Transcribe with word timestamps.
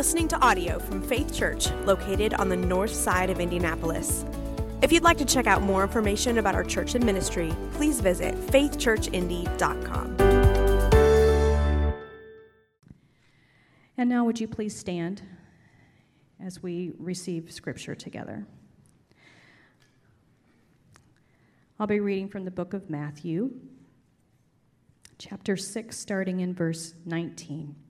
listening 0.00 0.26
to 0.26 0.40
audio 0.40 0.78
from 0.78 1.02
Faith 1.02 1.30
Church, 1.30 1.70
located 1.84 2.32
on 2.32 2.48
the 2.48 2.56
north 2.56 2.94
side 2.94 3.28
of 3.28 3.38
Indianapolis. 3.38 4.24
If 4.80 4.92
you'd 4.92 5.02
like 5.02 5.18
to 5.18 5.26
check 5.26 5.46
out 5.46 5.60
more 5.60 5.82
information 5.82 6.38
about 6.38 6.54
our 6.54 6.64
church 6.64 6.94
and 6.94 7.04
ministry, 7.04 7.52
please 7.72 8.00
visit 8.00 8.34
faithchurchindy.com. 8.46 10.16
And 13.98 14.08
now, 14.08 14.24
would 14.24 14.40
you 14.40 14.48
please 14.48 14.74
stand 14.74 15.20
as 16.42 16.62
we 16.62 16.92
receive 16.98 17.52
scripture 17.52 17.94
together? 17.94 18.46
I'll 21.78 21.86
be 21.86 22.00
reading 22.00 22.30
from 22.30 22.46
the 22.46 22.50
book 22.50 22.72
of 22.72 22.88
Matthew, 22.88 23.50
chapter 25.18 25.58
6, 25.58 25.94
starting 25.94 26.40
in 26.40 26.54
verse 26.54 26.94
19. 27.04 27.89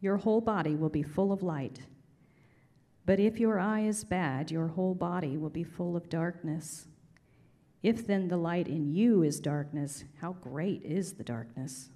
your 0.00 0.18
whole 0.18 0.40
body 0.40 0.74
will 0.74 0.88
be 0.88 1.02
full 1.02 1.32
of 1.32 1.42
light. 1.42 1.80
But 3.06 3.18
if 3.18 3.40
your 3.40 3.58
eye 3.58 3.80
is 3.80 4.04
bad, 4.04 4.50
your 4.50 4.68
whole 4.68 4.94
body 4.94 5.36
will 5.36 5.50
be 5.50 5.64
full 5.64 5.96
of 5.96 6.08
darkness. 6.08 6.86
If 7.82 8.06
then 8.06 8.28
the 8.28 8.36
light 8.36 8.68
in 8.68 8.92
you 8.92 9.22
is 9.22 9.40
darkness, 9.40 10.04
how 10.20 10.32
great 10.32 10.82
is 10.84 11.14
the 11.14 11.24
darkness? 11.24 11.90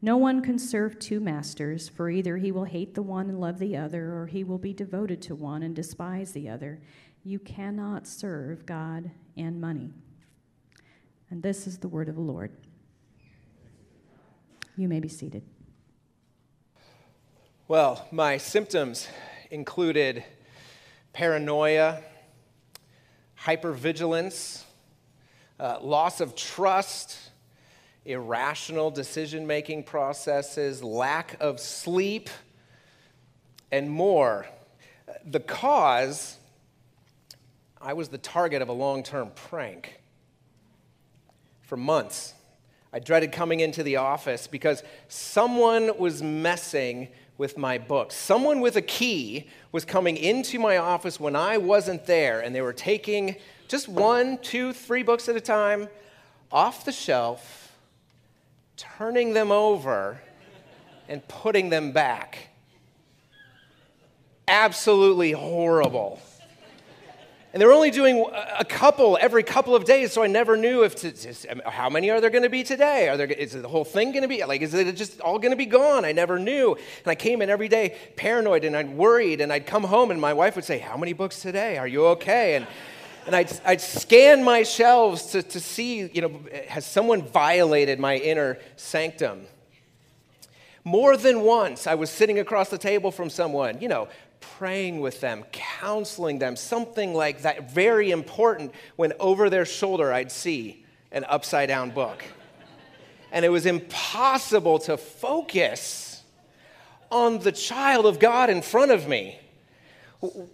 No 0.00 0.16
one 0.16 0.42
can 0.42 0.58
serve 0.58 0.98
two 0.98 1.20
masters, 1.20 1.88
for 1.88 2.10
either 2.10 2.36
he 2.36 2.50
will 2.50 2.64
hate 2.64 2.94
the 2.94 3.02
one 3.02 3.28
and 3.28 3.40
love 3.40 3.58
the 3.58 3.76
other, 3.76 4.12
or 4.12 4.26
he 4.26 4.42
will 4.42 4.58
be 4.58 4.72
devoted 4.72 5.22
to 5.22 5.34
one 5.34 5.62
and 5.62 5.76
despise 5.76 6.32
the 6.32 6.48
other. 6.48 6.80
You 7.24 7.38
cannot 7.38 8.06
serve 8.08 8.66
God 8.66 9.12
and 9.36 9.60
money. 9.60 9.92
And 11.30 11.42
this 11.42 11.66
is 11.66 11.78
the 11.78 11.88
word 11.88 12.08
of 12.08 12.16
the 12.16 12.20
Lord. 12.20 12.50
You 14.76 14.88
may 14.88 15.00
be 15.00 15.08
seated. 15.08 15.44
Well, 17.72 18.06
my 18.12 18.36
symptoms 18.36 19.08
included 19.50 20.22
paranoia, 21.14 22.02
hypervigilance, 23.46 24.64
uh, 25.58 25.78
loss 25.80 26.20
of 26.20 26.36
trust 26.36 27.16
irrational 28.04 28.90
decision 28.90 29.46
making 29.46 29.84
processes, 29.84 30.82
lack 30.82 31.38
of 31.40 31.60
sleep, 31.60 32.28
and 33.70 33.88
more. 33.90 34.44
The 35.24 35.40
cause, 35.40 36.36
I 37.80 37.94
was 37.94 38.10
the 38.10 38.18
target 38.18 38.60
of 38.60 38.68
a 38.68 38.74
long 38.74 39.02
term 39.02 39.30
prank. 39.34 39.98
For 41.62 41.78
months, 41.78 42.34
I 42.92 42.98
dreaded 42.98 43.32
coming 43.32 43.60
into 43.60 43.82
the 43.82 43.96
office 43.96 44.46
because 44.46 44.82
someone 45.08 45.96
was 45.96 46.22
messing 46.22 47.08
with 47.42 47.58
my 47.58 47.76
books. 47.76 48.14
Someone 48.14 48.60
with 48.60 48.76
a 48.76 48.82
key 48.82 49.48
was 49.72 49.84
coming 49.84 50.16
into 50.16 50.60
my 50.60 50.76
office 50.76 51.18
when 51.18 51.34
I 51.34 51.58
wasn't 51.58 52.06
there, 52.06 52.38
and 52.38 52.54
they 52.54 52.60
were 52.60 52.72
taking 52.72 53.34
just 53.66 53.88
one, 53.88 54.38
two, 54.38 54.72
three 54.72 55.02
books 55.02 55.28
at 55.28 55.34
a 55.34 55.40
time 55.40 55.88
off 56.52 56.84
the 56.84 56.92
shelf 56.92 57.72
turning 58.76 59.32
them 59.34 59.50
over 59.50 60.20
and 61.08 61.26
putting 61.26 61.68
them 61.68 61.90
back. 61.90 62.50
Absolutely 64.46 65.32
horrible. 65.32 66.22
And 67.52 67.60
they 67.60 67.66
were 67.66 67.72
only 67.72 67.90
doing 67.90 68.24
a 68.58 68.64
couple 68.64 69.18
every 69.20 69.42
couple 69.42 69.74
of 69.74 69.84
days, 69.84 70.10
so 70.10 70.22
I 70.22 70.26
never 70.26 70.56
knew 70.56 70.84
if 70.84 70.96
to, 70.96 71.70
how 71.70 71.90
many 71.90 72.08
are 72.08 72.18
there 72.18 72.30
going 72.30 72.44
to 72.44 72.48
be 72.48 72.62
today? 72.62 73.10
Are 73.10 73.16
there 73.18 73.26
is 73.26 73.52
the 73.52 73.68
whole 73.68 73.84
thing 73.84 74.12
going 74.12 74.22
to 74.22 74.28
be 74.28 74.42
like 74.42 74.62
is 74.62 74.72
it 74.72 74.96
just 74.96 75.20
all 75.20 75.38
going 75.38 75.50
to 75.50 75.56
be 75.56 75.66
gone? 75.66 76.06
I 76.06 76.12
never 76.12 76.38
knew, 76.38 76.74
and 76.74 77.06
I 77.06 77.14
came 77.14 77.42
in 77.42 77.50
every 77.50 77.68
day 77.68 77.96
paranoid 78.16 78.64
and 78.64 78.74
I'd 78.74 78.90
worried, 78.90 79.42
and 79.42 79.52
I'd 79.52 79.66
come 79.66 79.84
home 79.84 80.10
and 80.10 80.18
my 80.18 80.32
wife 80.32 80.56
would 80.56 80.64
say, 80.64 80.78
"How 80.78 80.96
many 80.96 81.12
books 81.12 81.42
today? 81.42 81.76
Are 81.76 81.86
you 81.86 82.06
okay?" 82.06 82.56
And 82.56 82.66
and 83.26 83.36
I'd, 83.36 83.52
I'd 83.64 83.80
scan 83.80 84.42
my 84.42 84.62
shelves 84.62 85.26
to, 85.26 85.42
to 85.42 85.60
see, 85.60 86.08
you 86.08 86.22
know, 86.22 86.40
has 86.66 86.84
someone 86.84 87.22
violated 87.22 88.00
my 88.00 88.16
inner 88.16 88.58
sanctum? 88.76 89.42
More 90.84 91.16
than 91.16 91.42
once, 91.42 91.86
I 91.86 91.94
was 91.94 92.10
sitting 92.10 92.40
across 92.40 92.68
the 92.68 92.78
table 92.78 93.12
from 93.12 93.30
someone, 93.30 93.80
you 93.80 93.88
know, 93.88 94.08
praying 94.42 95.00
with 95.00 95.20
them, 95.20 95.44
counseling 95.52 96.38
them, 96.38 96.56
something 96.56 97.14
like 97.14 97.42
that, 97.42 97.72
very 97.72 98.10
important, 98.10 98.72
when 98.96 99.12
over 99.18 99.48
their 99.48 99.64
shoulder 99.64 100.12
I'd 100.12 100.30
see 100.30 100.84
an 101.10 101.24
upside 101.28 101.68
down 101.68 101.90
book. 101.90 102.22
And 103.30 103.44
it 103.44 103.48
was 103.48 103.64
impossible 103.64 104.78
to 104.80 104.96
focus 104.98 106.22
on 107.10 107.38
the 107.38 107.52
child 107.52 108.06
of 108.06 108.18
God 108.18 108.50
in 108.50 108.62
front 108.62 108.90
of 108.90 109.06
me 109.06 109.38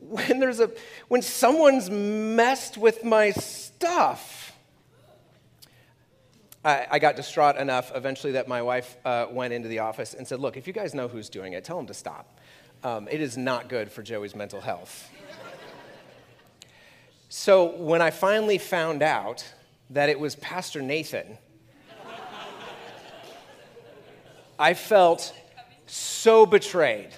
when 0.00 0.41
there's 0.41 0.60
a 0.60 0.70
when 1.09 1.22
someone's 1.22 1.91
messed 1.91 2.78
with 2.78 3.05
my 3.05 3.31
stuff 3.32 4.53
I, 6.65 6.87
I 6.93 6.99
got 6.99 7.16
distraught 7.16 7.56
enough 7.56 7.93
eventually 7.94 8.32
that 8.32 8.49
my 8.49 8.62
wife 8.62 8.97
uh, 9.05 9.26
went 9.31 9.53
into 9.53 9.69
the 9.69 9.81
office 9.81 10.15
and 10.15 10.26
said 10.26 10.41
look 10.41 10.56
if 10.56 10.66
you 10.66 10.72
guys 10.72 10.94
know 10.94 11.06
who's 11.06 11.28
doing 11.28 11.53
it 11.53 11.65
tell 11.65 11.76
them 11.76 11.87
to 11.87 11.94
stop 11.94 12.38
um, 12.84 13.09
it 13.09 13.21
is 13.21 13.37
not 13.37 13.69
good 13.69 13.91
for 13.91 14.03
joey's 14.03 14.34
mental 14.34 14.61
health 14.61 15.11
so 17.28 17.77
when 17.77 18.00
i 18.03 18.11
finally 18.11 18.59
found 18.59 19.03
out 19.03 19.44
that 19.91 20.09
it 20.09 20.19
was 20.19 20.37
pastor 20.37 20.83
nathan 20.83 21.38
i 24.59 24.75
felt 24.75 25.34
so 25.87 26.47
betrayed 26.47 27.11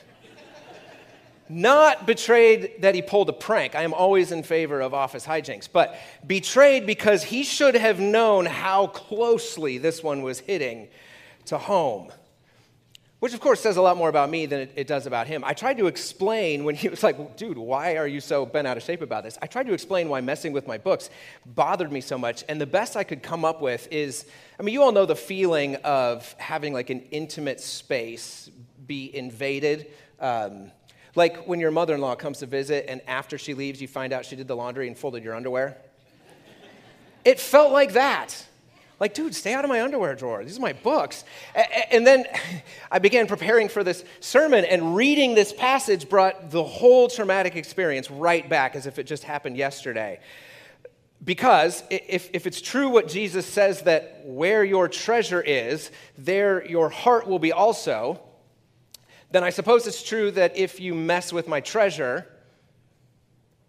not 1.51 2.07
betrayed 2.07 2.75
that 2.79 2.95
he 2.95 3.03
pulled 3.03 3.29
a 3.29 3.33
prank. 3.33 3.75
I 3.75 3.83
am 3.83 3.93
always 3.93 4.31
in 4.31 4.45
favor 4.45 4.81
of 4.81 4.95
office 4.95 5.27
hijinks, 5.27 5.69
but 5.71 5.97
betrayed 6.25 6.87
because 6.87 7.25
he 7.25 7.43
should 7.43 7.75
have 7.75 7.99
known 7.99 8.47
how 8.47 8.87
closely 8.87 9.77
this 9.77 10.01
one 10.01 10.23
was 10.23 10.39
hitting 10.39 10.89
to 11.47 11.59
home. 11.59 12.13
Which, 13.21 13.35
of 13.35 13.41
course, 13.41 13.61
says 13.61 13.77
a 13.77 13.83
lot 13.83 13.99
more 13.99 14.09
about 14.09 14.31
me 14.31 14.47
than 14.47 14.71
it, 14.75 14.87
does 14.87 15.07
about 15.07 15.27
him. 15.27 15.45
I 15.45 15.53
tried 15.53 15.77
to 15.77 15.87
explain 15.87 16.65
when 16.65 16.75
he 16.75 16.89
was 16.89 17.03
like, 17.03 17.37
dude, 17.37 17.59
why 17.59 17.99
are 17.99 18.07
you 18.07 18.19
so 18.19 18.47
bent 18.47 18.67
out 18.67 18.79
of 18.79 18.83
shape 18.83 19.03
about 19.03 19.25
this? 19.25 19.39
I 19.43 19.47
tried 19.47 19.67
to 19.67 19.75
explain 19.75 20.09
why 20.09 20.23
messing 20.23 20.55
with 20.55 20.67
my 20.67 20.79
books 20.79 21.11
bothered 21.45 21.93
me 21.93 22.01
so 22.01 22.17
much. 22.17 22.45
And 22.49 22.59
the 22.59 22.67
best 22.67 22.97
I 22.97 23.05
could 23.05 23.23
come 23.23 23.45
up 23.45 23.61
with 23.61 23.87
is 23.91 24.25
I 24.59 24.63
mean, 24.63 24.73
you 24.73 24.83
all 24.83 24.93
know 24.93 25.05
the 25.05 25.17
feeling 25.17 25.77
of 25.77 26.35
having 26.39 26.73
like 26.73 26.89
an 26.89 27.03
intimate 27.11 27.61
space 27.61 28.51
be 28.87 29.15
invaded. 29.15 29.89
Um, 30.19 30.71
like 31.15 31.47
when 31.47 31.61
your 31.61 31.71
mother 31.71 31.95
in 31.95 32.01
law 32.01 32.15
comes 32.15 32.39
to 32.39 32.47
visit 32.47 32.87
and 32.89 33.03
after 33.07 33.37
she 33.37 33.53
leaves, 33.53 33.83
you 33.83 33.89
find 33.89 34.15
out 34.15 34.25
she 34.25 34.37
did 34.37 34.49
the 34.49 34.57
laundry 34.57 34.87
and 34.87 34.97
folded 34.97 35.25
your 35.25 35.35
underwear. 35.35 35.77
it 37.25 37.39
felt 37.39 37.71
like 37.71 37.93
that. 37.93 38.47
Like, 39.01 39.15
dude, 39.15 39.35
stay 39.35 39.55
out 39.55 39.65
of 39.65 39.71
my 39.71 39.81
underwear 39.81 40.15
drawer. 40.15 40.45
These 40.45 40.59
are 40.59 40.61
my 40.61 40.75
books. 40.75 41.25
And 41.91 42.07
then 42.07 42.27
I 42.91 42.99
began 42.99 43.27
preparing 43.27 43.71
for 43.71 43.83
this 43.83 44.05
sermon, 44.21 44.67
and 44.67 44.95
reading 44.95 45.35
this 45.35 45.55
passage 45.55 46.09
brought 46.09 46.51
the 46.51 46.63
whole 46.63 47.09
traumatic 47.09 47.57
experience 47.57 48.11
right 48.11 48.47
back 48.47 48.77
as 48.77 48.87
if 48.87 48.99
it 48.99 49.05
just 49.05 49.25
happened 49.25 49.57
yesterday. 49.57 50.21
Because 51.25 51.83
if, 51.91 52.31
if 52.35 52.47
it's 52.47 52.61
true 52.61 52.89
what 52.89 53.09
Jesus 53.09 53.47
says 53.47 53.83
that 53.83 54.23
where 54.25 54.65
your 54.65 54.87
treasure 54.89 55.41
is, 55.41 55.91
there 56.17 56.67
your 56.67 56.91
heart 56.91 57.27
will 57.27 57.39
be 57.39 57.53
also, 57.53 58.21
then 59.31 59.45
I 59.45 59.51
suppose 59.51 59.87
it's 59.87 60.03
true 60.03 60.31
that 60.33 60.57
if 60.57 60.79
you 60.79 60.95
mess 60.95 61.33
with 61.33 61.49
my 61.49 61.61
treasure, 61.61 62.27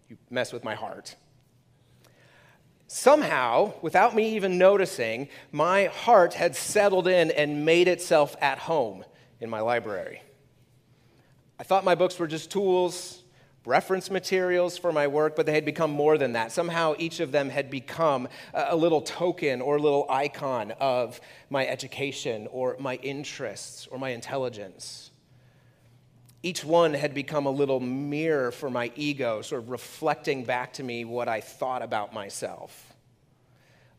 you 0.08 0.18
mess 0.30 0.52
with 0.52 0.64
my 0.64 0.74
heart. 0.74 1.16
Somehow, 2.94 3.72
without 3.80 4.14
me 4.14 4.36
even 4.36 4.58
noticing, 4.58 5.30
my 5.50 5.86
heart 5.86 6.34
had 6.34 6.54
settled 6.54 7.08
in 7.08 7.30
and 7.30 7.64
made 7.64 7.88
itself 7.88 8.36
at 8.38 8.58
home 8.58 9.02
in 9.40 9.48
my 9.48 9.60
library. 9.60 10.22
I 11.58 11.62
thought 11.62 11.86
my 11.86 11.94
books 11.94 12.18
were 12.18 12.26
just 12.26 12.50
tools, 12.50 13.22
reference 13.64 14.10
materials 14.10 14.76
for 14.76 14.92
my 14.92 15.06
work, 15.06 15.36
but 15.36 15.46
they 15.46 15.54
had 15.54 15.64
become 15.64 15.90
more 15.90 16.18
than 16.18 16.34
that. 16.34 16.52
Somehow 16.52 16.94
each 16.98 17.20
of 17.20 17.32
them 17.32 17.48
had 17.48 17.70
become 17.70 18.28
a 18.52 18.76
little 18.76 19.00
token 19.00 19.62
or 19.62 19.76
a 19.76 19.80
little 19.80 20.04
icon 20.10 20.72
of 20.72 21.18
my 21.48 21.66
education 21.66 22.46
or 22.52 22.76
my 22.78 22.96
interests 22.96 23.86
or 23.90 23.98
my 23.98 24.10
intelligence. 24.10 25.11
Each 26.42 26.64
one 26.64 26.94
had 26.94 27.14
become 27.14 27.46
a 27.46 27.50
little 27.50 27.80
mirror 27.80 28.50
for 28.50 28.68
my 28.68 28.90
ego, 28.96 29.42
sort 29.42 29.62
of 29.62 29.70
reflecting 29.70 30.44
back 30.44 30.72
to 30.74 30.82
me 30.82 31.04
what 31.04 31.28
I 31.28 31.40
thought 31.40 31.82
about 31.82 32.12
myself. 32.12 32.92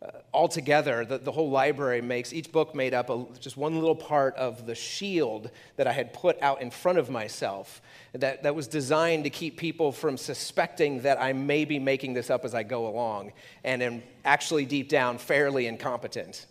Uh, 0.02 0.12
altogether, 0.34 1.06
the, 1.06 1.18
the 1.18 1.32
whole 1.32 1.50
library 1.50 2.02
makes 2.02 2.34
each 2.34 2.52
book 2.52 2.76
made 2.76 2.94
up 2.94 3.10
a, 3.10 3.26
just 3.40 3.56
one 3.56 3.76
little 3.76 3.96
part 3.96 4.36
of 4.36 4.66
the 4.66 4.76
shield 4.76 5.50
that 5.78 5.88
I 5.88 5.94
had 5.94 6.12
put 6.12 6.42
out 6.42 6.62
in 6.62 6.70
front 6.72 6.98
of 6.98 7.10
myself 7.10 7.82
that, 8.12 8.44
that 8.44 8.54
was 8.54 8.68
designed 8.68 9.24
to 9.24 9.30
keep 9.30 9.56
people 9.56 9.94
from 9.94 10.18
suspecting 10.18 11.04
that 11.04 11.22
I 11.22 11.32
may 11.32 11.64
be 11.64 11.80
making 11.80 12.14
this 12.14 12.30
up 12.30 12.44
as 12.44 12.54
I 12.54 12.64
go 12.64 12.88
along 12.88 13.32
and 13.64 13.82
am 13.82 14.04
actually 14.26 14.66
deep 14.66 14.90
down 14.90 15.18
fairly 15.18 15.68
incompetent. 15.68 16.48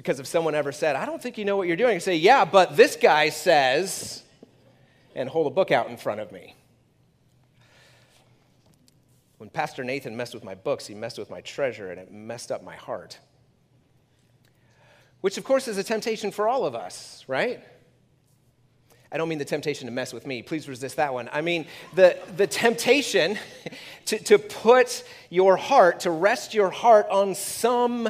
Because 0.00 0.18
if 0.18 0.26
someone 0.26 0.54
ever 0.54 0.72
said, 0.72 0.96
I 0.96 1.04
don't 1.04 1.22
think 1.22 1.36
you 1.36 1.44
know 1.44 1.58
what 1.58 1.68
you're 1.68 1.76
doing, 1.76 1.96
I 1.96 1.98
say, 1.98 2.16
Yeah, 2.16 2.46
but 2.46 2.74
this 2.74 2.96
guy 2.96 3.28
says, 3.28 4.22
and 5.14 5.28
hold 5.28 5.46
a 5.46 5.50
book 5.50 5.70
out 5.70 5.90
in 5.90 5.98
front 5.98 6.20
of 6.20 6.32
me. 6.32 6.56
When 9.36 9.50
Pastor 9.50 9.84
Nathan 9.84 10.16
messed 10.16 10.32
with 10.32 10.42
my 10.42 10.54
books, 10.54 10.86
he 10.86 10.94
messed 10.94 11.18
with 11.18 11.28
my 11.28 11.42
treasure 11.42 11.90
and 11.90 12.00
it 12.00 12.10
messed 12.10 12.50
up 12.50 12.64
my 12.64 12.76
heart. 12.76 13.18
Which, 15.20 15.36
of 15.36 15.44
course, 15.44 15.68
is 15.68 15.76
a 15.76 15.84
temptation 15.84 16.30
for 16.30 16.48
all 16.48 16.64
of 16.64 16.74
us, 16.74 17.22
right? 17.28 17.62
I 19.12 19.18
don't 19.18 19.28
mean 19.28 19.38
the 19.38 19.44
temptation 19.44 19.84
to 19.84 19.92
mess 19.92 20.14
with 20.14 20.26
me. 20.26 20.40
Please 20.40 20.66
resist 20.66 20.96
that 20.96 21.12
one. 21.12 21.28
I 21.30 21.42
mean 21.42 21.66
the, 21.94 22.16
the 22.38 22.46
temptation 22.46 23.38
to, 24.06 24.18
to 24.18 24.38
put 24.38 25.04
your 25.28 25.58
heart, 25.58 26.00
to 26.00 26.10
rest 26.10 26.54
your 26.54 26.70
heart 26.70 27.06
on 27.10 27.34
some 27.34 28.08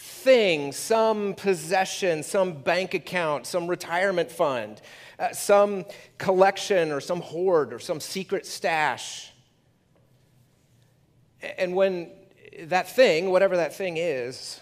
thing, 0.00 0.72
some 0.72 1.34
possession, 1.34 2.22
some 2.22 2.54
bank 2.54 2.94
account, 2.94 3.46
some 3.46 3.66
retirement 3.66 4.32
fund, 4.32 4.80
uh, 5.18 5.30
some 5.32 5.84
collection 6.16 6.90
or 6.90 7.00
some 7.00 7.20
hoard 7.20 7.74
or 7.74 7.78
some 7.78 8.00
secret 8.00 8.46
stash. 8.46 9.30
And 11.58 11.74
when 11.74 12.10
that 12.64 12.90
thing, 12.96 13.30
whatever 13.30 13.58
that 13.58 13.74
thing 13.76 13.98
is, 13.98 14.58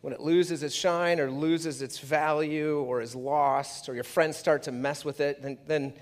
when 0.00 0.14
it 0.14 0.20
loses 0.20 0.62
its 0.62 0.74
shine 0.74 1.20
or 1.20 1.30
loses 1.30 1.82
its 1.82 1.98
value 1.98 2.78
or 2.80 3.02
is 3.02 3.14
lost 3.14 3.90
or 3.90 3.94
your 3.94 4.04
friends 4.04 4.38
start 4.38 4.62
to 4.62 4.72
mess 4.72 5.04
with 5.04 5.20
it, 5.20 5.42
then, 5.42 5.58
then 5.66 5.92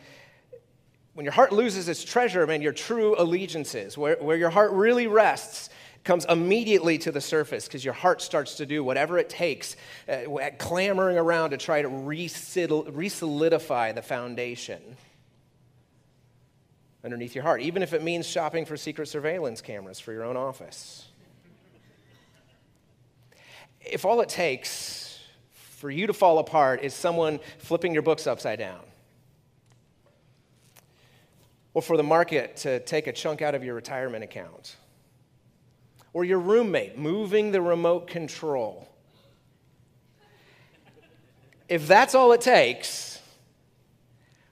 when 1.15 1.25
your 1.25 1.33
heart 1.33 1.53
loses 1.53 1.89
its 1.89 2.05
treasure, 2.05 2.47
man, 2.47 2.63
your 2.63 2.73
true 2.73 3.17
allegiances, 3.19 3.99
where, 3.99 4.17
where 4.21 4.37
your 4.37 4.51
heart 4.51 4.71
really 4.73 5.09
rests, 5.09 5.71
comes 6.05 6.25
immediately 6.27 6.99
to 6.99 7.11
the 7.11 7.21
surface 7.21 7.67
because 7.67 7.85
your 7.85 7.95
heart 7.95 8.23
starts 8.23 8.57
to 8.57 8.67
do 8.67 8.85
whatever 8.85 9.19
it 9.19 9.31
takes, 9.31 9.77
uh, 10.09 10.51
clamoring 10.59 11.17
around 11.17 11.51
to 11.51 11.57
try 11.57 11.83
to 11.83 11.89
resolidify 11.89 13.95
the 13.95 14.03
foundation 14.03 14.81
underneath 17.03 17.35
your 17.35 17.45
heart, 17.45 17.63
even 17.63 17.83
if 17.83 17.93
it 17.93 18.03
means 18.03 18.27
shopping 18.27 18.65
for 18.65 18.77
secret 18.77 19.09
surveillance 19.09 19.61
cameras 19.61 19.99
for 19.99 20.13
your 20.13 20.25
own 20.25 20.37
office. 20.37 21.09
If 23.81 24.05
all 24.05 24.21
it 24.21 24.29
takes 24.29 25.19
for 25.53 25.91
you 25.91 26.07
to 26.07 26.15
fall 26.15 26.39
apart 26.39 26.83
is 26.83 26.95
someone 26.95 27.41
flipping 27.59 27.93
your 27.93 28.03
books 28.03 28.27
upside 28.27 28.59
down, 28.59 28.81
or 31.75 31.83
for 31.83 31.97
the 31.97 32.03
market 32.03 32.57
to 32.59 32.81
take 32.81 33.07
a 33.07 33.13
chunk 33.13 33.43
out 33.43 33.55
of 33.55 33.65
your 33.65 33.75
retirement 33.75 34.25
account, 34.25 34.77
or 36.15 36.25
your 36.25 36.39
roommate 36.39 36.97
moving 36.97 37.53
the 37.53 37.61
remote 37.61 38.07
control. 38.07 38.89
If 41.69 41.87
that's 41.87 42.15
all 42.15 42.33
it 42.33 42.41
takes, 42.41 43.21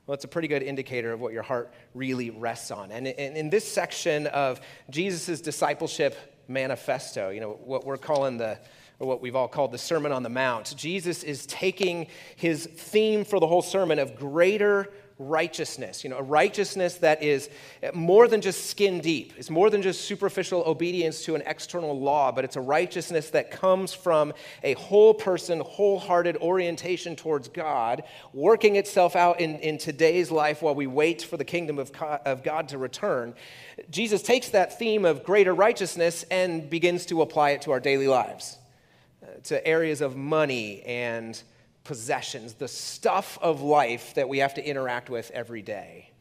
well, 0.06 0.14
it's 0.14 0.24
a 0.24 0.28
pretty 0.28 0.48
good 0.48 0.62
indicator 0.62 1.12
of 1.12 1.20
what 1.20 1.32
your 1.32 1.44
heart 1.44 1.72
really 1.94 2.30
rests 2.30 2.70
on. 2.70 2.90
And 2.90 3.06
in 3.06 3.48
this 3.48 3.70
section 3.70 4.26
of 4.26 4.60
Jesus' 4.90 5.40
discipleship 5.40 6.16
manifesto, 6.48 7.30
you 7.30 7.40
know, 7.40 7.52
what 7.64 7.86
we're 7.86 7.96
calling 7.96 8.38
the, 8.38 8.58
what 8.98 9.22
we've 9.22 9.36
all 9.36 9.48
called 9.48 9.70
the 9.70 9.78
Sermon 9.78 10.10
on 10.10 10.24
the 10.24 10.28
Mount, 10.28 10.74
Jesus 10.76 11.22
is 11.22 11.46
taking 11.46 12.08
his 12.34 12.66
theme 12.66 13.24
for 13.24 13.38
the 13.38 13.46
whole 13.46 13.62
sermon 13.62 14.00
of 14.00 14.16
greater 14.16 14.92
righteousness, 15.28 16.04
you 16.04 16.10
know, 16.10 16.18
a 16.18 16.22
righteousness 16.22 16.96
that 16.96 17.22
is 17.22 17.48
more 17.94 18.28
than 18.28 18.40
just 18.40 18.68
skin 18.68 19.00
deep. 19.00 19.32
It's 19.38 19.50
more 19.50 19.70
than 19.70 19.82
just 19.82 20.02
superficial 20.02 20.62
obedience 20.66 21.24
to 21.24 21.34
an 21.34 21.42
external 21.46 21.98
law, 21.98 22.32
but 22.32 22.44
it's 22.44 22.56
a 22.56 22.60
righteousness 22.60 23.30
that 23.30 23.50
comes 23.50 23.94
from 23.94 24.34
a 24.62 24.74
whole 24.74 25.14
person, 25.14 25.60
wholehearted 25.60 26.36
orientation 26.38 27.16
towards 27.16 27.48
God, 27.48 28.02
working 28.34 28.76
itself 28.76 29.16
out 29.16 29.40
in, 29.40 29.58
in 29.60 29.78
today's 29.78 30.30
life 30.30 30.60
while 30.60 30.74
we 30.74 30.86
wait 30.86 31.22
for 31.22 31.36
the 31.36 31.44
kingdom 31.44 31.78
of 31.78 31.90
of 32.02 32.42
God 32.42 32.68
to 32.68 32.78
return. 32.78 33.34
Jesus 33.90 34.22
takes 34.22 34.48
that 34.50 34.78
theme 34.78 35.04
of 35.04 35.24
greater 35.24 35.54
righteousness 35.54 36.24
and 36.30 36.68
begins 36.68 37.06
to 37.06 37.22
apply 37.22 37.50
it 37.50 37.62
to 37.62 37.70
our 37.70 37.80
daily 37.80 38.08
lives, 38.08 38.58
uh, 39.22 39.26
to 39.44 39.66
areas 39.66 40.00
of 40.00 40.16
money 40.16 40.82
and 40.82 41.40
possessions, 41.84 42.54
the 42.54 42.68
stuff 42.68 43.38
of 43.42 43.60
life 43.60 44.14
that 44.14 44.28
we 44.28 44.38
have 44.38 44.54
to 44.54 44.64
interact 44.64 45.10
with 45.10 45.30
every 45.32 45.62
day. 45.62 46.12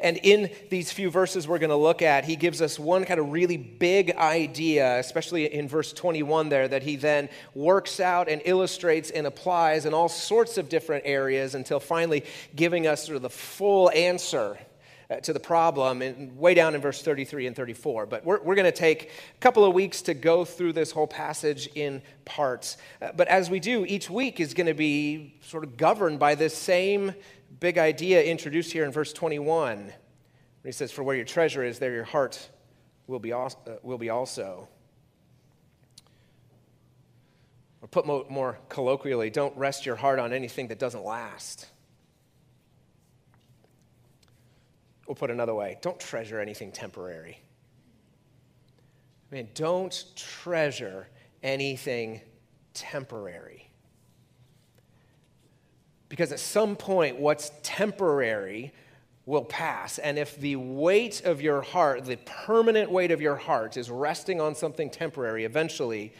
And 0.00 0.18
in 0.22 0.50
these 0.70 0.92
few 0.92 1.10
verses 1.10 1.46
we're 1.46 1.58
going 1.58 1.70
to 1.70 1.76
look 1.76 2.02
at, 2.02 2.24
he 2.24 2.36
gives 2.36 2.60
us 2.60 2.78
one 2.78 3.04
kind 3.04 3.20
of 3.20 3.30
really 3.30 3.56
big 3.56 4.12
idea, 4.16 4.98
especially 4.98 5.52
in 5.52 5.68
verse 5.68 5.92
21 5.92 6.48
there, 6.48 6.68
that 6.68 6.82
he 6.82 6.96
then 6.96 7.28
works 7.54 8.00
out 8.00 8.28
and 8.28 8.42
illustrates 8.44 9.10
and 9.10 9.26
applies 9.26 9.86
in 9.86 9.94
all 9.94 10.08
sorts 10.08 10.58
of 10.58 10.68
different 10.68 11.04
areas 11.06 11.54
until 11.54 11.80
finally 11.80 12.24
giving 12.54 12.86
us 12.86 13.04
sort 13.04 13.16
of 13.16 13.22
the 13.22 13.30
full 13.30 13.90
answer 13.90 14.58
to 15.22 15.32
the 15.32 15.40
problem, 15.40 16.02
and 16.02 16.36
way 16.36 16.54
down 16.54 16.74
in 16.74 16.80
verse 16.80 17.00
33 17.00 17.46
and 17.46 17.54
34. 17.54 18.06
But 18.06 18.24
we're, 18.24 18.42
we're 18.42 18.56
going 18.56 18.64
to 18.64 18.76
take 18.76 19.10
a 19.34 19.38
couple 19.38 19.64
of 19.64 19.72
weeks 19.72 20.02
to 20.02 20.14
go 20.14 20.44
through 20.44 20.72
this 20.72 20.90
whole 20.90 21.06
passage 21.06 21.68
in 21.74 22.02
parts. 22.24 22.76
Uh, 23.00 23.12
but 23.16 23.28
as 23.28 23.48
we 23.48 23.60
do, 23.60 23.84
each 23.86 24.10
week 24.10 24.40
is 24.40 24.52
going 24.52 24.66
to 24.66 24.74
be 24.74 25.36
sort 25.42 25.62
of 25.62 25.76
governed 25.76 26.18
by 26.18 26.34
this 26.34 26.56
same 26.56 27.14
big 27.60 27.78
idea 27.78 28.22
introduced 28.22 28.72
here 28.72 28.84
in 28.84 28.90
verse 28.90 29.12
21. 29.12 29.78
When 29.78 29.92
he 30.64 30.72
says, 30.72 30.90
For 30.90 31.04
where 31.04 31.16
your 31.16 31.24
treasure 31.24 31.62
is, 31.62 31.78
there 31.78 31.92
your 31.92 32.04
heart 32.04 32.48
will 33.06 33.20
be, 33.20 33.32
also, 33.32 33.58
uh, 33.66 33.76
will 33.82 33.98
be 33.98 34.10
also. 34.10 34.68
Or 37.80 37.88
put 37.88 38.06
more, 38.06 38.26
more 38.28 38.58
colloquially, 38.68 39.30
don't 39.30 39.56
rest 39.56 39.86
your 39.86 39.96
heart 39.96 40.18
on 40.18 40.32
anything 40.32 40.68
that 40.68 40.80
doesn't 40.80 41.04
last. 41.04 41.68
We'll 45.06 45.14
put 45.14 45.30
another 45.30 45.54
way 45.54 45.78
don't 45.82 45.98
treasure 46.00 46.40
anything 46.40 46.72
temporary. 46.72 47.40
I 49.30 49.34
mean, 49.34 49.48
don't 49.54 50.04
treasure 50.14 51.08
anything 51.42 52.20
temporary. 52.74 53.70
Because 56.08 56.30
at 56.30 56.38
some 56.38 56.76
point, 56.76 57.18
what's 57.18 57.50
temporary 57.62 58.72
will 59.24 59.44
pass. 59.44 59.98
And 59.98 60.18
if 60.18 60.36
the 60.36 60.54
weight 60.54 61.24
of 61.24 61.40
your 61.40 61.60
heart, 61.60 62.04
the 62.04 62.16
permanent 62.18 62.90
weight 62.90 63.10
of 63.10 63.20
your 63.20 63.34
heart, 63.34 63.76
is 63.76 63.90
resting 63.90 64.40
on 64.40 64.54
something 64.54 64.88
temporary, 64.88 65.44
eventually 65.44 66.12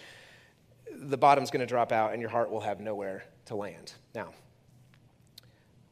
the 0.93 1.17
bottom's 1.17 1.51
going 1.51 1.61
to 1.61 1.67
drop 1.67 1.93
out 1.93 2.13
and 2.13 2.21
your 2.21 2.31
heart 2.31 2.51
will 2.51 2.61
have 2.61 2.81
nowhere 2.81 3.25
to 3.45 3.55
land. 3.55 3.93
Now, 4.15 4.33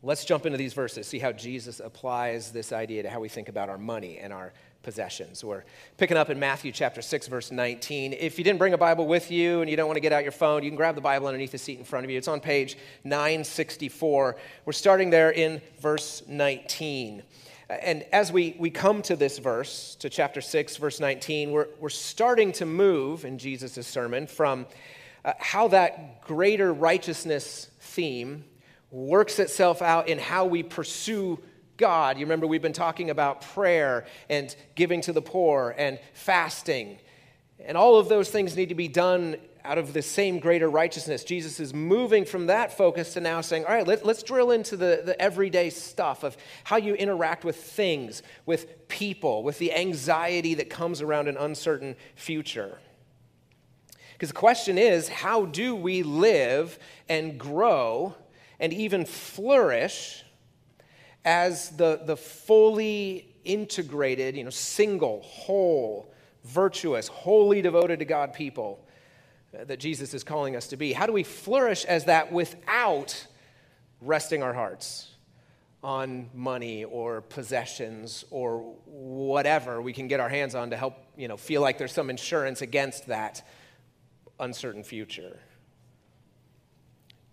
Let's 0.07 0.27
jump 0.27 0.45
into 0.45 0.59
these 0.59 0.75
verses, 0.75 1.07
see 1.07 1.19
how 1.19 1.33
Jesus 1.33 1.81
applies 1.81 2.53
this 2.53 2.73
idea 2.73 3.05
to 3.05 3.09
how 3.09 3.21
we 3.21 3.31
think 3.31 3.49
about 3.49 3.71
our 3.71 3.79
money 3.79 4.19
and 4.19 4.35
our 4.35 4.53
possessions. 4.83 5.43
We're 5.43 5.65
picking 5.97 6.19
up 6.19 6.29
in 6.29 6.39
Matthew 6.39 6.73
chapter 6.73 7.01
6, 7.01 7.27
verse 7.29 7.51
19. 7.51 8.13
If 8.13 8.37
you 8.37 8.45
didn't 8.45 8.59
bring 8.59 8.75
a 8.75 8.79
Bible 8.79 9.07
with 9.07 9.31
you 9.31 9.63
and 9.63 9.71
you 9.71 9.79
don't 9.79 9.87
want 9.87 9.97
to 9.97 10.03
get 10.03 10.13
out 10.13 10.23
your 10.23 10.31
phone, 10.31 10.63
you 10.63 10.69
can 10.69 10.77
grab 10.77 10.95
the 10.95 11.01
Bible 11.01 11.27
underneath 11.27 11.53
the 11.53 11.59
seat 11.59 11.79
in 11.79 11.87
front 11.87 12.05
of 12.05 12.11
you. 12.11 12.19
It's 12.19 12.29
on 12.29 12.41
page 12.41 12.77
964. 13.05 14.37
We're 14.67 14.73
starting 14.75 15.09
there 15.09 15.31
in 15.31 15.63
verse 15.81 16.23
19. 16.29 17.23
And 17.71 18.03
as 18.13 18.31
we, 18.31 18.57
we 18.59 18.69
come 18.69 19.01
to 19.03 19.17
this 19.17 19.39
verse, 19.39 19.95
to 20.01 20.11
chapter 20.11 20.43
6, 20.43 20.77
verse 20.77 21.01
19, 21.01 21.51
we're, 21.51 21.69
we're 21.81 21.89
starting 21.89 22.53
to 22.53 22.67
move 22.67 23.25
in 23.25 23.39
Jesus' 23.39 23.87
sermon 23.87 24.27
from 24.27 24.67
uh, 25.25 25.33
how 25.39 25.69
that 25.69 26.21
greater 26.21 26.75
righteousness 26.75 27.71
theme 27.81 28.45
works 28.95 29.41
itself 29.41 29.83
out 29.83 30.09
in 30.09 30.19
how 30.19 30.45
we 30.45 30.63
pursue 30.63 31.41
God. 31.77 32.17
You 32.17 32.25
remember 32.25 32.47
we've 32.47 32.63
been 32.63 32.73
talking 32.73 33.11
about 33.11 33.41
prayer 33.41 34.07
and 34.31 34.55
giving 34.77 35.01
to 35.03 35.13
the 35.13 35.21
poor 35.21 35.75
and 35.77 35.99
fasting. 36.13 36.99
And 37.59 37.77
all 37.77 37.99
of 37.99 38.09
those 38.09 38.31
things 38.31 38.57
need 38.57 38.69
to 38.69 38.77
be 38.77 38.87
done 38.87 39.37
out 39.65 39.79
of 39.79 39.95
the 39.95 40.03
same 40.03 40.39
greater 40.39 40.71
righteousness. 40.71 41.25
Jesus 41.25 41.59
is 41.59 41.75
moving 41.75 42.25
from 42.25 42.47
that 42.47 42.77
focus 42.77 43.15
to 43.15 43.21
now 43.21 43.41
saying, 43.41 43.65
all 43.65 43.75
right, 43.75 43.87
let, 43.87 44.07
us 44.07 44.23
drill 44.23 44.53
into 44.53 44.77
the, 44.77 45.03
the 45.05 45.21
everyday 45.21 45.71
stuff 45.71 46.23
of 46.23 46.37
how 46.63 46.77
you 46.77 46.95
interact 46.95 47.45
with 47.45 47.57
things, 47.57 48.23
with 48.47 48.87
people, 48.89 49.43
with 49.43 49.59
the 49.59 49.75
anxiety 49.75 50.55
that 50.55 50.71
comes 50.71 51.03
around 51.03 51.27
an 51.27 51.37
uncertain 51.37 51.97
future. 52.15 52.79
Because 54.13 54.29
the 54.29 54.35
question 54.35 54.79
is, 54.79 55.09
how 55.09 55.47
do 55.47 55.75
we 55.75 56.05
live 56.05 56.79
and 57.09 57.41
grow 57.41 58.15
and 58.61 58.73
even 58.73 59.05
flourish 59.05 60.25
as 61.25 61.71
the, 61.71 62.01
the 62.05 62.17
fully 62.17 63.35
integrated, 63.45 64.37
you 64.37 64.45
know, 64.45 64.51
single, 64.51 65.21
whole, 65.23 66.13
virtuous, 66.45 67.09
wholly 67.09 67.63
devoted 67.63 67.99
to 67.99 68.05
God 68.05 68.33
people 68.35 68.87
uh, 69.59 69.65
that 69.65 69.81
Jesus 69.81 70.15
is 70.15 70.25
calling 70.25 70.57
us 70.57 70.69
to 70.69 70.77
be? 70.77 70.93
How 70.93 71.07
do 71.07 71.13
we 71.13 71.23
flourish 71.23 71.85
as 71.85 72.05
that 72.05 72.33
without 72.33 73.27
resting 74.01 74.43
our 74.43 74.53
hearts 74.53 75.11
on 75.83 76.31
money 76.35 76.85
or 76.85 77.21
possessions 77.21 78.25
or 78.31 78.75
whatever 78.87 79.83
we 79.83 79.93
can 79.93 80.09
get 80.09 80.21
our 80.21 80.29
hands 80.29 80.55
on 80.55 80.71
to 80.71 80.77
help, 80.77 80.97
you 81.17 81.29
know, 81.29 81.37
feel 81.37 81.61
like 81.61 81.79
there's 81.79 81.93
some 81.93 82.11
insurance 82.11 82.63
against 82.63 83.07
that 83.07 83.47
uncertain 84.41 84.83
future? 84.83 85.39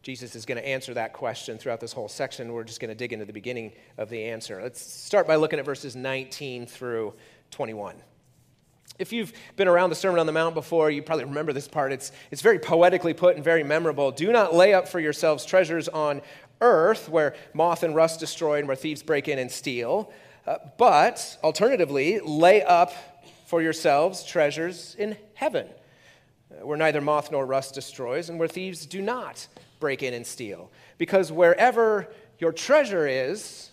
Jesus 0.01 0.35
is 0.35 0.45
going 0.45 0.57
to 0.57 0.67
answer 0.67 0.95
that 0.95 1.13
question 1.13 1.59
throughout 1.59 1.79
this 1.79 1.93
whole 1.93 2.07
section. 2.07 2.51
We're 2.53 2.63
just 2.63 2.79
going 2.79 2.89
to 2.89 2.95
dig 2.95 3.13
into 3.13 3.25
the 3.25 3.33
beginning 3.33 3.73
of 3.97 4.09
the 4.09 4.25
answer. 4.25 4.59
Let's 4.61 4.81
start 4.81 5.27
by 5.27 5.35
looking 5.35 5.59
at 5.59 5.65
verses 5.65 5.95
19 5.95 6.65
through 6.65 7.13
21. 7.51 7.95
If 8.97 9.13
you've 9.13 9.31
been 9.55 9.67
around 9.67 9.89
the 9.91 9.95
Sermon 9.95 10.19
on 10.19 10.25
the 10.25 10.31
Mount 10.31 10.55
before, 10.55 10.89
you 10.89 11.03
probably 11.03 11.25
remember 11.25 11.53
this 11.53 11.67
part. 11.67 11.91
It's, 11.91 12.11
it's 12.31 12.41
very 12.41 12.57
poetically 12.57 13.13
put 13.13 13.35
and 13.35 13.43
very 13.43 13.63
memorable. 13.63 14.11
Do 14.11 14.31
not 14.31 14.55
lay 14.55 14.73
up 14.73 14.87
for 14.87 14.99
yourselves 14.99 15.45
treasures 15.45 15.87
on 15.87 16.21
earth 16.61 17.07
where 17.07 17.35
moth 17.53 17.83
and 17.83 17.95
rust 17.95 18.19
destroy 18.19 18.57
and 18.59 18.67
where 18.67 18.75
thieves 18.75 19.03
break 19.03 19.27
in 19.27 19.37
and 19.37 19.51
steal. 19.51 20.11
Uh, 20.47 20.57
but 20.77 21.37
alternatively, 21.43 22.19
lay 22.19 22.63
up 22.63 22.91
for 23.45 23.61
yourselves 23.61 24.23
treasures 24.23 24.95
in 24.97 25.15
heaven 25.35 25.67
uh, 26.51 26.65
where 26.65 26.77
neither 26.77 27.01
moth 27.01 27.31
nor 27.31 27.45
rust 27.45 27.75
destroys 27.75 28.29
and 28.29 28.39
where 28.39 28.47
thieves 28.47 28.87
do 28.87 29.01
not 29.01 29.47
break 29.81 30.01
in 30.01 30.13
and 30.13 30.25
steal. 30.25 30.71
Because 30.97 31.29
wherever 31.29 32.07
your 32.39 32.53
treasure 32.53 33.05
is, 33.05 33.71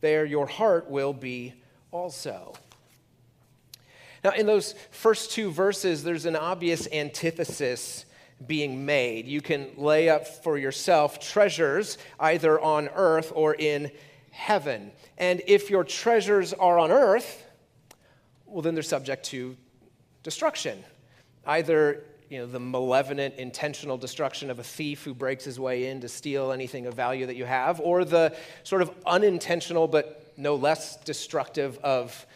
there 0.00 0.24
your 0.24 0.46
heart 0.46 0.90
will 0.90 1.12
be 1.12 1.54
also. 1.92 2.54
Now, 4.24 4.32
in 4.32 4.46
those 4.46 4.74
first 4.90 5.30
two 5.30 5.52
verses, 5.52 6.02
there's 6.02 6.26
an 6.26 6.34
obvious 6.34 6.88
antithesis 6.92 8.04
being 8.44 8.84
made. 8.84 9.26
You 9.26 9.40
can 9.40 9.68
lay 9.76 10.08
up 10.08 10.26
for 10.26 10.58
yourself 10.58 11.20
treasures 11.20 11.96
either 12.18 12.60
on 12.60 12.88
earth 12.88 13.32
or 13.34 13.54
in 13.54 13.92
heaven. 14.30 14.90
And 15.16 15.42
if 15.46 15.70
your 15.70 15.84
treasures 15.84 16.52
are 16.52 16.78
on 16.78 16.90
earth, 16.90 17.46
well, 18.44 18.62
then 18.62 18.74
they're 18.74 18.82
subject 18.82 19.24
to 19.26 19.56
destruction, 20.22 20.82
either 21.46 22.04
you 22.28 22.38
know, 22.38 22.46
the 22.46 22.60
malevolent, 22.60 23.34
intentional 23.36 23.96
destruction 23.96 24.50
of 24.50 24.58
a 24.58 24.62
thief 24.64 25.04
who 25.04 25.14
breaks 25.14 25.44
his 25.44 25.60
way 25.60 25.88
in 25.88 26.00
to 26.00 26.08
steal 26.08 26.52
anything 26.52 26.86
of 26.86 26.94
value 26.94 27.26
that 27.26 27.36
you 27.36 27.44
have, 27.44 27.80
or 27.80 28.04
the 28.04 28.36
sort 28.62 28.82
of 28.82 28.90
unintentional 29.06 29.86
but 29.86 30.32
no 30.36 30.54
less 30.54 30.96
destructive 30.98 31.78
of 31.82 32.26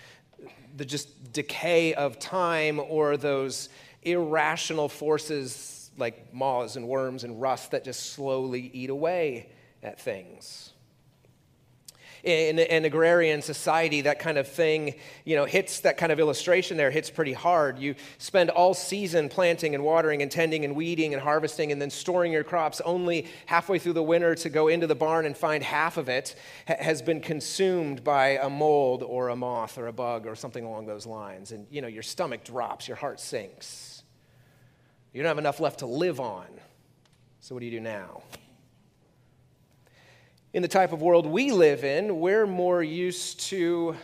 the 0.77 0.85
just 0.85 1.33
decay 1.33 1.95
of 1.95 2.19
time 2.19 2.81
or 2.89 3.17
those 3.17 3.69
irrational 4.03 4.89
forces 4.89 5.91
like 5.99 6.33
moths 6.33 6.77
and 6.77 6.87
worms 6.87 7.25
and 7.25 7.41
rust 7.41 7.73
that 7.73 7.85
just 7.85 8.13
slowly 8.13 8.71
eat 8.73 8.91
away 8.91 9.51
at 9.83 10.01
things 10.01 10.73
in 12.23 12.59
an 12.59 12.85
agrarian 12.85 13.43
society, 13.43 14.03
that 14.03 14.19
kind 14.19 14.39
of 14.39 14.47
thing, 14.47 14.95
you 15.25 15.37
know, 15.37 15.45
hits 15.45 15.81
that 15.81 15.97
kind 15.97 16.13
of 16.13 16.21
illustration 16.21 16.77
there, 16.77 16.91
hits 16.91 17.11
pretty 17.11 17.33
hard. 17.33 17.79
You 17.79 17.95
spend 18.19 18.51
all 18.51 18.75
season 18.75 19.29
planting 19.29 19.75
and 19.75 19.85
watering 19.85 20.23
and 20.23 20.31
tending 20.31 20.65
and 20.65 20.77
weeding 20.77 21.15
and 21.15 21.23
harvesting 21.23 21.73
and 21.73 21.81
then 21.81 21.91
storing 21.91 22.33
your 22.33 22.45
crops 22.45 22.81
only 22.83 23.27
halfway 23.47 23.79
through 23.79 23.95
the 23.95 24.03
winter 24.03 24.35
to 24.35 24.49
go 24.49 24.69
into 24.69 24.87
the 24.87 24.95
barn 24.95 25.27
and 25.27 25.37
find 25.37 25.63
half 25.63 25.97
of 25.97 26.09
it 26.09 26.35
has 26.67 27.03
been 27.03 27.21
consumed 27.21 28.05
by 28.05 28.39
a 28.43 28.51
mold 28.51 29.03
or 29.03 29.29
a 29.29 29.37
moth 29.37 29.79
or 29.79 29.87
a 29.87 29.93
bug 29.93 30.27
or 30.27 30.35
something 30.35 30.65
along 30.65 30.87
those 30.87 31.07
lines. 31.07 31.53
And, 31.53 31.67
you 31.71 31.81
know, 31.81 31.89
your 31.89 32.03
stomach 32.03 32.45
drops, 32.45 32.89
your 32.89 32.97
heart 32.97 33.21
sinks. 33.21 34.03
You 35.13 35.23
don't 35.23 35.29
have 35.29 35.39
enough 35.39 35.61
left 35.61 35.81
to 35.81 35.87
live 35.87 36.21
on. 36.21 36.47
So 37.41 37.55
what 37.55 37.61
do 37.61 37.67
you 37.67 37.73
do 37.73 37.81
now? 37.81 38.23
In 40.53 40.63
the 40.63 40.69
type 40.69 40.93
of 40.93 41.01
world 41.01 41.27
we 41.27 41.53
live 41.53 41.85
in, 41.85 42.19
we're 42.21 42.47
more 42.47 42.83
used 42.83 43.41
to 43.41 43.95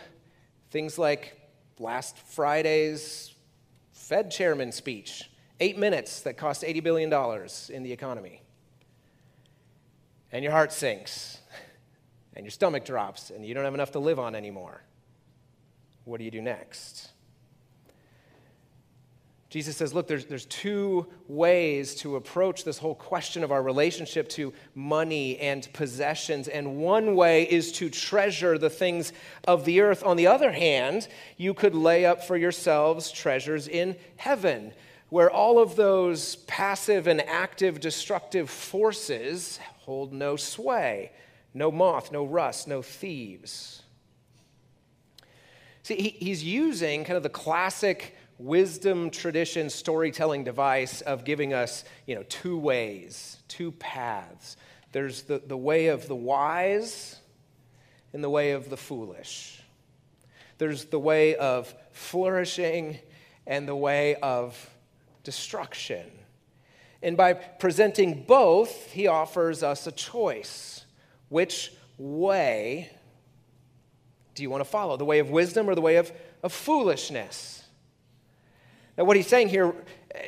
things 0.71 0.97
like 0.97 1.37
last 1.79 2.17
Friday's 2.17 3.33
Fed 3.91 4.31
chairman 4.31 4.71
speech, 4.71 5.29
eight 5.59 5.77
minutes 5.77 6.21
that 6.21 6.37
cost 6.37 6.63
$80 6.63 6.83
billion 6.83 7.13
in 7.69 7.83
the 7.83 7.91
economy. 7.91 8.41
And 10.31 10.43
your 10.43 10.53
heart 10.53 10.71
sinks, 10.71 11.39
and 12.33 12.45
your 12.45 12.51
stomach 12.51 12.85
drops, 12.85 13.29
and 13.29 13.45
you 13.45 13.53
don't 13.53 13.65
have 13.65 13.73
enough 13.73 13.91
to 13.91 13.99
live 13.99 14.19
on 14.19 14.35
anymore. 14.35 14.83
What 16.05 16.19
do 16.19 16.23
you 16.23 16.31
do 16.31 16.41
next? 16.41 17.09
Jesus 19.49 19.77
says, 19.77 19.93
look, 19.93 20.07
there's, 20.07 20.25
there's 20.25 20.45
two 20.45 21.07
ways 21.27 21.95
to 21.95 22.17
approach 22.17 22.65
this 22.65 22.77
whole 22.77 22.95
question 22.95 23.45
of 23.45 23.51
our 23.51 23.63
relationship 23.63 24.27
to 24.29 24.53
money 24.75 25.37
and 25.39 25.71
possessions. 25.71 26.49
And 26.49 26.77
one 26.77 27.15
way 27.15 27.43
is 27.43 27.71
to 27.73 27.89
treasure 27.89 28.57
the 28.57 28.69
things 28.69 29.13
of 29.47 29.63
the 29.63 29.79
earth. 29.79 30.03
On 30.03 30.17
the 30.17 30.27
other 30.27 30.51
hand, 30.51 31.07
you 31.37 31.53
could 31.53 31.75
lay 31.75 32.05
up 32.05 32.25
for 32.25 32.35
yourselves 32.35 33.09
treasures 33.09 33.69
in 33.69 33.95
heaven, 34.17 34.73
where 35.09 35.31
all 35.31 35.59
of 35.59 35.77
those 35.77 36.35
passive 36.47 37.07
and 37.07 37.21
active 37.21 37.79
destructive 37.79 38.49
forces 38.49 39.59
hold 39.79 40.11
no 40.11 40.35
sway 40.35 41.11
no 41.57 41.71
moth, 41.71 42.11
no 42.11 42.25
rust, 42.25 42.67
no 42.67 42.81
thieves. 42.81 43.81
See, 45.83 45.95
he, 45.95 46.09
he's 46.09 46.43
using 46.43 47.03
kind 47.03 47.17
of 47.17 47.23
the 47.23 47.29
classic 47.29 48.16
wisdom 48.39 49.09
tradition 49.09 49.69
storytelling 49.69 50.43
device 50.43 51.01
of 51.01 51.25
giving 51.25 51.53
us 51.53 51.83
you 52.05 52.15
know 52.15 52.23
two 52.29 52.57
ways 52.57 53.37
two 53.47 53.71
paths. 53.73 54.57
There's 54.91 55.23
the, 55.23 55.41
the 55.45 55.57
way 55.57 55.87
of 55.87 56.07
the 56.07 56.15
wise 56.15 57.19
and 58.13 58.23
the 58.23 58.29
way 58.29 58.51
of 58.51 58.69
the 58.69 58.77
foolish. 58.77 59.61
There's 60.57 60.85
the 60.85 60.99
way 60.99 61.35
of 61.35 61.73
flourishing 61.91 62.99
and 63.45 63.67
the 63.67 63.75
way 63.75 64.15
of 64.15 64.69
destruction. 65.23 66.05
And 67.03 67.15
by 67.15 67.33
presenting 67.33 68.23
both 68.23 68.91
he 68.91 69.07
offers 69.07 69.61
us 69.61 69.87
a 69.87 69.91
choice. 69.91 70.85
Which 71.29 71.71
way 71.97 72.89
do 74.35 74.43
you 74.43 74.49
want 74.49 74.63
to 74.63 74.69
follow? 74.69 74.97
The 74.97 75.05
way 75.05 75.19
of 75.19 75.29
wisdom 75.29 75.69
or 75.69 75.75
the 75.75 75.81
way 75.81 75.97
of, 75.97 76.11
of 76.41 76.53
foolishness 76.53 77.66
now, 78.97 79.03
what 79.03 79.15
he's 79.15 79.27
saying 79.27 79.49
here 79.49 79.75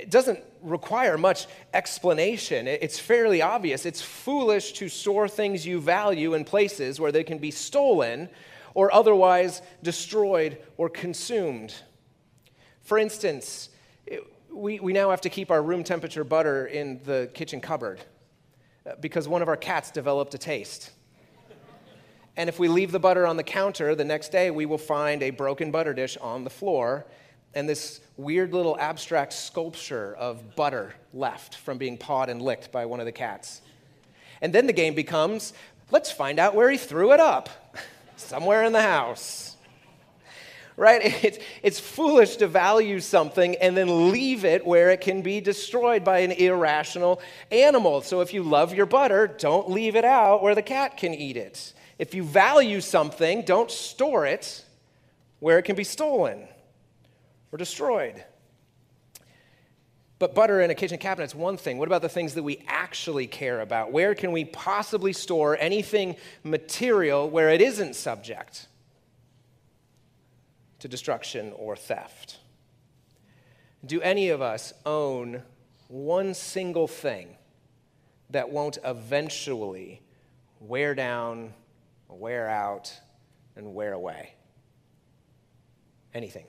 doesn't 0.10 0.40
require 0.62 1.18
much 1.18 1.48
explanation. 1.74 2.68
It's 2.68 3.00
fairly 3.00 3.42
obvious. 3.42 3.86
It's 3.86 4.02
foolish 4.02 4.74
to 4.74 4.90
store 4.90 5.28
things 5.28 5.66
you 5.66 5.82
value 5.82 6.36
in 6.36 6.46
places 6.46 7.00
where 7.00 7.12
they 7.12 7.24
can 7.24 7.40
be 7.40 7.50
stolen 7.50 8.30
or 8.76 8.94
otherwise 8.94 9.64
destroyed 9.82 10.60
or 10.78 10.88
consumed. 10.90 11.74
For 12.82 13.00
instance, 13.00 13.70
we, 14.52 14.80
we 14.80 14.94
now 14.94 15.10
have 15.10 15.22
to 15.22 15.30
keep 15.30 15.50
our 15.50 15.64
room 15.64 15.84
temperature 15.84 16.24
butter 16.24 16.68
in 16.68 17.02
the 17.04 17.32
kitchen 17.34 17.62
cupboard 17.62 18.00
uh, 18.86 18.94
because 19.00 19.28
one 19.28 19.42
of 19.42 19.48
our 19.48 19.58
cats 19.58 19.90
developed 19.90 20.34
a 20.36 20.38
taste. 20.38 20.92
And 22.38 22.48
if 22.48 22.60
we 22.60 22.68
leave 22.68 22.92
the 22.92 23.00
butter 23.00 23.26
on 23.26 23.36
the 23.36 23.44
counter, 23.44 23.96
the 23.96 24.06
next 24.06 24.32
day 24.32 24.52
we 24.52 24.66
will 24.66 24.78
find 24.78 25.24
a 25.24 25.32
broken 25.32 25.72
butter 25.72 25.94
dish 25.94 26.18
on 26.18 26.44
the 26.44 26.50
floor 26.50 27.06
and 27.54 27.68
this 27.68 28.00
weird 28.18 28.54
little 28.54 28.78
abstract 28.80 29.34
sculpture 29.34 30.16
of 30.16 30.56
butter 30.56 30.94
left 31.14 31.56
from 31.56 31.78
being 31.78 31.98
pawed 31.98 32.30
and 32.30 32.42
licked 32.42 32.72
by 32.72 32.86
one 32.86 33.00
of 33.00 33.06
the 33.06 33.12
cats. 33.12 33.62
And 34.42 34.54
then 34.54 34.68
the 34.68 34.74
game 34.74 34.94
becomes 34.94 35.54
let's 35.92 36.12
find 36.12 36.40
out 36.40 36.56
where 36.56 36.70
he 36.70 36.78
threw 36.78 37.14
it 37.14 37.20
up 37.20 37.50
somewhere 38.16 38.64
in 38.64 38.74
the 38.74 38.82
house. 38.82 39.56
Right? 40.78 41.14
It's, 41.24 41.40
it's 41.62 41.80
foolish 41.80 42.38
to 42.38 42.48
value 42.48 43.00
something 43.00 43.56
and 43.56 43.76
then 43.76 44.12
leave 44.12 44.46
it 44.46 44.66
where 44.66 44.92
it 44.92 45.02
can 45.02 45.22
be 45.22 45.42
destroyed 45.42 46.06
by 46.06 46.20
an 46.20 46.32
irrational 46.32 47.22
animal. 47.52 48.02
So 48.02 48.22
if 48.22 48.34
you 48.34 48.44
love 48.44 48.74
your 48.74 48.86
butter, 48.86 49.28
don't 49.28 49.70
leave 49.70 49.98
it 49.98 50.06
out 50.06 50.42
where 50.42 50.56
the 50.56 50.62
cat 50.62 50.96
can 50.96 51.14
eat 51.14 51.36
it. 51.36 51.74
If 51.98 52.14
you 52.14 52.24
value 52.24 52.80
something, 52.80 53.42
don't 53.42 53.70
store 53.70 54.26
it 54.26 54.64
where 55.40 55.60
it 55.60 55.64
can 55.64 55.76
be 55.76 55.84
stolen 55.84 56.48
or 57.52 57.58
destroyed. 57.58 58.24
But 60.20 60.36
butter 60.36 60.60
in 60.60 60.70
a 60.70 60.76
kitchen 60.76 60.98
cabinet 60.98 61.26
is 61.26 61.36
one 61.36 61.56
thing. 61.56 61.78
What 61.78 61.88
about 61.88 62.02
the 62.02 62.10
things 62.10 62.34
that 62.34 62.44
we 62.44 62.62
actually 62.68 63.26
care 63.26 63.62
about? 63.62 63.94
Where 63.94 64.14
can 64.14 64.34
we 64.34 64.44
possibly 64.44 65.14
store 65.14 65.58
anything 65.58 66.18
material 66.44 67.30
where 67.30 67.50
it 67.50 67.62
isn't 67.62 67.96
subject 67.96 68.68
to 70.80 70.90
destruction 70.90 71.54
or 71.56 71.78
theft? 71.78 72.40
Do 73.86 74.02
any 74.02 74.28
of 74.30 74.42
us 74.42 74.74
own 74.86 75.42
one 75.88 76.34
single 76.34 76.88
thing 76.88 77.38
that 78.30 78.50
won't 78.50 78.78
eventually 78.84 80.02
wear 80.60 80.94
down, 80.94 81.54
wear 82.10 82.50
out, 82.50 82.94
and 83.56 83.74
wear 83.74 83.94
away? 83.94 84.34
Anything. 86.14 86.46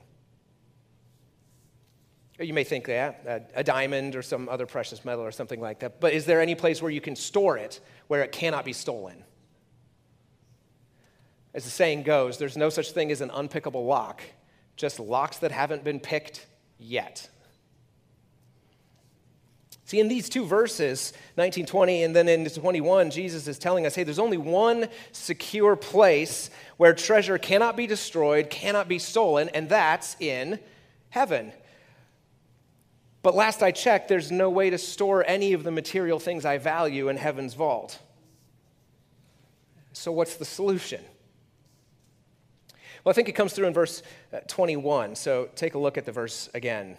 You 2.41 2.53
may 2.53 2.63
think, 2.63 2.87
yeah, 2.87 3.13
a, 3.53 3.63
diamond 3.63 4.15
or 4.15 4.23
some 4.23 4.49
other 4.49 4.65
precious 4.65 5.05
metal 5.05 5.23
or 5.23 5.31
something 5.31 5.61
like 5.61 5.79
that. 5.79 5.99
But 5.99 6.13
is 6.13 6.25
there 6.25 6.41
any 6.41 6.55
place 6.55 6.81
where 6.81 6.89
you 6.91 7.01
can 7.01 7.15
store 7.15 7.57
it 7.57 7.79
where 8.07 8.23
it 8.23 8.31
cannot 8.31 8.65
be 8.65 8.73
stolen? 8.73 9.23
As 11.53 11.65
the 11.65 11.69
saying 11.69 12.03
goes, 12.03 12.37
there's 12.37 12.57
no 12.57 12.69
such 12.69 12.91
thing 12.91 13.11
as 13.11 13.21
an 13.21 13.29
unpickable 13.29 13.85
lock, 13.85 14.21
just 14.75 14.99
locks 14.99 15.37
that 15.39 15.51
haven't 15.51 15.83
been 15.83 15.99
picked 15.99 16.47
yet. 16.79 17.29
See, 19.85 19.99
in 19.99 20.07
these 20.07 20.29
two 20.29 20.45
verses, 20.45 21.11
19, 21.35 21.65
20, 21.65 22.03
and 22.03 22.15
then 22.15 22.29
in 22.29 22.49
21, 22.49 23.11
Jesus 23.11 23.45
is 23.47 23.59
telling 23.59 23.85
us 23.85 23.93
hey, 23.93 24.03
there's 24.03 24.19
only 24.19 24.37
one 24.37 24.87
secure 25.11 25.75
place 25.75 26.49
where 26.77 26.93
treasure 26.93 27.37
cannot 27.37 27.75
be 27.75 27.85
destroyed, 27.87 28.49
cannot 28.49 28.87
be 28.87 28.97
stolen, 28.97 29.49
and 29.49 29.67
that's 29.67 30.15
in 30.19 30.59
heaven. 31.09 31.51
But 33.23 33.35
last 33.35 33.61
I 33.61 33.71
checked, 33.71 34.07
there's 34.07 34.31
no 34.31 34.49
way 34.49 34.69
to 34.69 34.77
store 34.77 35.23
any 35.27 35.53
of 35.53 35.63
the 35.63 35.71
material 35.71 36.19
things 36.19 36.43
I 36.45 36.57
value 36.57 37.09
in 37.09 37.17
heaven's 37.17 37.53
vault. 37.53 37.99
So, 39.93 40.11
what's 40.11 40.37
the 40.37 40.45
solution? 40.45 41.03
Well, 43.03 43.11
I 43.11 43.13
think 43.13 43.29
it 43.29 43.33
comes 43.33 43.53
through 43.53 43.67
in 43.67 43.73
verse 43.73 44.03
uh, 44.33 44.39
21. 44.47 45.15
So, 45.15 45.49
take 45.55 45.75
a 45.75 45.77
look 45.77 45.97
at 45.97 46.05
the 46.05 46.11
verse 46.11 46.49
again. 46.53 46.97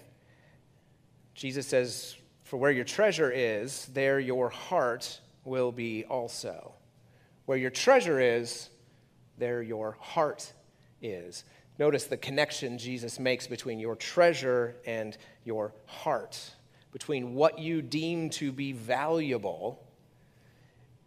Jesus 1.34 1.66
says, 1.66 2.16
For 2.44 2.56
where 2.56 2.70
your 2.70 2.84
treasure 2.84 3.30
is, 3.30 3.86
there 3.86 4.20
your 4.20 4.48
heart 4.50 5.20
will 5.44 5.72
be 5.72 6.04
also. 6.04 6.74
Where 7.46 7.58
your 7.58 7.70
treasure 7.70 8.20
is, 8.20 8.68
there 9.38 9.62
your 9.62 9.96
heart 10.00 10.52
is. 11.00 11.44
Notice 11.82 12.04
the 12.04 12.16
connection 12.16 12.78
Jesus 12.78 13.18
makes 13.18 13.48
between 13.48 13.80
your 13.80 13.96
treasure 13.96 14.76
and 14.86 15.18
your 15.44 15.74
heart, 15.86 16.38
between 16.92 17.34
what 17.34 17.58
you 17.58 17.82
deem 17.82 18.30
to 18.30 18.52
be 18.52 18.70
valuable 18.70 19.82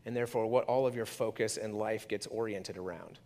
and 0.06 0.14
therefore 0.14 0.48
what 0.48 0.66
all 0.66 0.86
of 0.86 0.94
your 0.94 1.06
focus 1.06 1.56
and 1.56 1.76
life 1.76 2.10
gets 2.10 2.28
oriented 2.28 2.76
around. 2.76 3.20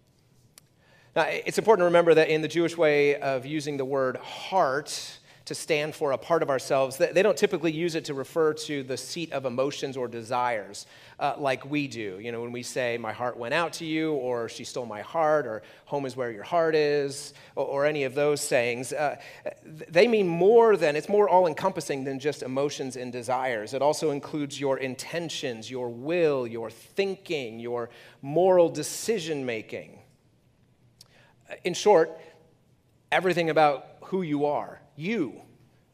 Now, 1.15 1.23
it's 1.23 1.57
important 1.57 1.81
to 1.81 1.85
remember 1.85 2.13
that 2.13 2.29
in 2.29 2.43
the 2.43 2.47
Jewish 2.47 2.77
way 2.77 3.19
of 3.19 3.47
using 3.47 3.77
the 3.77 3.85
word 3.85 4.17
heart, 4.17 5.17
to 5.49 5.55
stand 5.55 5.95
for 5.95 6.11
a 6.11 6.17
part 6.17 6.43
of 6.43 6.49
ourselves. 6.51 6.97
They 6.97 7.23
don't 7.23 7.35
typically 7.35 7.71
use 7.71 7.95
it 7.95 8.05
to 8.05 8.13
refer 8.13 8.53
to 8.53 8.83
the 8.83 8.95
seat 8.95 9.31
of 9.31 9.45
emotions 9.45 9.97
or 9.97 10.07
desires 10.07 10.85
uh, 11.19 11.33
like 11.39 11.65
we 11.65 11.87
do. 11.87 12.19
You 12.21 12.31
know, 12.31 12.41
when 12.41 12.51
we 12.51 12.61
say, 12.61 12.99
my 12.99 13.11
heart 13.11 13.35
went 13.35 13.55
out 13.55 13.73
to 13.73 13.85
you, 13.85 14.13
or 14.13 14.47
she 14.47 14.63
stole 14.63 14.85
my 14.85 15.01
heart, 15.01 15.47
or 15.47 15.63
home 15.85 16.05
is 16.05 16.15
where 16.15 16.29
your 16.29 16.43
heart 16.43 16.75
is, 16.75 17.33
or, 17.55 17.65
or 17.65 17.85
any 17.87 18.03
of 18.03 18.13
those 18.13 18.41
sayings, 18.41 18.93
uh, 18.93 19.15
they 19.65 20.07
mean 20.07 20.27
more 20.27 20.77
than, 20.77 20.95
it's 20.95 21.09
more 21.09 21.27
all 21.27 21.47
encompassing 21.47 22.03
than 22.03 22.19
just 22.19 22.43
emotions 22.43 22.95
and 22.95 23.11
desires. 23.11 23.73
It 23.73 23.81
also 23.81 24.11
includes 24.11 24.59
your 24.59 24.77
intentions, 24.77 25.71
your 25.71 25.89
will, 25.89 26.45
your 26.45 26.69
thinking, 26.69 27.59
your 27.59 27.89
moral 28.21 28.69
decision 28.69 29.47
making. 29.47 29.97
In 31.63 31.73
short, 31.73 32.15
everything 33.11 33.49
about 33.49 33.87
who 34.03 34.21
you 34.21 34.45
are 34.45 34.79
you. 34.99 35.41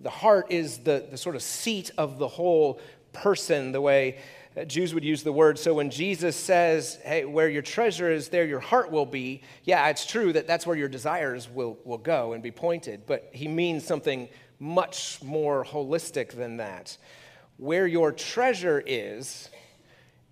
The 0.01 0.09
heart 0.09 0.47
is 0.51 0.79
the, 0.79 1.05
the 1.09 1.17
sort 1.17 1.35
of 1.35 1.41
seat 1.41 1.91
of 1.97 2.17
the 2.17 2.27
whole 2.27 2.79
person, 3.13 3.71
the 3.71 3.81
way 3.81 4.17
uh, 4.57 4.65
Jews 4.65 4.93
would 4.93 5.03
use 5.03 5.23
the 5.23 5.31
word. 5.31 5.57
So 5.59 5.73
when 5.73 5.89
Jesus 5.89 6.35
says, 6.35 6.99
hey, 7.03 7.25
where 7.25 7.49
your 7.49 7.61
treasure 7.61 8.11
is, 8.11 8.29
there 8.29 8.45
your 8.45 8.59
heart 8.59 8.91
will 8.91 9.05
be, 9.05 9.41
yeah, 9.63 9.87
it's 9.89 10.05
true 10.05 10.33
that 10.33 10.47
that's 10.47 10.65
where 10.65 10.77
your 10.77 10.89
desires 10.89 11.49
will, 11.49 11.77
will 11.85 11.97
go 11.97 12.33
and 12.33 12.43
be 12.43 12.51
pointed, 12.51 13.05
but 13.05 13.29
he 13.31 13.47
means 13.47 13.85
something 13.85 14.27
much 14.59 15.21
more 15.23 15.65
holistic 15.65 16.31
than 16.31 16.57
that. 16.57 16.97
Where 17.57 17.87
your 17.87 18.11
treasure 18.11 18.83
is, 18.85 19.49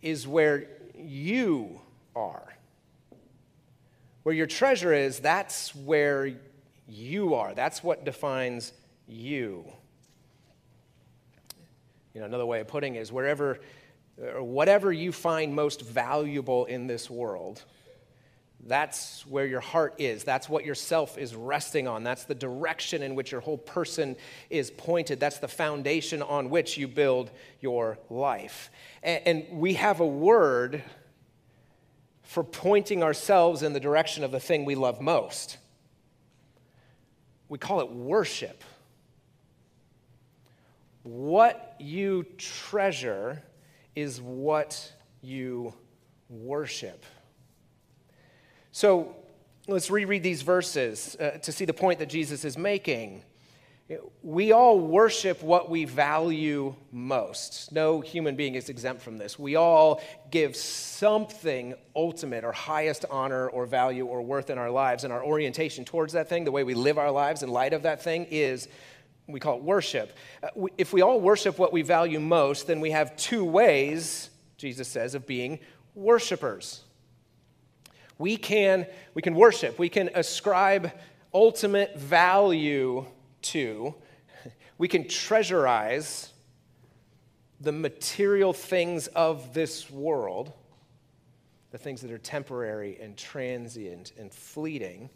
is 0.02 0.28
where 0.28 0.67
you 0.95 1.80
are. 2.15 2.54
Where 4.24 4.36
your 4.36 4.48
treasure 4.48 4.93
is, 4.93 5.19
that's 5.19 5.76
where 5.76 6.34
you 6.88 7.36
are. 7.36 7.54
That's 7.54 7.84
what 7.84 8.06
defines 8.06 8.74
you. 9.08 9.65
You 12.13 12.22
know, 12.22 12.26
another 12.26 12.46
way 12.46 12.60
of 12.60 12.67
putting 12.67 12.96
it 12.96 13.00
is 13.00 13.12
wherever 13.12 13.60
or 14.22 14.43
whatever 14.43 14.91
you 14.91 15.12
find 15.12 15.56
most 15.56 15.82
valuable 15.82 16.65
in 16.65 16.86
this 16.86 17.10
world, 17.10 17.63
that's 18.65 19.26
where 19.28 19.46
your 19.46 19.60
heart 19.60 19.96
is. 19.98 20.24
That's 20.24 20.48
what 20.48 20.63
your 20.63 20.76
self 20.76 21.17
is 21.17 21.36
resting 21.36 21.88
on. 21.88 22.04
That's 22.04 22.26
the 22.26 22.36
direction 22.36 23.02
in 23.02 23.15
which 23.15 23.32
your 23.32 23.41
whole 23.41 23.58
person 23.58 24.15
is 24.50 24.72
pointed. 24.72 25.19
That's 25.19 25.39
the 25.39 25.48
foundation 25.48 26.22
on 26.22 26.50
which 26.50 26.78
you 26.78 26.88
build 26.88 27.32
your 27.60 27.98
life. 28.10 28.69
And, 29.02 29.22
and 29.26 29.60
we 29.60 29.74
have 29.74 30.00
a 30.00 30.08
word 30.08 30.84
for 32.22 32.43
pointing 32.43 33.04
ourselves 33.04 33.63
in 33.63 33.74
the 33.74 33.80
direction 33.80 34.24
of 34.24 34.32
the 34.32 34.39
thing 34.39 34.63
we 34.63 34.76
love 34.76 35.02
most 35.02 35.58
we 37.54 37.60
call 37.60 37.82
it 37.82 37.92
worship. 37.92 38.63
What 41.04 41.76
you 41.80 42.26
treasure 42.39 43.44
is 43.96 44.20
what 44.20 44.92
you 45.22 45.76
worship. 46.30 47.06
So 48.72 49.16
let's 49.68 49.92
reread 49.92 50.24
these 50.24 50.42
verses 50.42 51.16
uh, 51.20 51.38
to 51.44 51.52
see 51.52 51.66
the 51.66 51.76
point 51.76 52.00
that 52.00 52.10
Jesus 52.10 52.44
is 52.44 52.58
making. 52.58 53.22
We 54.22 54.54
all 54.54 54.80
worship 54.80 55.43
what 55.43 55.69
we 55.69 55.84
value 55.84 56.74
most. 56.91 57.72
No 57.74 58.00
human 58.00 58.36
being 58.36 58.56
is 58.56 58.69
exempt 58.69 59.02
from 59.02 59.17
this. 59.17 59.38
We 59.38 59.56
all 59.58 60.02
give 60.32 60.56
something 60.56 61.76
ultimate 61.96 62.46
or 62.46 62.54
highest 62.54 63.04
honor 63.10 63.50
or 63.50 63.65
value 63.65 64.06
or 64.06 64.22
worth 64.22 64.50
in 64.50 64.58
our 64.58 64.72
lives, 64.72 65.04
and 65.04 65.12
our 65.12 65.24
orientation 65.24 65.84
towards 65.84 66.13
that 66.13 66.30
thing, 66.30 66.46
the 66.46 66.52
way 66.52 66.63
we 66.63 66.74
live 66.74 66.98
our 66.98 67.12
lives 67.12 67.43
in 67.43 67.50
light 67.50 67.74
of 67.74 67.84
that 67.84 68.02
thing, 68.02 68.26
is 68.32 68.69
we 69.28 69.39
call 69.39 69.58
it 69.58 69.63
worship. 69.63 70.15
Uh, 70.41 70.67
if 70.78 70.93
we 70.93 71.02
all 71.02 71.19
worship 71.19 71.60
what 71.60 71.74
we 71.74 71.82
value 71.82 72.19
most, 72.19 72.67
then 72.67 72.80
we 72.80 72.91
have 72.91 73.15
two 73.17 73.43
ways, 73.43 74.30
Jesus 74.58 74.88
says, 74.88 75.13
of 75.13 75.28
being 75.28 75.60
worshipers. 75.93 76.84
We 78.17 78.38
can, 78.38 78.88
we 79.13 79.22
can 79.22 79.36
worship, 79.36 79.78
we 79.78 79.89
can 79.89 80.10
ascribe 80.15 80.91
ultimate 81.34 81.98
value 81.98 83.06
to, 83.43 83.95
we 84.77 84.88
can 84.88 85.06
treasurize 85.06 86.29
the 87.62 87.71
material 87.71 88.53
things 88.53 89.08
of 89.08 89.53
this 89.53 89.89
world, 89.89 90.51
the 91.71 91.77
things 91.77 92.01
that 92.01 92.12
are 92.12 92.17
temporary 92.17 92.99
and 93.01 93.17
transient 93.17 94.12
and 94.17 94.34
fleeting, 94.34 95.10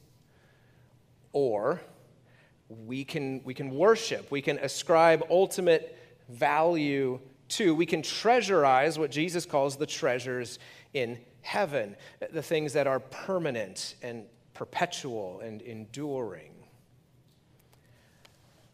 or 1.33 1.81
we 2.69 3.03
can, 3.03 3.41
we 3.43 3.53
can 3.53 3.71
worship, 3.71 4.31
we 4.31 4.41
can 4.41 4.57
ascribe 4.59 5.23
ultimate 5.29 5.97
value 6.29 7.19
to, 7.49 7.73
we 7.75 7.85
can 7.85 8.01
treasurize 8.01 8.97
what 8.97 9.11
Jesus 9.11 9.45
calls 9.45 9.77
the 9.77 9.85
treasures 9.85 10.59
in 10.93 11.17
heaven, 11.41 11.95
the 12.31 12.41
things 12.41 12.73
that 12.73 12.87
are 12.87 12.99
permanent 12.99 13.95
and 14.01 14.25
perpetual 14.53 15.39
and 15.39 15.61
enduring. 15.61 16.51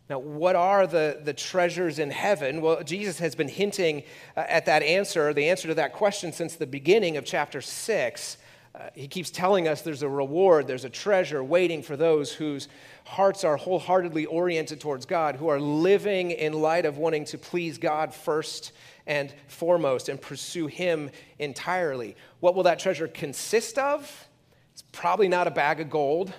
Now, 0.09 0.19
what 0.19 0.55
are 0.55 0.85
the, 0.85 1.21
the 1.23 1.33
treasures 1.33 1.97
in 1.97 2.11
heaven? 2.11 2.61
Well, 2.61 2.83
Jesus 2.83 3.19
has 3.19 3.35
been 3.35 3.47
hinting 3.47 4.03
uh, 4.35 4.43
at 4.47 4.65
that 4.65 4.83
answer, 4.83 5.33
the 5.33 5.49
answer 5.49 5.69
to 5.69 5.75
that 5.75 5.93
question, 5.93 6.33
since 6.33 6.55
the 6.55 6.67
beginning 6.67 7.15
of 7.15 7.23
chapter 7.23 7.61
6. 7.61 8.37
Uh, 8.75 8.89
he 8.95 9.07
keeps 9.07 9.29
telling 9.29 9.67
us 9.67 9.81
there's 9.81 10.01
a 10.01 10.09
reward, 10.09 10.67
there's 10.67 10.83
a 10.83 10.89
treasure 10.89 11.43
waiting 11.43 11.81
for 11.81 11.95
those 11.95 12.33
whose 12.33 12.67
hearts 13.05 13.43
are 13.43 13.55
wholeheartedly 13.55 14.25
oriented 14.25 14.81
towards 14.81 15.05
God, 15.05 15.35
who 15.35 15.47
are 15.47 15.59
living 15.59 16.31
in 16.31 16.53
light 16.53 16.85
of 16.85 16.97
wanting 16.97 17.23
to 17.25 17.37
please 17.37 17.77
God 17.77 18.13
first 18.13 18.71
and 19.05 19.33
foremost 19.47 20.09
and 20.09 20.19
pursue 20.19 20.67
Him 20.67 21.11
entirely. 21.39 22.15
What 22.39 22.55
will 22.55 22.63
that 22.63 22.79
treasure 22.79 23.07
consist 23.07 23.77
of? 23.77 24.27
It's 24.73 24.83
probably 24.91 25.27
not 25.27 25.47
a 25.47 25.51
bag 25.51 25.79
of 25.79 25.89
gold. 25.89 26.33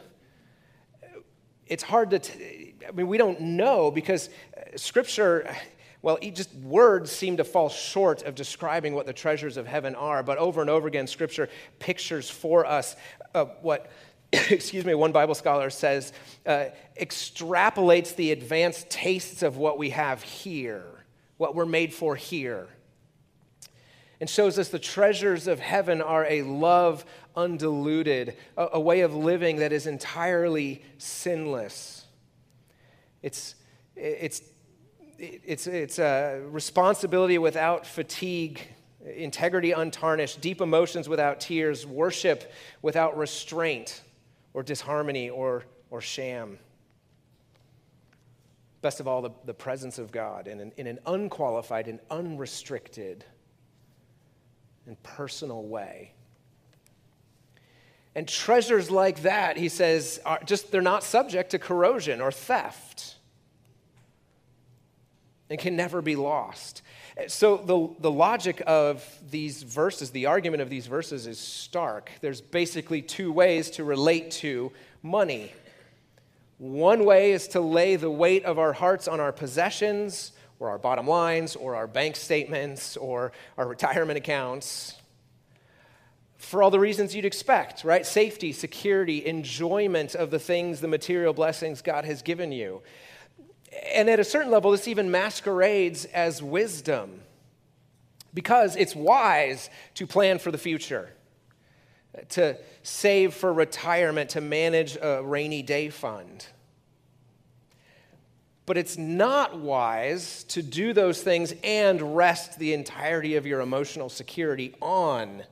It's 1.67 1.83
hard 1.83 2.11
to. 2.11 2.19
T- 2.19 2.75
I 2.87 2.93
mean, 2.93 3.09
we 3.09 3.17
don't 3.17 3.41
know 3.41 3.91
because 3.91 4.29
uh, 4.57 4.77
Scripture, 4.77 5.55
well, 6.03 6.19
just 6.19 6.53
words 6.55 7.11
seem 7.11 7.39
to 7.39 7.45
fall 7.45 7.69
short 7.69 8.23
of 8.23 8.35
describing 8.35 8.95
what 8.95 9.07
the 9.07 9.13
treasures 9.13 9.57
of 9.57 9.67
heaven 9.67 9.95
are. 9.95 10.23
But 10.23 10.39
over 10.39 10.61
and 10.61 10.69
over 10.69 10.87
again, 10.87 11.07
Scripture 11.07 11.49
pictures 11.79 12.29
for 12.29 12.67
us 12.67 12.97
uh, 13.35 13.47
what, 13.63 13.91
excuse 14.33 14.85
me, 14.85 14.95
one 14.95 15.13
Bible 15.13 15.35
scholar 15.35 15.71
says 15.71 16.13
uh, 16.45 16.67
extrapolates 17.01 18.15
the 18.17 18.33
advanced 18.33 18.91
tastes 18.91 19.43
of 19.43 19.57
what 19.57 19.79
we 19.79 19.91
have 19.91 20.23
here, 20.23 20.85
what 21.39 21.55
we're 21.55 21.67
made 21.67 21.95
for 21.95 22.17
here. 22.17 22.69
and 24.21 24.29
shows 24.29 24.59
us 24.59 24.69
the 24.69 24.79
treasures 24.79 25.47
of 25.47 25.59
heaven 25.59 26.03
are 26.03 26.27
a 26.29 26.43
love 26.43 27.05
undiluted, 27.37 28.37
a, 28.57 28.69
a 28.75 28.81
way 28.81 29.01
of 29.01 29.15
living 29.15 29.57
that 29.57 29.73
is 29.73 29.87
entirely 29.87 30.83
sinless. 30.99 32.07
It's, 33.23 33.55
it's, 33.97 34.43
it's, 35.19 35.67
it's 35.67 35.99
a 35.99 36.43
responsibility 36.47 37.39
without 37.39 37.87
fatigue, 37.87 38.61
integrity 39.05 39.73
untarnished, 39.73 40.41
deep 40.41 40.61
emotions 40.61 41.09
without 41.09 41.41
tears, 41.41 41.87
worship 41.87 42.53
without 42.83 43.17
restraint 43.17 44.03
or 44.53 44.63
disharmony 44.63 45.31
or, 45.31 45.65
or 45.91 46.01
sham. 46.01 46.59
Best 48.83 49.01
of 49.01 49.09
all, 49.09 49.23
the, 49.23 49.31
the 49.47 49.55
presence 49.55 49.99
of 49.99 50.13
God 50.13 50.47
in 50.47 50.61
an, 50.61 50.73
in 50.77 50.87
an 50.87 50.99
unqualified 51.07 51.89
and 51.89 52.01
unrestricted 52.11 53.25
and 54.87 55.03
personal 55.03 55.65
way. 55.65 56.13
And 58.15 58.29
treasures 58.29 58.91
like 58.91 59.23
that, 59.23 59.57
he 59.57 59.69
says, 59.69 60.21
are 60.25 60.41
just 60.45 60.71
they're 60.71 60.81
not 60.81 61.03
subject 61.03 61.51
to 61.51 61.59
corrosion 61.59 62.21
or 62.21 62.31
theft 62.31 63.17
and 65.51 65.59
can 65.59 65.77
never 65.77 66.01
be 66.01 66.17
lost. 66.17 66.83
So, 67.29 67.57
the, 67.57 67.91
the 68.01 68.11
logic 68.11 68.63
of 68.67 69.05
these 69.31 69.63
verses, 69.63 70.11
the 70.11 70.27
argument 70.27 70.63
of 70.63 70.71
these 70.71 70.87
verses 70.87 71.29
is 71.29 71.39
stark. 71.39 72.11
There's 72.21 72.41
basically 72.41 73.03
two 73.03 73.31
ways 73.33 73.71
to 73.73 73.85
relate 73.85 74.33
to 74.33 74.73
money. 75.01 75.53
One 76.59 77.05
way 77.05 77.33
is 77.33 77.47
to 77.49 77.61
lay 77.61 77.95
the 77.95 78.11
weight 78.11 78.45
of 78.45 78.59
our 78.59 78.73
hearts 78.73 79.07
on 79.07 79.21
our 79.21 79.31
possessions, 79.31 80.33
or 80.59 80.71
our 80.71 80.79
bottom 80.79 81.07
lines, 81.07 81.55
or 81.55 81.77
our 81.77 81.87
bank 81.87 82.17
statements, 82.17 82.97
or 82.97 83.31
our 83.59 83.69
retirement 83.69 84.19
accounts 84.19 84.97
for 86.45 86.63
all 86.63 86.71
the 86.71 86.79
reasons 86.79 87.15
you'd 87.15 87.25
expect, 87.25 87.85
right? 87.85 88.07
Safety, 88.07 88.53
security, 88.53 89.27
enjoyment 89.27 90.15
of 90.15 90.31
the 90.31 90.39
things, 90.39 90.81
the 90.81 90.89
material 90.89 91.33
blessings 91.33 91.83
God 91.83 92.05
has 92.05 92.23
given 92.23 92.53
you. 92.53 92.83
And 93.93 94.09
at 94.09 94.21
a 94.21 94.25
certain 94.25 94.51
level, 94.53 94.71
this 94.71 94.87
even 94.87 95.11
masquerades 95.11 96.05
as 96.07 96.43
wisdom 96.43 97.21
because 98.33 98.77
it's 98.77 98.95
wise 98.95 99.71
to 99.95 100.07
plan 100.07 100.39
for 100.39 100.51
the 100.51 100.59
future, 100.59 101.11
to 102.31 102.57
save 102.83 103.33
for 103.33 103.53
retirement, 103.53 104.31
to 104.31 104.41
manage 104.41 104.97
a 105.01 105.23
rainy 105.23 105.63
day 105.63 105.89
fund. 105.89 106.47
But 108.67 108.79
it's 108.79 108.97
not 108.97 109.59
wise 109.59 110.45
to 110.45 110.63
do 110.63 110.93
those 110.93 111.23
things 111.23 111.55
and 111.63 112.17
rest 112.17 112.59
the 112.59 112.73
entirety 112.73 113.37
of 113.37 113.47
your 113.47 113.61
emotional 113.61 114.09
security 114.09 114.75
on 114.81 115.45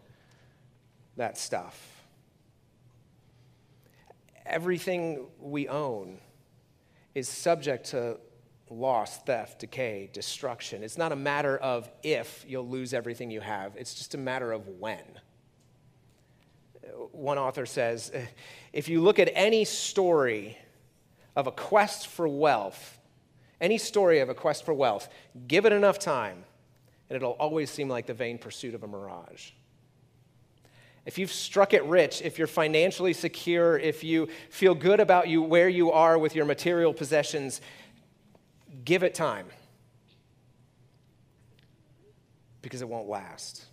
that 1.16 1.38
stuff. 1.38 2.04
Everything 4.46 5.26
we 5.38 5.68
own 5.68 6.18
is 7.14 7.28
subject 7.28 7.90
to 7.90 8.18
loss, 8.70 9.18
theft, 9.18 9.60
decay, 9.60 10.08
destruction. 10.12 10.82
It's 10.82 10.98
not 10.98 11.12
a 11.12 11.16
matter 11.16 11.58
of 11.58 11.90
if 12.02 12.44
you'll 12.48 12.68
lose 12.68 12.94
everything 12.94 13.30
you 13.30 13.40
have, 13.40 13.76
it's 13.76 13.94
just 13.94 14.14
a 14.14 14.18
matter 14.18 14.52
of 14.52 14.66
when. 14.68 15.04
One 17.12 17.38
author 17.38 17.66
says 17.66 18.10
if 18.72 18.88
you 18.88 19.00
look 19.00 19.18
at 19.18 19.30
any 19.34 19.64
story 19.64 20.58
of 21.36 21.46
a 21.46 21.52
quest 21.52 22.08
for 22.08 22.26
wealth, 22.26 22.98
any 23.60 23.78
story 23.78 24.18
of 24.20 24.28
a 24.28 24.34
quest 24.34 24.64
for 24.64 24.74
wealth, 24.74 25.08
give 25.46 25.66
it 25.66 25.72
enough 25.72 25.98
time, 25.98 26.44
and 27.08 27.16
it'll 27.16 27.32
always 27.32 27.70
seem 27.70 27.88
like 27.88 28.06
the 28.06 28.14
vain 28.14 28.38
pursuit 28.38 28.74
of 28.74 28.82
a 28.82 28.88
mirage 28.88 29.50
if 31.04 31.18
you've 31.18 31.32
struck 31.32 31.74
it 31.74 31.84
rich, 31.84 32.22
if 32.22 32.38
you're 32.38 32.46
financially 32.46 33.12
secure, 33.12 33.78
if 33.78 34.04
you 34.04 34.28
feel 34.50 34.74
good 34.74 35.00
about 35.00 35.28
you 35.28 35.42
where 35.42 35.68
you 35.68 35.90
are 35.90 36.16
with 36.16 36.36
your 36.36 36.44
material 36.44 36.94
possessions, 36.94 37.60
give 38.84 39.02
it 39.02 39.14
time. 39.14 39.46
Because 42.60 42.82
it 42.82 42.88
won't 42.88 43.08
last. 43.08 43.64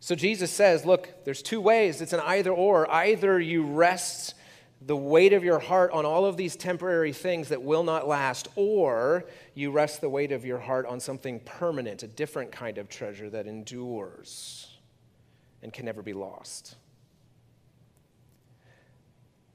So 0.00 0.14
Jesus 0.14 0.50
says, 0.50 0.84
look, 0.84 1.08
there's 1.24 1.40
two 1.40 1.62
ways. 1.62 2.02
It's 2.02 2.12
an 2.12 2.20
either 2.20 2.52
or. 2.52 2.90
Either 2.90 3.40
you 3.40 3.64
rest 3.64 4.34
the 4.82 4.96
weight 4.96 5.32
of 5.32 5.42
your 5.42 5.60
heart 5.60 5.90
on 5.92 6.04
all 6.04 6.26
of 6.26 6.36
these 6.36 6.56
temporary 6.56 7.14
things 7.14 7.48
that 7.48 7.62
will 7.62 7.84
not 7.84 8.06
last, 8.06 8.48
or 8.54 9.24
you 9.54 9.70
rest 9.70 10.02
the 10.02 10.10
weight 10.10 10.30
of 10.30 10.44
your 10.44 10.58
heart 10.58 10.84
on 10.84 11.00
something 11.00 11.40
permanent, 11.40 12.02
a 12.02 12.06
different 12.06 12.52
kind 12.52 12.76
of 12.76 12.90
treasure 12.90 13.30
that 13.30 13.46
endures 13.46 14.73
and 15.64 15.72
can 15.72 15.84
never 15.84 16.02
be 16.02 16.12
lost. 16.12 16.76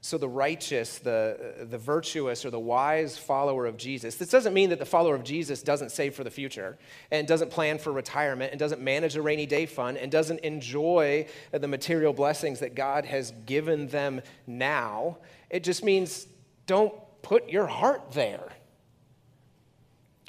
So, 0.02 0.16
the 0.16 0.28
righteous, 0.28 0.98
the, 0.98 1.66
the 1.70 1.76
virtuous, 1.76 2.44
or 2.44 2.50
the 2.50 2.58
wise 2.58 3.18
follower 3.18 3.66
of 3.66 3.76
Jesus, 3.76 4.16
this 4.16 4.30
doesn't 4.30 4.54
mean 4.54 4.70
that 4.70 4.78
the 4.78 4.86
follower 4.86 5.14
of 5.14 5.22
Jesus 5.22 5.62
doesn't 5.62 5.90
save 5.90 6.14
for 6.14 6.24
the 6.24 6.30
future 6.30 6.78
and 7.10 7.28
doesn't 7.28 7.50
plan 7.50 7.78
for 7.78 7.92
retirement 7.92 8.50
and 8.50 8.58
doesn't 8.58 8.80
manage 8.80 9.16
a 9.16 9.22
rainy 9.22 9.44
day 9.44 9.66
fund 9.66 9.98
and 9.98 10.10
doesn't 10.10 10.40
enjoy 10.40 11.26
the 11.52 11.68
material 11.68 12.14
blessings 12.14 12.60
that 12.60 12.74
God 12.74 13.04
has 13.04 13.32
given 13.44 13.88
them 13.88 14.22
now. 14.46 15.18
It 15.50 15.64
just 15.64 15.84
means 15.84 16.26
don't 16.66 16.94
put 17.20 17.50
your 17.50 17.66
heart 17.66 18.12
there 18.12 18.48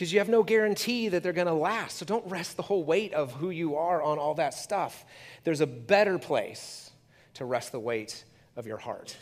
because 0.01 0.11
you 0.11 0.17
have 0.17 0.29
no 0.29 0.41
guarantee 0.41 1.09
that 1.09 1.21
they're 1.21 1.31
going 1.31 1.45
to 1.45 1.53
last. 1.53 1.99
So 1.99 2.07
don't 2.07 2.25
rest 2.25 2.57
the 2.57 2.63
whole 2.63 2.83
weight 2.83 3.13
of 3.13 3.33
who 3.33 3.51
you 3.51 3.75
are 3.75 4.01
on 4.01 4.17
all 4.17 4.33
that 4.33 4.55
stuff. 4.55 5.05
There's 5.43 5.61
a 5.61 5.67
better 5.67 6.17
place 6.17 6.89
to 7.35 7.45
rest 7.45 7.71
the 7.71 7.79
weight 7.79 8.25
of 8.55 8.65
your 8.65 8.77
heart. 8.77 9.15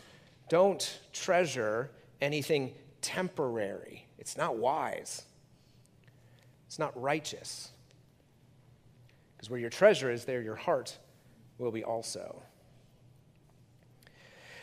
Don't 0.48 1.02
treasure 1.12 1.92
anything 2.22 2.76
temporary. 3.02 4.08
It's 4.20 4.38
not 4.38 4.56
wise, 4.56 5.24
it's 6.66 6.80
not 6.80 6.94
righteous. 6.96 7.72
Because 9.36 9.50
where 9.50 9.60
your 9.60 9.70
treasure 9.70 10.10
is, 10.10 10.24
there 10.24 10.42
your 10.42 10.56
heart 10.56 10.98
will 11.58 11.74
be 11.74 11.84
also. 11.84 12.42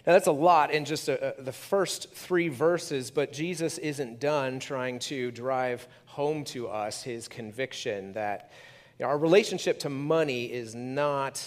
Now, 0.06 0.12
that's 0.12 0.28
a 0.28 0.32
lot 0.32 0.70
in 0.70 0.84
just 0.84 1.08
a, 1.08 1.40
a, 1.40 1.42
the 1.42 1.52
first 1.52 2.12
three 2.14 2.48
verses, 2.48 3.10
but 3.10 3.32
Jesus 3.32 3.76
isn't 3.78 4.20
done 4.20 4.60
trying 4.60 5.00
to 5.00 5.32
drive 5.32 5.88
home 6.04 6.44
to 6.44 6.68
us 6.68 7.02
his 7.02 7.26
conviction 7.26 8.12
that 8.12 8.52
you 9.00 9.04
know, 9.04 9.10
our 9.10 9.18
relationship 9.18 9.80
to 9.80 9.88
money 9.88 10.44
is 10.44 10.76
not, 10.76 11.44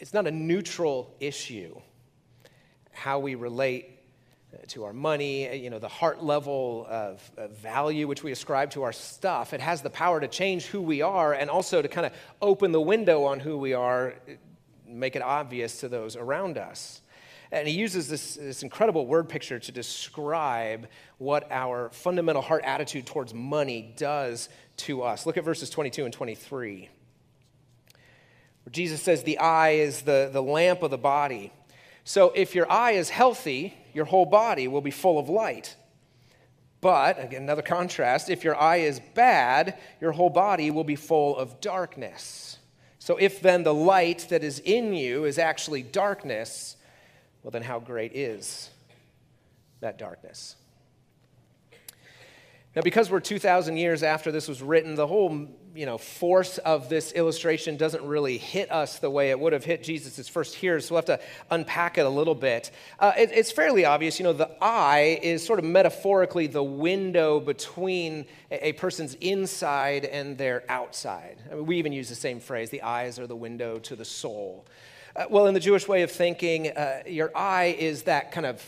it's 0.00 0.12
not 0.12 0.26
a 0.26 0.32
neutral 0.32 1.14
issue. 1.20 1.80
How 2.90 3.20
we 3.20 3.36
relate 3.36 4.00
uh, 4.52 4.56
to 4.68 4.82
our 4.84 4.92
money, 4.92 5.56
you 5.56 5.70
know, 5.70 5.78
the 5.78 5.86
heart 5.86 6.24
level 6.24 6.86
of, 6.90 7.22
of, 7.36 7.52
value 7.58 8.08
which 8.08 8.24
we 8.24 8.32
ascribe 8.32 8.72
to 8.72 8.82
our 8.82 8.92
stuff. 8.92 9.54
It 9.54 9.60
has 9.60 9.80
the 9.80 9.90
power 9.90 10.20
to 10.20 10.26
change 10.26 10.66
who 10.66 10.82
we 10.82 11.02
are 11.02 11.32
and 11.32 11.48
also 11.48 11.80
to 11.80 11.88
kind 11.88 12.06
of 12.06 12.12
open 12.42 12.72
the 12.72 12.80
window 12.80 13.24
on 13.24 13.38
who 13.38 13.56
we 13.56 13.74
are, 13.74 14.14
make 14.88 15.14
it 15.14 15.22
obvious 15.22 15.78
to 15.80 15.88
those 15.88 16.16
around 16.16 16.58
us. 16.58 17.01
And 17.52 17.68
he 17.68 17.74
uses 17.74 18.08
this, 18.08 18.36
this 18.36 18.62
incredible 18.62 19.06
word 19.06 19.28
picture 19.28 19.58
to 19.58 19.72
describe 19.72 20.88
what 21.18 21.46
our 21.52 21.90
fundamental 21.90 22.40
heart 22.40 22.64
attitude 22.64 23.06
towards 23.06 23.34
money 23.34 23.92
does 23.98 24.48
to 24.78 25.02
us. 25.02 25.26
Look 25.26 25.36
at 25.36 25.44
verses 25.44 25.68
22 25.68 26.06
and 26.06 26.14
23. 26.14 26.88
Where 28.64 28.70
Jesus 28.70 29.02
says, 29.02 29.22
The 29.22 29.36
eye 29.36 29.72
is 29.72 30.00
the, 30.00 30.30
the 30.32 30.42
lamp 30.42 30.82
of 30.82 30.90
the 30.90 30.98
body. 30.98 31.52
So 32.04 32.32
if 32.34 32.54
your 32.54 32.70
eye 32.72 32.92
is 32.92 33.10
healthy, 33.10 33.74
your 33.92 34.06
whole 34.06 34.26
body 34.26 34.66
will 34.66 34.80
be 34.80 34.90
full 34.90 35.18
of 35.18 35.28
light. 35.28 35.76
But, 36.80 37.22
again, 37.22 37.42
another 37.42 37.62
contrast, 37.62 38.30
if 38.30 38.42
your 38.42 38.60
eye 38.60 38.78
is 38.78 39.00
bad, 39.14 39.78
your 40.00 40.12
whole 40.12 40.30
body 40.30 40.70
will 40.70 40.84
be 40.84 40.96
full 40.96 41.36
of 41.36 41.60
darkness. 41.60 42.58
So 42.98 43.18
if 43.18 43.40
then 43.40 43.62
the 43.62 43.74
light 43.74 44.26
that 44.30 44.42
is 44.42 44.58
in 44.58 44.94
you 44.94 45.24
is 45.24 45.38
actually 45.38 45.82
darkness, 45.82 46.76
well, 47.42 47.50
then 47.50 47.62
how 47.62 47.80
great 47.80 48.14
is 48.14 48.70
that 49.80 49.98
darkness? 49.98 50.56
Now, 52.74 52.80
because 52.80 53.10
we're 53.10 53.20
2,000 53.20 53.76
years 53.76 54.02
after 54.02 54.32
this 54.32 54.48
was 54.48 54.62
written, 54.62 54.94
the 54.94 55.06
whole 55.06 55.46
you 55.74 55.84
know, 55.84 55.98
force 55.98 56.56
of 56.58 56.88
this 56.88 57.12
illustration 57.12 57.76
doesn't 57.76 58.02
really 58.04 58.38
hit 58.38 58.70
us 58.72 58.98
the 58.98 59.10
way 59.10 59.30
it 59.30 59.38
would 59.38 59.52
have 59.52 59.64
hit 59.64 59.82
Jesus' 59.82 60.26
first 60.28 60.54
hearers, 60.54 60.86
so 60.86 60.94
we'll 60.94 61.02
have 61.02 61.20
to 61.20 61.20
unpack 61.50 61.98
it 61.98 62.06
a 62.06 62.08
little 62.08 62.34
bit. 62.34 62.70
Uh, 62.98 63.12
it, 63.16 63.30
it's 63.32 63.52
fairly 63.52 63.84
obvious, 63.84 64.18
you 64.18 64.24
know, 64.24 64.32
the 64.32 64.50
eye 64.62 65.18
is 65.22 65.44
sort 65.44 65.58
of 65.58 65.66
metaphorically 65.66 66.46
the 66.46 66.62
window 66.62 67.40
between 67.40 68.24
a, 68.50 68.68
a 68.68 68.72
person's 68.72 69.14
inside 69.14 70.06
and 70.06 70.38
their 70.38 70.64
outside. 70.70 71.38
I 71.50 71.54
mean, 71.54 71.66
we 71.66 71.76
even 71.76 71.92
use 71.92 72.08
the 72.08 72.14
same 72.14 72.40
phrase 72.40 72.70
the 72.70 72.82
eyes 72.82 73.18
are 73.18 73.26
the 73.26 73.36
window 73.36 73.78
to 73.80 73.96
the 73.96 74.04
soul. 74.04 74.66
Uh, 75.14 75.26
well, 75.28 75.46
in 75.46 75.52
the 75.52 75.60
Jewish 75.60 75.86
way 75.86 76.02
of 76.02 76.10
thinking, 76.10 76.68
uh, 76.68 77.02
your 77.06 77.30
eye 77.36 77.76
is 77.78 78.04
that 78.04 78.32
kind 78.32 78.46
of 78.46 78.62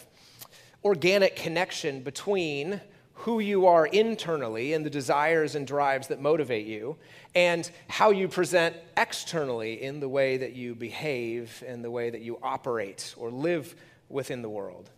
organic 0.85 1.37
connection 1.37 2.03
between 2.03 2.83
who 3.15 3.41
you 3.41 3.67
are 3.67 3.87
internally 3.87 4.75
and 4.75 4.85
the 4.85 4.91
desires 4.91 5.55
and 5.55 5.67
drives 5.67 6.09
that 6.09 6.21
motivate 6.21 6.67
you, 6.67 6.97
and 7.35 7.71
how 7.89 8.11
you 8.11 8.29
present 8.29 8.77
externally 8.99 9.83
in 9.83 10.01
the 10.01 10.09
way 10.09 10.37
that 10.37 10.53
you 10.53 10.75
behave 10.75 11.65
and 11.67 11.83
the 11.83 11.91
way 11.91 12.11
that 12.11 12.21
you 12.21 12.39
operate 12.43 13.15
or 13.17 13.31
live 13.31 13.75
within 14.11 14.43
the 14.43 14.49
world. 14.51 14.91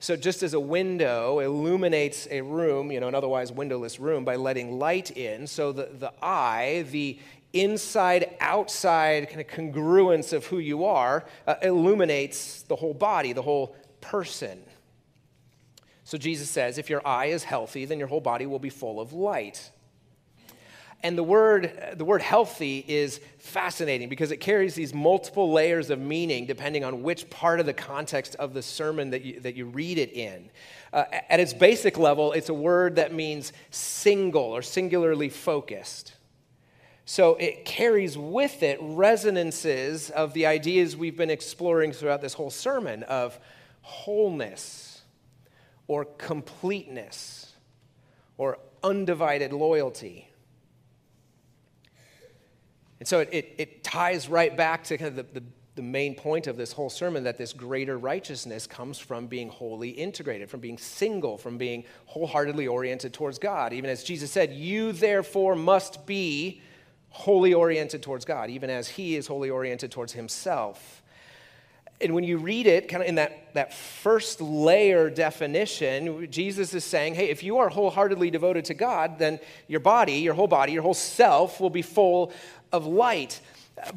So, 0.00 0.16
just 0.16 0.42
as 0.42 0.54
a 0.54 0.60
window 0.60 1.38
illuminates 1.38 2.26
a 2.30 2.40
room, 2.40 2.90
you 2.90 2.98
know, 2.98 3.08
an 3.08 3.14
otherwise 3.14 3.52
windowless 3.52 4.00
room, 4.00 4.24
by 4.24 4.36
letting 4.36 4.78
light 4.78 5.10
in, 5.16 5.46
so 5.46 5.70
the, 5.70 5.90
the 5.92 6.12
eye, 6.22 6.86
the 6.90 7.18
inside 7.52 8.36
outside 8.40 9.28
kind 9.28 9.40
of 9.40 9.46
congruence 9.46 10.32
of 10.32 10.46
who 10.46 10.58
you 10.58 10.84
are, 10.84 11.24
uh, 11.46 11.54
illuminates 11.62 12.62
the 12.62 12.76
whole 12.76 12.94
body, 12.94 13.32
the 13.32 13.42
whole 13.42 13.76
person. 14.00 14.62
So, 16.04 16.18
Jesus 16.18 16.50
says, 16.50 16.78
if 16.78 16.90
your 16.90 17.06
eye 17.06 17.26
is 17.26 17.44
healthy, 17.44 17.84
then 17.84 17.98
your 17.98 18.08
whole 18.08 18.20
body 18.20 18.46
will 18.46 18.58
be 18.58 18.70
full 18.70 19.00
of 19.00 19.12
light. 19.12 19.70
And 21.02 21.16
the 21.16 21.22
word, 21.22 21.94
the 21.96 22.04
word 22.04 22.20
healthy 22.20 22.84
is 22.86 23.20
fascinating 23.38 24.10
because 24.10 24.30
it 24.30 24.36
carries 24.36 24.74
these 24.74 24.92
multiple 24.92 25.50
layers 25.50 25.88
of 25.88 25.98
meaning 25.98 26.44
depending 26.44 26.84
on 26.84 27.02
which 27.02 27.30
part 27.30 27.58
of 27.58 27.64
the 27.64 27.72
context 27.72 28.34
of 28.36 28.52
the 28.52 28.60
sermon 28.60 29.10
that 29.10 29.24
you, 29.24 29.40
that 29.40 29.54
you 29.54 29.64
read 29.64 29.96
it 29.96 30.12
in. 30.12 30.50
Uh, 30.92 31.04
at 31.30 31.40
its 31.40 31.54
basic 31.54 31.96
level, 31.96 32.32
it's 32.32 32.50
a 32.50 32.54
word 32.54 32.96
that 32.96 33.14
means 33.14 33.54
single 33.70 34.42
or 34.42 34.60
singularly 34.60 35.30
focused. 35.30 36.14
So 37.04 37.34
it 37.36 37.64
carries 37.64 38.16
with 38.16 38.62
it 38.62 38.78
resonances 38.80 40.10
of 40.10 40.32
the 40.32 40.46
ideas 40.46 40.96
we've 40.96 41.16
been 41.16 41.30
exploring 41.30 41.92
throughout 41.92 42.20
this 42.20 42.34
whole 42.34 42.50
sermon 42.50 43.02
of 43.04 43.38
wholeness 43.82 45.02
or 45.88 46.04
completeness 46.04 47.52
or 48.38 48.58
undivided 48.82 49.52
loyalty. 49.52 50.28
And 53.00 53.08
so 53.08 53.20
it, 53.20 53.28
it, 53.32 53.54
it, 53.58 53.84
ties 53.84 54.28
right 54.28 54.54
back 54.56 54.84
to 54.84 54.98
kind 54.98 55.08
of 55.08 55.16
the, 55.16 55.40
the, 55.40 55.46
the 55.76 55.82
main 55.82 56.14
point 56.14 56.46
of 56.46 56.56
this 56.56 56.72
whole 56.72 56.90
sermon 56.90 57.24
that 57.24 57.38
this 57.38 57.52
greater 57.52 57.98
righteousness 57.98 58.66
comes 58.66 58.98
from 58.98 59.26
being 59.26 59.48
wholly 59.48 59.88
integrated, 59.88 60.50
from 60.50 60.60
being 60.60 60.76
single, 60.76 61.38
from 61.38 61.56
being 61.56 61.84
wholeheartedly 62.04 62.68
oriented 62.68 63.14
towards 63.14 63.38
God. 63.38 63.72
Even 63.72 63.88
as 63.88 64.04
Jesus 64.04 64.30
said, 64.30 64.52
You 64.52 64.92
therefore 64.92 65.56
must 65.56 66.06
be 66.06 66.60
wholly 67.10 67.52
oriented 67.54 68.02
towards 68.02 68.24
God, 68.24 68.50
even 68.50 68.70
as 68.70 68.88
He 68.88 69.16
is 69.16 69.26
wholly 69.26 69.50
oriented 69.50 69.90
towards 69.90 70.12
Himself. 70.12 71.02
And 72.00 72.14
when 72.14 72.24
you 72.24 72.38
read 72.38 72.66
it, 72.66 72.88
kind 72.88 73.02
of 73.02 73.08
in 73.08 73.16
that, 73.16 73.52
that 73.52 73.74
first 73.74 74.40
layer 74.40 75.10
definition, 75.10 76.30
Jesus 76.30 76.72
is 76.72 76.82
saying, 76.82 77.14
hey, 77.14 77.28
if 77.28 77.42
you 77.42 77.58
are 77.58 77.68
wholeheartedly 77.68 78.30
devoted 78.30 78.64
to 78.66 78.74
God, 78.74 79.18
then 79.18 79.38
your 79.68 79.80
body, 79.80 80.14
your 80.14 80.32
whole 80.32 80.46
body, 80.46 80.72
your 80.72 80.82
whole 80.82 80.94
self 80.94 81.60
will 81.60 81.68
be 81.68 81.82
full 81.82 82.32
of 82.72 82.86
light. 82.86 83.40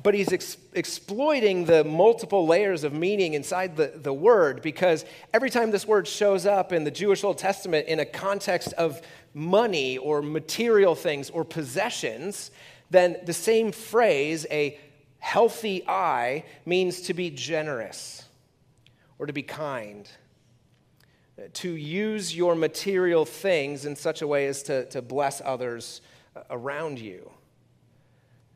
But 0.01 0.13
he's 0.15 0.33
ex- 0.33 0.57
exploiting 0.73 1.65
the 1.65 1.85
multiple 1.85 2.45
layers 2.45 2.83
of 2.83 2.93
meaning 2.93 3.35
inside 3.35 3.77
the, 3.77 3.93
the 3.95 4.13
word 4.13 4.61
because 4.61 5.05
every 5.33 5.49
time 5.49 5.71
this 5.71 5.87
word 5.87 6.07
shows 6.07 6.45
up 6.45 6.73
in 6.73 6.83
the 6.83 6.91
Jewish 6.91 7.23
Old 7.23 7.37
Testament 7.37 7.87
in 7.87 7.99
a 7.99 8.05
context 8.05 8.73
of 8.73 9.01
money 9.33 9.97
or 9.97 10.21
material 10.21 10.95
things 10.95 11.29
or 11.29 11.43
possessions, 11.43 12.51
then 12.93 13.17
the 13.25 13.33
same 13.33 13.71
phrase, 13.71 14.45
a 14.51 14.79
healthy 15.19 15.83
eye, 15.87 16.45
means 16.65 17.01
to 17.01 17.13
be 17.13 17.29
generous 17.29 18.23
or 19.17 19.25
to 19.25 19.33
be 19.33 19.41
kind, 19.41 20.09
to 21.53 21.71
use 21.71 22.35
your 22.35 22.55
material 22.55 23.25
things 23.25 23.85
in 23.85 23.95
such 23.95 24.21
a 24.21 24.27
way 24.27 24.47
as 24.47 24.63
to, 24.63 24.85
to 24.85 25.01
bless 25.01 25.41
others 25.43 26.01
around 26.49 26.99
you. 26.99 27.31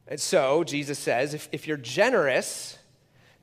And 0.07 0.19
so, 0.19 0.63
Jesus 0.63 0.99
says, 0.99 1.33
if, 1.33 1.49
if 1.51 1.67
you're 1.67 1.75
generous, 1.75 2.77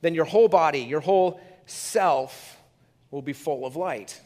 then 0.01 0.15
your 0.15 0.25
whole 0.25 0.47
body, 0.47 0.79
your 0.79 1.01
whole 1.01 1.39
self 1.65 2.57
will 3.11 3.21
be 3.21 3.33
full 3.33 3.65
of 3.65 3.75
light. 3.75 4.19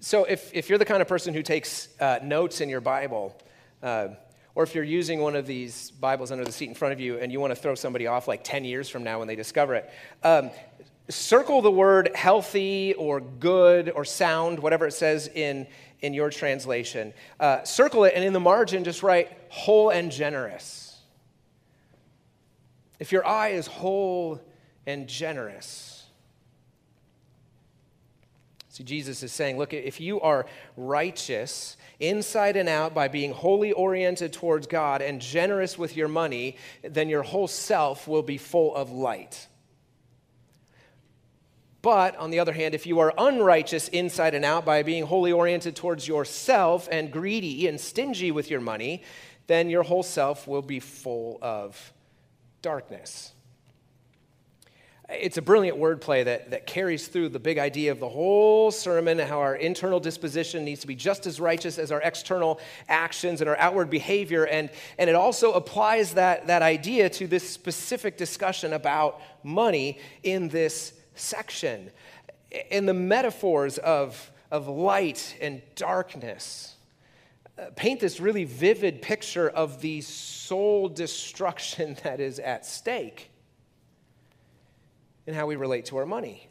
So, 0.00 0.24
if, 0.24 0.50
if 0.52 0.68
you're 0.68 0.78
the 0.78 0.84
kind 0.84 1.00
of 1.00 1.08
person 1.08 1.32
who 1.32 1.42
takes 1.42 1.88
uh, 2.00 2.18
notes 2.22 2.60
in 2.60 2.68
your 2.68 2.80
Bible, 2.80 3.38
uh, 3.82 4.08
or 4.60 4.64
if 4.64 4.74
you're 4.74 4.84
using 4.84 5.20
one 5.20 5.36
of 5.36 5.46
these 5.46 5.90
Bibles 5.92 6.30
under 6.30 6.44
the 6.44 6.52
seat 6.52 6.68
in 6.68 6.74
front 6.74 6.92
of 6.92 7.00
you 7.00 7.16
and 7.16 7.32
you 7.32 7.40
want 7.40 7.50
to 7.50 7.58
throw 7.58 7.74
somebody 7.74 8.06
off 8.06 8.28
like 8.28 8.44
10 8.44 8.62
years 8.62 8.90
from 8.90 9.02
now 9.02 9.18
when 9.18 9.26
they 9.26 9.34
discover 9.34 9.74
it, 9.74 9.90
um, 10.22 10.50
circle 11.08 11.62
the 11.62 11.70
word 11.70 12.10
healthy 12.14 12.92
or 12.98 13.20
good 13.20 13.88
or 13.88 14.04
sound, 14.04 14.58
whatever 14.58 14.86
it 14.86 14.92
says 14.92 15.28
in, 15.28 15.66
in 16.02 16.12
your 16.12 16.28
translation. 16.28 17.14
Uh, 17.40 17.64
circle 17.64 18.04
it, 18.04 18.12
and 18.14 18.22
in 18.22 18.34
the 18.34 18.40
margin, 18.40 18.84
just 18.84 19.02
write 19.02 19.34
whole 19.48 19.88
and 19.88 20.12
generous. 20.12 20.98
If 22.98 23.12
your 23.12 23.26
eye 23.26 23.52
is 23.52 23.66
whole 23.66 24.42
and 24.86 25.08
generous, 25.08 25.99
Jesus 28.84 29.22
is 29.22 29.32
saying, 29.32 29.58
look, 29.58 29.72
if 29.72 30.00
you 30.00 30.20
are 30.20 30.46
righteous 30.76 31.76
inside 31.98 32.56
and 32.56 32.68
out 32.68 32.94
by 32.94 33.08
being 33.08 33.32
wholly 33.32 33.72
oriented 33.72 34.32
towards 34.32 34.66
God 34.66 35.02
and 35.02 35.20
generous 35.20 35.76
with 35.76 35.96
your 35.96 36.08
money, 36.08 36.56
then 36.82 37.08
your 37.08 37.22
whole 37.22 37.48
self 37.48 38.08
will 38.08 38.22
be 38.22 38.38
full 38.38 38.74
of 38.74 38.90
light. 38.90 39.46
But 41.82 42.16
on 42.16 42.30
the 42.30 42.40
other 42.40 42.52
hand, 42.52 42.74
if 42.74 42.86
you 42.86 42.98
are 43.00 43.14
unrighteous 43.16 43.88
inside 43.88 44.34
and 44.34 44.44
out 44.44 44.64
by 44.64 44.82
being 44.82 45.04
wholly 45.04 45.32
oriented 45.32 45.76
towards 45.76 46.06
yourself 46.06 46.88
and 46.92 47.10
greedy 47.10 47.66
and 47.68 47.80
stingy 47.80 48.30
with 48.30 48.50
your 48.50 48.60
money, 48.60 49.02
then 49.46 49.70
your 49.70 49.82
whole 49.82 50.02
self 50.02 50.46
will 50.46 50.62
be 50.62 50.78
full 50.78 51.38
of 51.40 51.92
darkness. 52.60 53.32
It's 55.12 55.38
a 55.38 55.42
brilliant 55.42 55.76
wordplay 55.76 56.24
that, 56.24 56.52
that 56.52 56.66
carries 56.68 57.08
through 57.08 57.30
the 57.30 57.40
big 57.40 57.58
idea 57.58 57.90
of 57.90 57.98
the 57.98 58.08
whole 58.08 58.70
sermon 58.70 59.18
how 59.18 59.40
our 59.40 59.56
internal 59.56 59.98
disposition 59.98 60.64
needs 60.64 60.82
to 60.82 60.86
be 60.86 60.94
just 60.94 61.26
as 61.26 61.40
righteous 61.40 61.78
as 61.78 61.90
our 61.90 62.00
external 62.02 62.60
actions 62.88 63.40
and 63.40 63.50
our 63.50 63.56
outward 63.56 63.90
behavior. 63.90 64.44
And, 64.44 64.70
and 64.98 65.10
it 65.10 65.16
also 65.16 65.52
applies 65.52 66.14
that, 66.14 66.46
that 66.46 66.62
idea 66.62 67.10
to 67.10 67.26
this 67.26 67.48
specific 67.48 68.16
discussion 68.16 68.72
about 68.72 69.20
money 69.42 69.98
in 70.22 70.48
this 70.48 70.92
section. 71.16 71.90
In 72.70 72.86
the 72.86 72.94
metaphors 72.94 73.78
of, 73.78 74.30
of 74.52 74.68
light 74.68 75.36
and 75.40 75.60
darkness, 75.74 76.76
uh, 77.58 77.66
paint 77.74 77.98
this 77.98 78.20
really 78.20 78.44
vivid 78.44 79.02
picture 79.02 79.50
of 79.50 79.80
the 79.80 80.02
soul 80.02 80.88
destruction 80.88 81.96
that 82.04 82.20
is 82.20 82.38
at 82.38 82.64
stake 82.64 83.30
how 85.34 85.46
we 85.46 85.56
relate 85.56 85.86
to 85.86 85.96
our 85.96 86.06
money. 86.06 86.48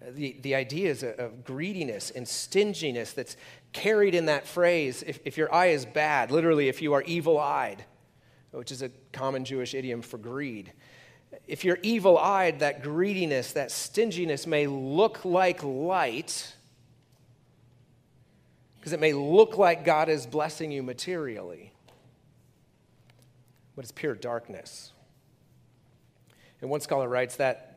Uh, 0.00 0.10
the, 0.12 0.36
the 0.42 0.54
ideas 0.54 1.02
of 1.02 1.44
greediness 1.44 2.10
and 2.10 2.26
stinginess 2.26 3.12
that's 3.12 3.36
carried 3.72 4.14
in 4.14 4.26
that 4.26 4.46
phrase 4.46 5.02
if, 5.06 5.20
if 5.24 5.36
your 5.36 5.52
eye 5.54 5.66
is 5.66 5.84
bad, 5.86 6.30
literally, 6.30 6.68
if 6.68 6.82
you 6.82 6.92
are 6.92 7.02
evil 7.02 7.38
eyed, 7.38 7.84
which 8.52 8.72
is 8.72 8.82
a 8.82 8.90
common 9.12 9.44
Jewish 9.44 9.74
idiom 9.74 10.02
for 10.02 10.18
greed, 10.18 10.72
if 11.46 11.64
you're 11.64 11.78
evil 11.82 12.18
eyed, 12.18 12.60
that 12.60 12.82
greediness, 12.82 13.52
that 13.52 13.70
stinginess 13.70 14.46
may 14.46 14.66
look 14.66 15.24
like 15.24 15.62
light 15.62 16.54
because 18.86 18.92
it 18.92 19.00
may 19.00 19.12
look 19.12 19.58
like 19.58 19.84
God 19.84 20.08
is 20.08 20.26
blessing 20.26 20.70
you 20.70 20.80
materially, 20.80 21.72
but 23.74 23.84
it's 23.84 23.90
pure 23.90 24.14
darkness. 24.14 24.92
And 26.60 26.70
one 26.70 26.80
scholar 26.80 27.08
writes 27.08 27.36
that 27.36 27.76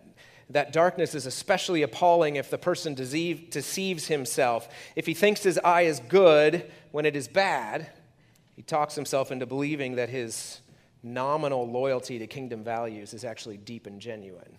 that 0.49 0.73
darkness 0.73 1.13
is 1.13 1.25
especially 1.25 1.83
appalling 1.83 2.35
if 2.35 2.49
the 2.49 2.57
person 2.57 2.95
deceive, 2.95 3.51
deceives 3.51 4.07
himself. 4.07 4.67
If 4.95 5.05
he 5.05 5.13
thinks 5.13 5.43
his 5.43 5.59
eye 5.59 5.83
is 5.83 5.99
good 5.99 6.71
when 6.91 7.05
it 7.05 7.15
is 7.15 7.27
bad, 7.27 7.91
he 8.55 8.63
talks 8.63 8.95
himself 8.95 9.31
into 9.31 9.45
believing 9.45 9.95
that 9.95 10.09
his 10.09 10.61
nominal 11.03 11.69
loyalty 11.69 12.19
to 12.19 12.27
kingdom 12.27 12.63
values 12.63 13.13
is 13.13 13.23
actually 13.23 13.57
deep 13.57 13.85
and 13.85 14.01
genuine, 14.01 14.57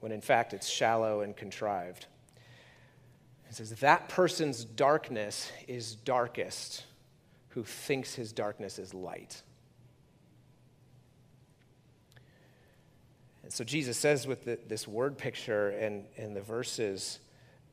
when 0.00 0.12
in 0.12 0.20
fact 0.20 0.52
it's 0.52 0.68
shallow 0.68 1.22
and 1.22 1.34
contrived. 1.34 2.06
It 3.48 3.56
says, 3.56 3.70
That 3.80 4.08
person's 4.08 4.64
darkness 4.64 5.50
is 5.66 5.94
darkest 5.94 6.84
who 7.48 7.64
thinks 7.64 8.14
his 8.14 8.32
darkness 8.32 8.78
is 8.78 8.94
light. 8.94 9.42
So 13.52 13.64
Jesus 13.64 13.98
says 13.98 14.26
with 14.26 14.46
the, 14.46 14.58
this 14.66 14.88
word 14.88 15.18
picture 15.18 15.68
and, 15.70 16.06
and 16.16 16.34
the 16.34 16.40
verses 16.40 17.18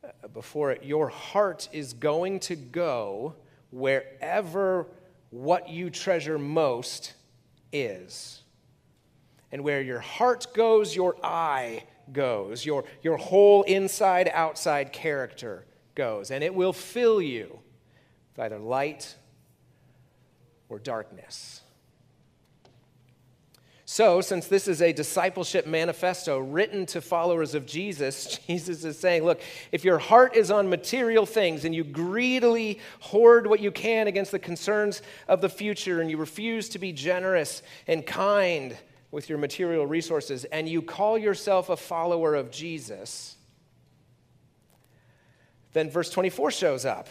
uh, 0.03 0.27
before 0.27 0.71
it, 0.71 0.83
Your 0.83 1.07
heart 1.07 1.69
is 1.71 1.93
going 1.93 2.41
to 2.41 2.57
go 2.57 3.35
wherever 3.71 4.87
what 5.29 5.69
you 5.69 5.89
treasure 5.89 6.37
most 6.37 7.13
is. 7.71 8.43
And 9.53 9.63
where 9.63 9.81
your 9.81 10.01
heart 10.01 10.47
goes, 10.53 10.93
your 10.93 11.15
eye 11.23 11.85
goes. 12.11 12.65
Your, 12.65 12.83
your 13.01 13.15
whole 13.15 13.63
inside 13.63 14.29
outside 14.33 14.91
character 14.91 15.65
goes. 15.95 16.29
And 16.29 16.43
it 16.43 16.53
will 16.53 16.73
fill 16.73 17.21
you 17.21 17.57
with 18.35 18.45
either 18.45 18.59
light 18.59 19.15
or 20.67 20.77
darkness. 20.77 21.61
So, 23.91 24.21
since 24.21 24.45
this 24.45 24.67
is 24.67 24.83
a 24.83 24.93
discipleship 24.93 25.65
manifesto 25.65 26.37
written 26.37 26.85
to 26.85 27.01
followers 27.01 27.55
of 27.55 27.65
Jesus, 27.65 28.37
Jesus 28.47 28.83
is 28.83 28.99
saying, 28.99 29.23
look, 29.23 29.41
if 29.71 29.83
your 29.83 29.97
heart 29.97 30.35
is 30.35 30.51
on 30.51 30.69
material 30.69 31.25
things 31.25 31.65
and 31.65 31.73
you 31.73 31.83
greedily 31.83 32.81
hoard 32.99 33.47
what 33.47 33.61
you 33.61 33.71
can 33.71 34.05
against 34.05 34.31
the 34.31 34.37
concerns 34.37 35.01
of 35.27 35.41
the 35.41 35.49
future 35.49 36.01
and 36.01 36.11
you 36.11 36.17
refuse 36.17 36.69
to 36.69 36.77
be 36.77 36.93
generous 36.93 37.63
and 37.87 38.05
kind 38.05 38.77
with 39.09 39.27
your 39.27 39.39
material 39.39 39.87
resources 39.87 40.45
and 40.45 40.69
you 40.69 40.83
call 40.83 41.17
yourself 41.17 41.69
a 41.69 41.75
follower 41.75 42.35
of 42.35 42.51
Jesus, 42.51 43.37
then 45.73 45.89
verse 45.89 46.11
24 46.11 46.51
shows 46.51 46.85
up. 46.85 47.09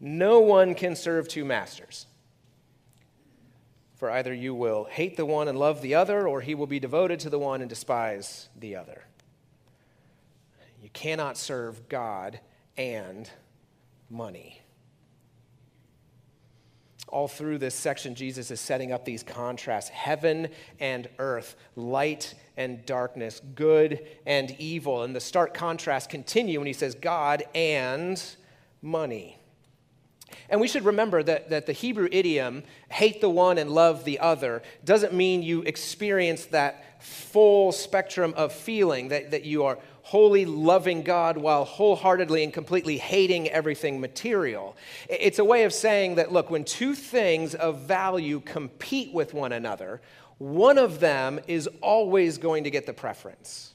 No 0.00 0.40
one 0.40 0.74
can 0.74 0.96
serve 0.96 1.28
two 1.28 1.44
masters. 1.44 2.06
For 3.96 4.10
either 4.10 4.32
you 4.32 4.54
will 4.54 4.84
hate 4.84 5.16
the 5.16 5.26
one 5.26 5.48
and 5.48 5.58
love 5.58 5.80
the 5.80 5.94
other, 5.94 6.28
or 6.28 6.42
he 6.42 6.54
will 6.54 6.66
be 6.66 6.78
devoted 6.78 7.18
to 7.20 7.30
the 7.30 7.38
one 7.38 7.62
and 7.62 7.68
despise 7.68 8.48
the 8.58 8.76
other. 8.76 9.04
You 10.82 10.90
cannot 10.90 11.38
serve 11.38 11.88
God 11.88 12.38
and 12.76 13.28
money. 14.10 14.60
All 17.08 17.28
through 17.28 17.58
this 17.58 17.74
section, 17.74 18.14
Jesus 18.14 18.50
is 18.50 18.60
setting 18.60 18.92
up 18.92 19.04
these 19.04 19.22
contrasts 19.22 19.88
heaven 19.88 20.48
and 20.78 21.08
earth, 21.18 21.56
light 21.74 22.34
and 22.56 22.84
darkness, 22.84 23.40
good 23.54 24.06
and 24.26 24.50
evil. 24.58 25.04
And 25.04 25.16
the 25.16 25.20
stark 25.20 25.54
contrasts 25.54 26.08
continue 26.08 26.58
when 26.58 26.66
he 26.66 26.72
says 26.72 26.94
God 26.94 27.44
and 27.54 28.22
money. 28.82 29.35
And 30.48 30.60
we 30.60 30.68
should 30.68 30.84
remember 30.84 31.22
that, 31.22 31.50
that 31.50 31.66
the 31.66 31.72
Hebrew 31.72 32.08
idiom, 32.10 32.62
hate 32.88 33.20
the 33.20 33.30
one 33.30 33.58
and 33.58 33.70
love 33.70 34.04
the 34.04 34.18
other, 34.18 34.62
doesn't 34.84 35.14
mean 35.14 35.42
you 35.42 35.62
experience 35.62 36.46
that 36.46 37.02
full 37.02 37.72
spectrum 37.72 38.34
of 38.36 38.52
feeling, 38.52 39.08
that, 39.08 39.30
that 39.30 39.44
you 39.44 39.64
are 39.64 39.78
wholly 40.02 40.44
loving 40.44 41.02
God 41.02 41.36
while 41.36 41.64
wholeheartedly 41.64 42.44
and 42.44 42.52
completely 42.52 42.96
hating 42.96 43.48
everything 43.48 44.00
material. 44.00 44.76
It's 45.08 45.40
a 45.40 45.44
way 45.44 45.64
of 45.64 45.72
saying 45.72 46.14
that, 46.14 46.32
look, 46.32 46.48
when 46.48 46.64
two 46.64 46.94
things 46.94 47.56
of 47.56 47.80
value 47.80 48.40
compete 48.40 49.12
with 49.12 49.34
one 49.34 49.52
another, 49.52 50.00
one 50.38 50.78
of 50.78 51.00
them 51.00 51.40
is 51.48 51.68
always 51.80 52.38
going 52.38 52.64
to 52.64 52.70
get 52.70 52.86
the 52.86 52.92
preference. 52.92 53.72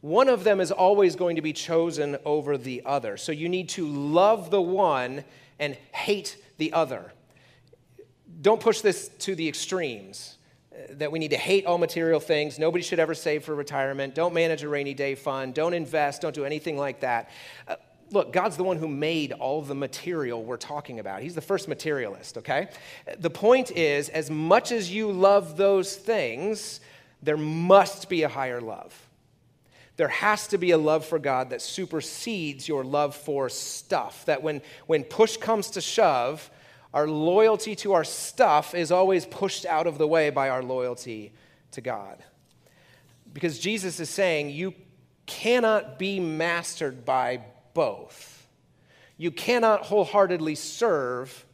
One 0.00 0.28
of 0.28 0.44
them 0.44 0.60
is 0.60 0.70
always 0.70 1.16
going 1.16 1.36
to 1.36 1.42
be 1.42 1.52
chosen 1.52 2.18
over 2.24 2.58
the 2.58 2.82
other. 2.84 3.16
So 3.16 3.32
you 3.32 3.48
need 3.48 3.70
to 3.70 3.86
love 3.86 4.50
the 4.50 4.62
one 4.62 5.24
and 5.58 5.76
hate 5.92 6.36
the 6.58 6.72
other. 6.72 7.12
Don't 8.40 8.60
push 8.60 8.80
this 8.80 9.08
to 9.20 9.34
the 9.34 9.48
extremes 9.48 10.36
uh, 10.72 10.78
that 10.92 11.10
we 11.10 11.18
need 11.18 11.30
to 11.30 11.36
hate 11.36 11.66
all 11.66 11.78
material 11.78 12.20
things. 12.20 12.58
Nobody 12.58 12.82
should 12.82 12.98
ever 12.98 13.14
save 13.14 13.44
for 13.44 13.54
retirement. 13.54 14.14
Don't 14.14 14.34
manage 14.34 14.62
a 14.62 14.68
rainy 14.68 14.94
day 14.94 15.14
fund. 15.14 15.54
Don't 15.54 15.74
invest. 15.74 16.22
Don't 16.22 16.34
do 16.34 16.44
anything 16.44 16.76
like 16.76 17.00
that. 17.00 17.30
Uh, 17.66 17.76
look, 18.10 18.32
God's 18.32 18.56
the 18.56 18.64
one 18.64 18.76
who 18.76 18.88
made 18.88 19.32
all 19.32 19.62
the 19.62 19.74
material 19.74 20.44
we're 20.44 20.56
talking 20.56 21.00
about. 21.00 21.22
He's 21.22 21.34
the 21.34 21.40
first 21.40 21.68
materialist, 21.68 22.38
okay? 22.38 22.68
The 23.18 23.30
point 23.30 23.70
is, 23.72 24.08
as 24.08 24.30
much 24.30 24.72
as 24.72 24.92
you 24.92 25.10
love 25.10 25.56
those 25.56 25.96
things, 25.96 26.80
there 27.22 27.36
must 27.36 28.08
be 28.08 28.22
a 28.22 28.28
higher 28.28 28.60
love 28.60 29.07
there 29.98 30.08
has 30.08 30.46
to 30.46 30.58
be 30.58 30.70
a 30.70 30.78
love 30.78 31.04
for 31.04 31.18
God 31.18 31.50
that 31.50 31.60
supersedes 31.60 32.68
your 32.68 32.84
love 32.84 33.16
for 33.16 33.48
stuff. 33.48 34.24
That 34.26 34.44
when, 34.44 34.62
when 34.86 35.02
push 35.02 35.36
comes 35.36 35.70
to 35.70 35.80
shove, 35.80 36.48
our 36.94 37.08
loyalty 37.08 37.74
to 37.76 37.94
our 37.94 38.04
stuff 38.04 38.76
is 38.76 38.92
always 38.92 39.26
pushed 39.26 39.66
out 39.66 39.88
of 39.88 39.98
the 39.98 40.06
way 40.06 40.30
by 40.30 40.50
our 40.50 40.62
loyalty 40.62 41.32
to 41.72 41.80
God. 41.80 42.22
Because 43.32 43.58
Jesus 43.58 43.98
is 43.98 44.08
saying 44.08 44.50
you 44.50 44.72
cannot 45.26 45.98
be 45.98 46.20
mastered 46.20 47.04
by 47.04 47.40
both. 47.74 48.46
You 49.16 49.32
cannot 49.32 49.82
wholeheartedly 49.82 50.54
serve 50.54 51.44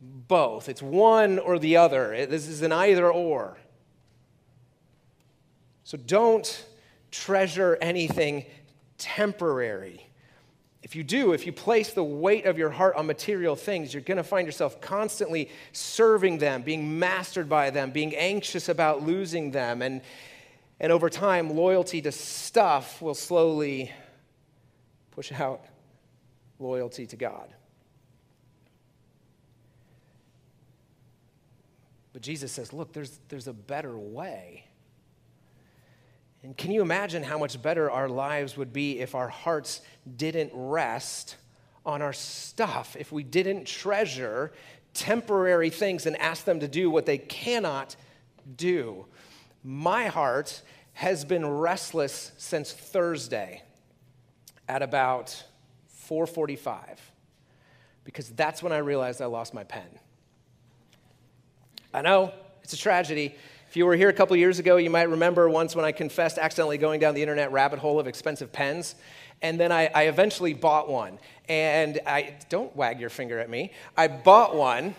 both. 0.00 0.68
It's 0.68 0.82
one 0.82 1.38
or 1.38 1.56
the 1.56 1.76
other. 1.76 2.26
This 2.26 2.48
is 2.48 2.62
an 2.62 2.72
either 2.72 3.08
or. 3.08 3.58
So 5.84 5.96
don't 5.96 6.66
treasure 7.12 7.78
anything 7.80 8.44
temporary. 8.98 10.04
If 10.82 10.96
you 10.96 11.04
do, 11.04 11.32
if 11.32 11.46
you 11.46 11.52
place 11.52 11.92
the 11.92 12.02
weight 12.02 12.44
of 12.46 12.58
your 12.58 12.70
heart 12.70 12.96
on 12.96 13.06
material 13.06 13.54
things, 13.54 13.94
you're 13.94 14.02
going 14.02 14.16
to 14.16 14.24
find 14.24 14.46
yourself 14.46 14.80
constantly 14.80 15.48
serving 15.70 16.38
them, 16.38 16.62
being 16.62 16.98
mastered 16.98 17.48
by 17.48 17.70
them, 17.70 17.92
being 17.92 18.16
anxious 18.16 18.68
about 18.68 19.04
losing 19.04 19.52
them. 19.52 19.80
And, 19.80 20.00
and 20.80 20.90
over 20.90 21.08
time, 21.08 21.54
loyalty 21.54 22.02
to 22.02 22.10
stuff 22.10 23.00
will 23.00 23.14
slowly 23.14 23.92
push 25.12 25.30
out 25.30 25.64
loyalty 26.58 27.06
to 27.06 27.16
God. 27.16 27.54
But 32.12 32.22
Jesus 32.22 32.50
says, 32.50 32.72
look, 32.72 32.92
there's, 32.92 33.18
there's 33.28 33.46
a 33.46 33.52
better 33.52 33.96
way. 33.96 34.64
And 36.42 36.56
can 36.56 36.72
you 36.72 36.82
imagine 36.82 37.22
how 37.22 37.38
much 37.38 37.60
better 37.62 37.90
our 37.90 38.08
lives 38.08 38.56
would 38.56 38.72
be 38.72 39.00
if 39.00 39.14
our 39.14 39.28
hearts 39.28 39.80
didn't 40.16 40.50
rest 40.52 41.36
on 41.86 42.02
our 42.02 42.12
stuff, 42.12 42.96
if 42.98 43.12
we 43.12 43.22
didn't 43.22 43.66
treasure 43.66 44.52
temporary 44.94 45.70
things 45.70 46.06
and 46.06 46.16
ask 46.16 46.44
them 46.44 46.60
to 46.60 46.68
do 46.68 46.90
what 46.90 47.06
they 47.06 47.18
cannot 47.18 47.94
do? 48.56 49.06
My 49.62 50.06
heart 50.06 50.62
has 50.94 51.24
been 51.24 51.46
restless 51.48 52.32
since 52.38 52.72
Thursday 52.72 53.62
at 54.68 54.82
about 54.82 55.44
4:45 56.08 56.98
because 58.04 58.30
that's 58.30 58.62
when 58.62 58.72
I 58.72 58.78
realized 58.78 59.22
I 59.22 59.26
lost 59.26 59.54
my 59.54 59.64
pen. 59.64 59.98
I 61.94 62.02
know, 62.02 62.32
it's 62.62 62.72
a 62.72 62.76
tragedy. 62.76 63.36
If 63.72 63.78
you 63.78 63.86
were 63.86 63.96
here 63.96 64.10
a 64.10 64.12
couple 64.12 64.36
years 64.36 64.58
ago, 64.58 64.76
you 64.76 64.90
might 64.90 65.08
remember 65.08 65.48
once 65.48 65.74
when 65.74 65.86
I 65.86 65.92
confessed 65.92 66.36
accidentally 66.36 66.76
going 66.76 67.00
down 67.00 67.14
the 67.14 67.22
internet 67.22 67.52
rabbit 67.52 67.78
hole 67.78 67.98
of 67.98 68.06
expensive 68.06 68.52
pens. 68.52 68.94
And 69.40 69.58
then 69.58 69.72
I, 69.72 69.86
I 69.94 70.02
eventually 70.08 70.52
bought 70.52 70.90
one. 70.90 71.18
And 71.48 71.98
I, 72.06 72.36
don't 72.50 72.76
wag 72.76 73.00
your 73.00 73.08
finger 73.08 73.38
at 73.38 73.48
me. 73.48 73.72
I 73.96 74.08
bought 74.08 74.54
one. 74.54 74.94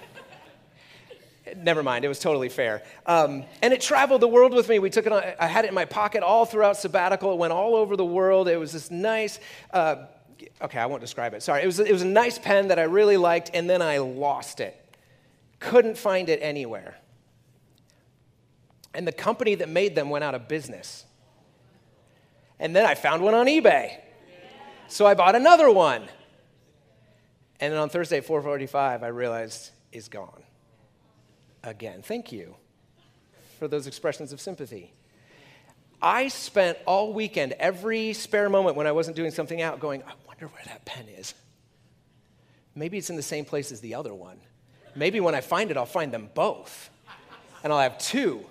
Never 1.56 1.84
mind, 1.84 2.04
it 2.04 2.08
was 2.08 2.18
totally 2.18 2.50
fair. 2.50 2.82
Um, 3.06 3.44
and 3.62 3.76
it 3.76 3.80
traveled 3.80 4.22
the 4.22 4.28
world 4.28 4.56
with 4.56 4.68
me. 4.68 4.80
We 4.80 4.90
took 4.90 5.06
it 5.06 5.12
on, 5.12 5.22
I 5.40 5.46
had 5.46 5.66
it 5.66 5.68
in 5.68 5.76
my 5.76 5.86
pocket 5.86 6.24
all 6.24 6.48
throughout 6.48 6.76
sabbatical. 6.76 7.32
It 7.32 7.38
went 7.38 7.54
all 7.54 7.76
over 7.76 7.96
the 7.96 8.04
world. 8.04 8.48
It 8.48 8.58
was 8.58 8.72
this 8.72 8.90
nice, 8.90 9.40
uh, 9.70 10.08
okay, 10.64 10.80
I 10.80 10.88
won't 10.88 11.02
describe 11.02 11.36
it. 11.36 11.44
Sorry. 11.44 11.62
It 11.62 11.68
was, 11.68 11.80
it 11.80 11.92
was 11.92 12.02
a 12.02 12.08
nice 12.08 12.40
pen 12.40 12.70
that 12.70 12.80
I 12.80 12.86
really 12.86 13.18
liked, 13.18 13.52
and 13.54 13.70
then 13.70 13.84
I 13.84 14.00
lost 14.00 14.60
it. 14.60 14.76
Couldn't 15.60 15.96
find 15.96 16.28
it 16.28 16.40
anywhere. 16.42 16.98
And 18.94 19.08
the 19.08 19.12
company 19.12 19.56
that 19.56 19.70
made 19.70 19.96
them 19.96 20.10
went 20.10 20.24
out 20.24 20.36
of 20.36 20.48
business. 20.48 21.06
And 22.60 22.76
then 22.76 22.86
I 22.86 22.96
found 22.96 23.24
one 23.24 23.34
on 23.34 23.48
eBay. 23.48 23.98
So 24.88 25.06
I 25.06 25.14
bought 25.16 25.36
another 25.36 25.72
one. 25.72 26.04
And 27.60 27.74
then 27.74 27.80
on 27.80 27.90
Thursday, 27.90 28.18
at 28.18 28.26
445, 28.26 29.04
I 29.04 29.08
realized 29.08 29.72
is 29.92 30.10
gone. 30.10 30.44
Again, 31.64 32.02
thank 32.02 32.32
you 32.32 32.56
for 33.58 33.68
those 33.68 33.88
expressions 33.88 34.34
of 34.34 34.42
sympathy. 34.42 34.94
I 36.02 36.28
spent 36.28 36.78
all 36.86 37.14
weekend, 37.14 37.54
every 37.54 38.12
spare 38.12 38.50
moment 38.50 38.76
when 38.76 38.88
I 38.88 38.92
wasn't 38.92 39.16
doing 39.16 39.32
something 39.32 39.62
out, 39.62 39.80
going, 39.80 40.04
I 40.04 40.14
wonder 40.28 40.48
where 40.48 40.64
that 40.66 40.84
pen 40.84 41.08
is. 41.08 41.34
Maybe 42.76 42.98
it's 42.98 43.10
in 43.10 43.16
the 43.16 43.22
same 43.22 43.46
place 43.46 43.72
as 43.72 43.80
the 43.80 43.96
other 43.96 44.14
one. 44.14 44.38
Maybe 44.96 45.22
when 45.22 45.34
I 45.34 45.42
find 45.42 45.72
it, 45.72 45.78
I'll 45.78 45.86
find 45.86 46.12
them 46.12 46.30
both. 46.34 46.90
And 47.64 47.72
I'll 47.72 47.80
have 47.80 47.98
two. 47.98 48.46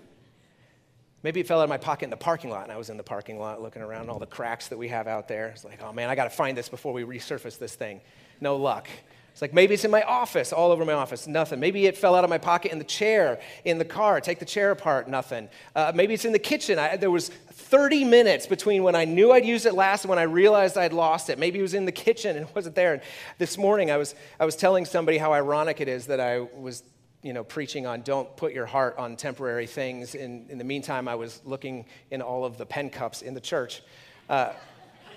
Maybe 1.22 1.40
it 1.40 1.46
fell 1.46 1.60
out 1.60 1.64
of 1.64 1.68
my 1.68 1.78
pocket 1.78 2.04
in 2.04 2.10
the 2.10 2.16
parking 2.16 2.50
lot, 2.50 2.64
and 2.64 2.72
I 2.72 2.76
was 2.76 2.90
in 2.90 2.96
the 2.96 3.02
parking 3.02 3.38
lot 3.38 3.62
looking 3.62 3.82
around 3.82 4.10
all 4.10 4.18
the 4.18 4.26
cracks 4.26 4.68
that 4.68 4.78
we 4.78 4.88
have 4.88 5.06
out 5.06 5.28
there. 5.28 5.48
It's 5.48 5.64
like, 5.64 5.80
oh 5.82 5.92
man, 5.92 6.08
I 6.08 6.14
got 6.14 6.24
to 6.24 6.30
find 6.30 6.58
this 6.58 6.68
before 6.68 6.92
we 6.92 7.04
resurface 7.04 7.58
this 7.58 7.74
thing. 7.74 8.00
No 8.40 8.56
luck. 8.56 8.88
It's 9.32 9.40
like 9.40 9.54
maybe 9.54 9.72
it's 9.72 9.84
in 9.84 9.90
my 9.90 10.02
office, 10.02 10.52
all 10.52 10.72
over 10.72 10.84
my 10.84 10.92
office, 10.92 11.26
nothing. 11.26 11.58
Maybe 11.58 11.86
it 11.86 11.96
fell 11.96 12.14
out 12.14 12.22
of 12.22 12.28
my 12.28 12.36
pocket 12.36 12.70
in 12.70 12.78
the 12.78 12.84
chair, 12.84 13.40
in 13.64 13.78
the 13.78 13.84
car. 13.84 14.20
Take 14.20 14.40
the 14.40 14.44
chair 14.44 14.72
apart, 14.72 15.08
nothing. 15.08 15.48
Uh, 15.74 15.90
maybe 15.94 16.12
it's 16.12 16.26
in 16.26 16.32
the 16.32 16.38
kitchen. 16.38 16.78
I, 16.78 16.96
there 16.96 17.10
was 17.10 17.28
30 17.28 18.04
minutes 18.04 18.46
between 18.46 18.82
when 18.82 18.94
I 18.94 19.06
knew 19.06 19.32
I'd 19.32 19.46
used 19.46 19.64
it 19.64 19.72
last 19.72 20.04
and 20.04 20.10
when 20.10 20.18
I 20.18 20.24
realized 20.24 20.76
I'd 20.76 20.92
lost 20.92 21.30
it. 21.30 21.38
Maybe 21.38 21.60
it 21.60 21.62
was 21.62 21.72
in 21.72 21.86
the 21.86 21.92
kitchen 21.92 22.36
and 22.36 22.46
it 22.46 22.54
wasn't 22.54 22.74
there. 22.74 22.92
And 22.92 23.02
this 23.38 23.56
morning 23.56 23.90
I 23.90 23.96
was, 23.96 24.14
I 24.38 24.44
was 24.44 24.54
telling 24.54 24.84
somebody 24.84 25.16
how 25.16 25.32
ironic 25.32 25.80
it 25.80 25.88
is 25.88 26.08
that 26.08 26.20
I 26.20 26.40
was 26.40 26.82
you 27.22 27.32
know, 27.32 27.44
preaching 27.44 27.86
on 27.86 28.02
don't 28.02 28.36
put 28.36 28.52
your 28.52 28.66
heart 28.66 28.98
on 28.98 29.16
temporary 29.16 29.66
things. 29.66 30.14
In, 30.14 30.46
in 30.48 30.58
the 30.58 30.64
meantime, 30.64 31.06
I 31.06 31.14
was 31.14 31.40
looking 31.44 31.86
in 32.10 32.20
all 32.20 32.44
of 32.44 32.58
the 32.58 32.66
pen 32.66 32.90
cups 32.90 33.22
in 33.22 33.32
the 33.32 33.40
church 33.40 33.82
uh, 34.28 34.52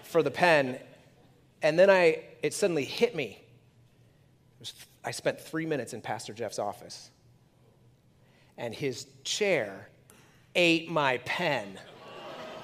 for 0.03 0.22
the 0.22 0.32
pen. 0.32 0.80
And 1.64 1.78
then 1.80 1.89
I, 1.89 2.24
it 2.43 2.53
suddenly 2.53 2.86
hit 2.86 3.16
me. 3.16 3.41
Was, 4.60 4.74
I 5.03 5.12
spent 5.12 5.41
three 5.41 5.66
minutes 5.66 5.93
in 5.93 6.01
Pastor 6.01 6.34
Jeff's 6.34 6.60
office, 6.60 7.10
and 8.58 8.74
his 8.74 9.08
chair 9.24 9.89
ate 10.53 10.89
my 10.89 11.18
pen. 11.26 11.80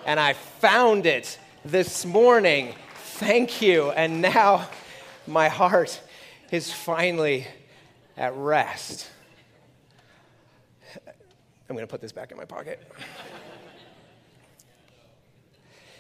And 0.05 0.19
I 0.19 0.33
found 0.33 1.05
it 1.05 1.37
this 1.65 2.05
morning. 2.05 2.75
Thank 2.95 3.61
you. 3.61 3.91
And 3.91 4.21
now 4.21 4.67
my 5.27 5.47
heart 5.47 5.99
is 6.51 6.71
finally 6.71 7.47
at 8.17 8.35
rest. 8.35 9.09
I'm 11.71 11.75
going 11.77 11.87
to 11.87 11.91
put 11.91 12.01
this 12.01 12.11
back 12.11 12.31
in 12.31 12.37
my 12.37 12.43
pocket. 12.43 12.85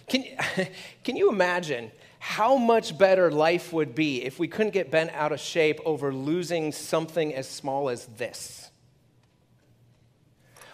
Can, 0.09 0.25
can 1.05 1.15
you 1.15 1.29
imagine 1.29 1.91
how 2.19 2.57
much 2.57 2.97
better 2.97 3.31
life 3.31 3.71
would 3.71 3.95
be 3.95 4.21
if 4.21 4.37
we 4.37 4.49
couldn't 4.49 4.73
get 4.73 4.91
bent 4.91 5.11
out 5.11 5.31
of 5.31 5.39
shape 5.39 5.79
over 5.85 6.13
losing 6.13 6.73
something 6.73 7.33
as 7.33 7.47
small 7.47 7.87
as 7.87 8.05
this? 8.17 8.69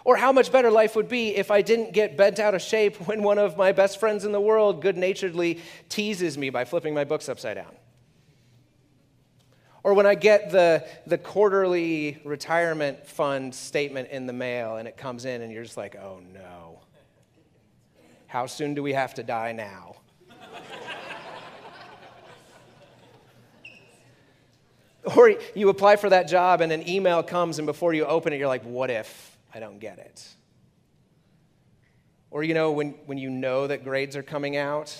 Or 0.03 0.17
how 0.17 0.31
much 0.31 0.51
better 0.51 0.71
life 0.71 0.95
would 0.95 1.09
be 1.09 1.35
if 1.35 1.51
I 1.51 1.61
didn't 1.61 1.93
get 1.93 2.17
bent 2.17 2.39
out 2.39 2.55
of 2.55 2.61
shape 2.63 2.95
when 3.07 3.21
one 3.21 3.37
of 3.37 3.55
my 3.55 3.73
best 3.73 3.99
friends 3.99 4.25
in 4.25 4.31
the 4.31 4.41
world 4.41 4.81
good 4.81 4.97
naturedly 4.97 5.61
teases 5.89 6.39
me 6.39 6.49
by 6.49 6.65
flipping 6.65 6.95
my 6.95 7.03
books 7.03 7.29
upside 7.29 7.53
down? 7.53 7.75
Or 9.87 9.93
when 9.93 10.05
I 10.05 10.15
get 10.15 10.51
the, 10.51 10.85
the 11.05 11.17
quarterly 11.17 12.19
retirement 12.25 13.07
fund 13.07 13.55
statement 13.55 14.09
in 14.09 14.27
the 14.27 14.33
mail 14.33 14.75
and 14.75 14.85
it 14.85 14.97
comes 14.97 15.23
in 15.23 15.41
and 15.41 15.49
you're 15.49 15.63
just 15.63 15.77
like, 15.77 15.95
oh 15.95 16.19
no. 16.33 16.81
How 18.25 18.47
soon 18.47 18.73
do 18.73 18.83
we 18.83 18.91
have 18.91 19.13
to 19.13 19.23
die 19.23 19.53
now? 19.53 19.95
or 25.15 25.35
you 25.55 25.69
apply 25.69 25.95
for 25.95 26.09
that 26.09 26.27
job 26.27 26.59
and 26.59 26.73
an 26.73 26.89
email 26.89 27.23
comes 27.23 27.57
and 27.57 27.65
before 27.65 27.93
you 27.93 28.03
open 28.03 28.33
it, 28.33 28.39
you're 28.39 28.49
like, 28.49 28.65
what 28.65 28.89
if 28.89 29.37
I 29.55 29.61
don't 29.61 29.79
get 29.79 29.99
it? 29.99 30.27
Or, 32.29 32.43
you 32.43 32.53
know, 32.53 32.73
when, 32.73 32.89
when 33.05 33.17
you 33.17 33.29
know 33.29 33.67
that 33.67 33.85
grades 33.85 34.17
are 34.17 34.23
coming 34.23 34.57
out 34.57 34.93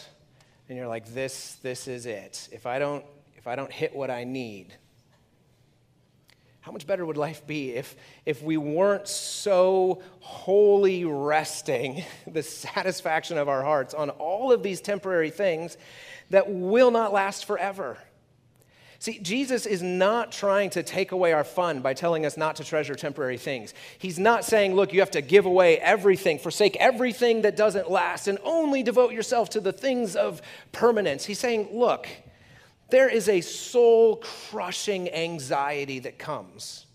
and 0.70 0.78
you're 0.78 0.88
like, 0.88 1.14
this, 1.14 1.56
this 1.56 1.90
is 1.90 2.06
it. 2.06 2.48
If 2.54 2.66
I 2.66 2.80
don't 2.80 3.04
if 3.48 3.52
I 3.52 3.56
don't 3.56 3.72
hit 3.72 3.96
what 3.96 4.12
I 4.12 4.26
need? 4.26 4.76
How 6.60 6.74
much 6.74 6.86
better 6.86 7.06
would 7.06 7.16
life 7.16 7.48
be 7.48 7.72
if, 7.72 7.96
if 8.26 8.44
we 8.44 8.58
weren't 8.58 9.08
so 9.08 10.02
wholly 10.20 11.06
resting 11.06 12.04
the 12.28 12.44
satisfaction 12.44 13.38
of 13.38 13.48
our 13.48 13.64
hearts 13.64 13.94
on 13.94 14.10
all 14.10 14.52
of 14.52 14.64
these 14.64 14.82
temporary 14.82 15.30
things 15.30 15.78
that 16.30 16.52
will 16.52 16.92
not 16.92 17.14
last 17.14 17.46
forever? 17.46 17.98
See, 19.00 19.18
Jesus 19.20 19.66
is 19.66 19.82
not 19.82 20.34
trying 20.34 20.72
to 20.72 20.84
take 20.84 21.14
away 21.14 21.32
our 21.32 21.46
fun 21.46 21.80
by 21.80 21.94
telling 21.94 22.26
us 22.26 22.36
not 22.36 22.58
to 22.58 22.66
treasure 22.66 22.96
temporary 22.96 23.38
things. 23.38 23.74
He's 23.98 24.20
not 24.20 24.44
saying, 24.44 24.76
look, 24.76 24.92
you 24.92 25.00
have 25.00 25.12
to 25.12 25.22
give 25.22 25.46
away 25.46 25.78
everything, 25.78 26.38
forsake 26.38 26.76
everything 26.82 27.44
that 27.44 27.56
doesn't 27.56 27.90
last, 27.90 28.28
and 28.28 28.40
only 28.44 28.84
devote 28.84 29.14
yourself 29.14 29.52
to 29.52 29.62
the 29.62 29.72
things 29.72 30.18
of 30.18 30.42
permanence. 30.74 31.24
He's 31.24 31.40
saying, 31.40 31.70
look, 31.72 32.10
there 32.90 33.10
is 33.10 33.28
a 33.28 33.42
soul 33.42 34.18
crushing 34.18 35.14
anxiety 35.14 36.00
that 36.00 36.18
comes 36.18 36.86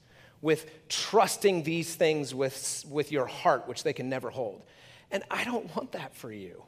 with 0.40 0.88
trusting 0.88 1.62
these 1.62 1.94
things 1.94 2.34
with, 2.34 2.84
with 2.90 3.12
your 3.12 3.26
heart, 3.26 3.68
which 3.68 3.84
they 3.84 3.92
can 3.92 4.08
never 4.08 4.30
hold. 4.30 4.62
And 5.10 5.22
I 5.30 5.44
don't 5.44 5.74
want 5.76 5.92
that 5.92 6.14
for 6.16 6.32
you. 6.32 6.62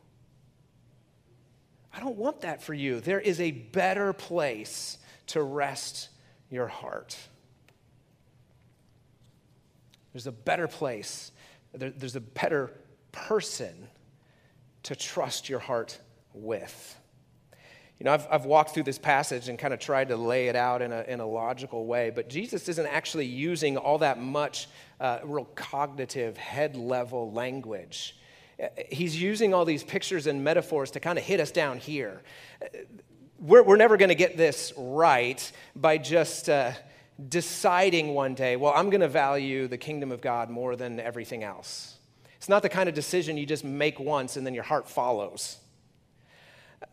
I 1.92 2.00
don't 2.00 2.16
want 2.16 2.42
that 2.42 2.62
for 2.62 2.74
you. 2.74 3.00
There 3.00 3.20
is 3.20 3.40
a 3.40 3.50
better 3.50 4.12
place 4.12 4.98
to 5.28 5.42
rest 5.42 6.08
your 6.50 6.66
heart. 6.66 7.16
There's 10.12 10.26
a 10.26 10.32
better 10.32 10.68
place, 10.68 11.32
there's 11.72 12.14
a 12.14 12.20
better 12.20 12.72
person 13.10 13.88
to 14.84 14.94
trust 14.94 15.48
your 15.48 15.58
heart 15.58 15.98
with. 16.32 17.00
You 18.04 18.10
know, 18.10 18.14
I've, 18.16 18.28
I've 18.30 18.44
walked 18.44 18.74
through 18.74 18.82
this 18.82 18.98
passage 18.98 19.48
and 19.48 19.58
kind 19.58 19.72
of 19.72 19.80
tried 19.80 20.08
to 20.08 20.16
lay 20.18 20.48
it 20.48 20.56
out 20.56 20.82
in 20.82 20.92
a, 20.92 21.04
in 21.08 21.20
a 21.20 21.26
logical 21.26 21.86
way, 21.86 22.10
but 22.10 22.28
Jesus 22.28 22.68
isn't 22.68 22.86
actually 22.86 23.24
using 23.24 23.78
all 23.78 23.96
that 23.96 24.20
much 24.20 24.68
uh, 25.00 25.20
real 25.24 25.46
cognitive, 25.54 26.36
head 26.36 26.76
level 26.76 27.32
language. 27.32 28.18
Uh, 28.62 28.66
he's 28.90 29.18
using 29.18 29.54
all 29.54 29.64
these 29.64 29.82
pictures 29.82 30.26
and 30.26 30.44
metaphors 30.44 30.90
to 30.90 31.00
kind 31.00 31.18
of 31.18 31.24
hit 31.24 31.40
us 31.40 31.50
down 31.50 31.78
here. 31.78 32.20
Uh, 32.60 32.66
we're, 33.38 33.62
we're 33.62 33.78
never 33.78 33.96
going 33.96 34.10
to 34.10 34.14
get 34.14 34.36
this 34.36 34.74
right 34.76 35.50
by 35.74 35.96
just 35.96 36.50
uh, 36.50 36.72
deciding 37.30 38.12
one 38.12 38.34
day, 38.34 38.56
well, 38.56 38.74
I'm 38.76 38.90
going 38.90 39.00
to 39.00 39.08
value 39.08 39.66
the 39.66 39.78
kingdom 39.78 40.12
of 40.12 40.20
God 40.20 40.50
more 40.50 40.76
than 40.76 41.00
everything 41.00 41.42
else. 41.42 41.96
It's 42.36 42.50
not 42.50 42.60
the 42.60 42.68
kind 42.68 42.86
of 42.86 42.94
decision 42.94 43.38
you 43.38 43.46
just 43.46 43.64
make 43.64 43.98
once 43.98 44.36
and 44.36 44.46
then 44.46 44.52
your 44.52 44.64
heart 44.64 44.90
follows. 44.90 45.56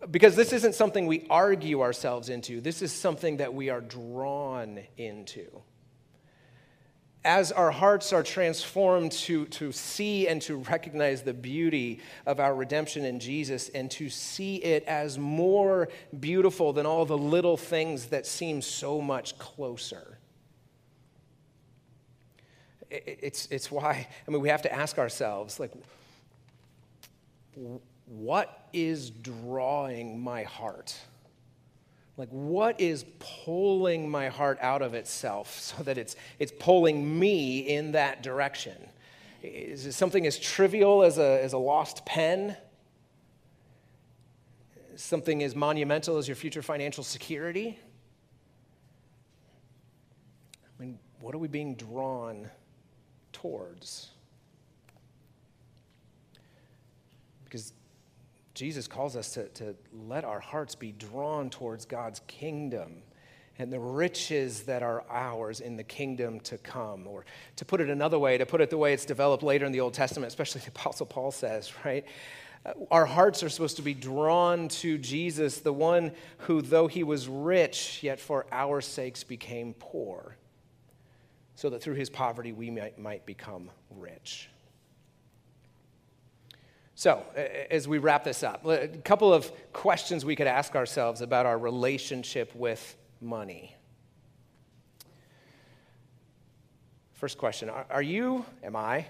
Because 0.10 0.36
this 0.36 0.54
isn't 0.54 0.76
something 0.76 1.06
we 1.06 1.26
argue 1.30 1.82
ourselves 1.82 2.30
into, 2.30 2.62
this 2.62 2.82
is 2.82 2.92
something 2.92 3.38
that 3.38 3.54
we 3.54 3.70
are 3.70 3.82
drawn 3.82 4.80
into. 4.98 5.62
As 7.24 7.52
our 7.52 7.70
hearts 7.70 8.14
are 8.14 8.24
transformed 8.24 9.12
to, 9.12 9.46
to 9.46 9.72
see 9.72 10.28
and 10.28 10.42
to 10.42 10.58
recognize 10.58 11.22
the 11.22 11.36
beauty 11.36 12.00
of 12.26 12.39
our 12.39 12.56
redemption 12.56 13.06
in 13.06 13.20
Jesus 13.20 13.70
and 13.70 13.92
to 13.92 14.10
see 14.10 14.56
it 14.56 14.84
as 14.86 15.20
more 15.20 15.89
beautiful 16.20 16.74
than 16.74 16.88
all 16.88 17.06
the 17.06 17.18
little 17.18 17.58
things 17.58 18.08
that 18.08 18.26
seem 18.26 18.60
so 18.60 19.00
much 19.00 19.38
closer. 19.38 20.18
It's, 22.89 23.48
it's 23.52 23.72
why, 23.72 24.08
I 24.28 24.32
mean, 24.32 24.42
we 24.42 24.50
have 24.50 24.64
to 24.64 24.74
ask 24.74 24.98
ourselves, 24.98 25.60
like, 25.60 25.72
what 28.12 28.68
is 28.74 29.09
drawing 29.09 30.22
my 30.22 30.43
heart? 30.43 30.95
Like, 32.18 32.28
what 32.30 32.80
is 32.80 33.05
pulling 33.20 34.09
my 34.09 34.28
heart 34.28 34.57
out 34.62 34.82
of 34.82 34.93
itself 34.93 35.57
so 35.59 35.82
that 35.84 35.97
it's, 35.97 36.16
it's 36.38 36.51
pulling 36.59 37.18
me 37.20 37.59
in 37.59 37.93
that 37.93 38.22
direction? 38.22 38.76
Is 39.41 39.86
it 39.86 39.93
something 39.93 40.28
as 40.28 40.38
trivial 40.38 41.03
as 41.03 41.18
a, 41.18 41.41
as 41.41 41.53
a 41.53 41.57
lost 41.57 42.05
pen? 42.05 42.57
Something 44.95 45.41
as 45.41 45.55
monumental 45.55 46.18
as 46.18 46.28
your 46.28 46.36
future 46.36 46.62
financial 46.62 47.03
security? 47.03 47.80
I 50.78 50.84
mean, 50.84 50.99
what 51.22 51.34
are 51.34 51.39
we 51.39 51.47
being 51.47 51.76
drawn 51.76 52.51
towards? 53.32 54.12
Because 57.45 57.74
Jesus 58.62 58.88
calls 58.88 59.16
us 59.16 59.34
to, 59.34 59.47
to 59.55 59.76
let 60.07 60.24
our 60.24 60.39
hearts 60.39 60.76
be 60.76 60.91
drawn 60.91 61.49
towards 61.49 61.86
God's 61.86 62.22
kingdom 62.28 63.01
and 63.57 63.74
the 63.74 63.80
riches 63.80 64.62
that 64.66 64.84
are 64.84 65.03
ours 65.09 65.62
in 65.62 65.78
the 65.78 65.84
kingdom 65.84 66.39
to 66.41 66.59
come. 66.59 67.07
Or 67.07 67.26
to 67.55 67.66
put 67.66 67.82
it 67.82 67.89
another 67.89 68.20
way, 68.20 68.38
to 68.38 68.45
put 68.45 68.62
it 68.62 68.70
the 68.70 68.78
way 68.78 68.93
it's 68.93 69.03
developed 69.03 69.41
later 69.41 69.66
in 69.66 69.72
the 69.72 69.80
Old 69.80 69.95
Testament, 69.95 70.28
especially 70.28 70.62
the 70.66 70.68
Apostle 70.68 71.07
Paul 71.07 71.32
says, 71.32 71.74
right? 71.84 72.05
Uh, 72.64 72.74
our 72.91 73.07
hearts 73.07 73.41
are 73.41 73.49
supposed 73.49 73.78
to 73.78 73.82
be 73.82 73.95
drawn 73.95 74.68
to 74.68 74.99
Jesus, 74.99 75.57
the 75.57 75.74
one 75.74 76.12
who, 76.38 76.62
though 76.62 76.86
he 76.86 77.01
was 77.01 77.28
rich, 77.28 78.03
yet 78.03 78.20
for 78.20 78.45
our 78.51 78.80
sakes 78.80 79.24
became 79.24 79.74
poor, 79.74 80.36
so 81.55 81.72
that 81.72 81.82
through 81.82 81.95
his 81.95 82.12
poverty 82.12 82.51
we 82.51 82.70
might, 82.70 82.99
might 82.99 83.26
become 83.26 83.72
rich. 83.89 84.51
So, 87.02 87.24
as 87.72 87.88
we 87.88 87.97
wrap 87.97 88.24
this 88.24 88.43
up, 88.43 88.64
a 88.64 88.88
couple 88.88 89.34
of 89.34 89.52
questions 89.74 90.24
we 90.24 90.36
could 90.36 90.45
ask 90.45 90.76
ourselves 90.76 91.22
about 91.22 91.47
our 91.47 91.58
relationship 91.58 92.54
with 92.54 92.95
money. 93.20 93.76
First 97.14 97.39
question 97.39 97.72
Are 97.72 98.04
you, 98.04 98.45
am 98.62 98.76
I, 98.76 99.08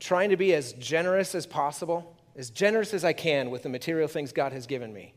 trying 0.00 0.30
to 0.30 0.38
be 0.38 0.54
as 0.54 0.72
generous 0.72 1.34
as 1.34 1.44
possible, 1.44 2.16
as 2.36 2.48
generous 2.48 2.94
as 2.94 3.04
I 3.04 3.12
can 3.12 3.50
with 3.50 3.64
the 3.64 3.68
material 3.68 4.08
things 4.08 4.32
God 4.32 4.54
has 4.54 4.66
given 4.66 4.90
me? 4.90 5.12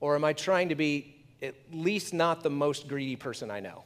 Or 0.00 0.16
am 0.16 0.24
I 0.24 0.32
trying 0.32 0.70
to 0.70 0.74
be 0.74 1.24
at 1.40 1.54
least 1.70 2.12
not 2.12 2.42
the 2.42 2.50
most 2.50 2.88
greedy 2.88 3.14
person 3.14 3.52
I 3.52 3.60
know? 3.60 3.84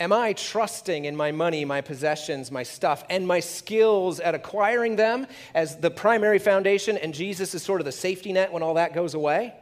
Am 0.00 0.12
I 0.12 0.32
trusting 0.32 1.06
in 1.06 1.16
my 1.16 1.32
money, 1.32 1.64
my 1.64 1.80
possessions, 1.80 2.52
my 2.52 2.62
stuff, 2.62 3.04
and 3.10 3.26
my 3.26 3.40
skills 3.40 4.20
at 4.20 4.34
acquiring 4.34 4.94
them 4.94 5.26
as 5.54 5.76
the 5.76 5.90
primary 5.90 6.38
foundation, 6.38 6.96
and 6.96 7.12
Jesus 7.12 7.52
is 7.52 7.62
sort 7.64 7.80
of 7.80 7.84
the 7.84 7.92
safety 7.92 8.32
net 8.32 8.52
when 8.52 8.62
all 8.62 8.74
that 8.74 8.94
goes 8.94 9.14
away? 9.14 9.54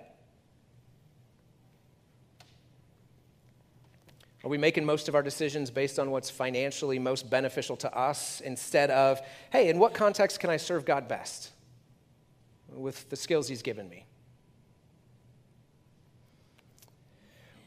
Are 4.45 4.49
we 4.49 4.59
making 4.59 4.84
most 4.84 5.09
of 5.09 5.14
our 5.14 5.22
decisions 5.22 5.70
based 5.70 5.99
on 5.99 6.11
what's 6.11 6.30
financially 6.30 6.99
most 6.99 7.28
beneficial 7.28 7.76
to 7.78 7.93
us 7.97 8.41
instead 8.43 8.91
of, 8.91 9.20
hey, 9.51 9.70
in 9.70 9.78
what 9.78 9.93
context 9.93 10.39
can 10.39 10.51
I 10.51 10.59
serve 10.59 10.84
God 10.84 11.09
best 11.09 11.51
with 12.68 13.09
the 13.11 13.16
skills 13.16 13.49
He's 13.49 13.62
given 13.62 13.89
me? 13.89 14.07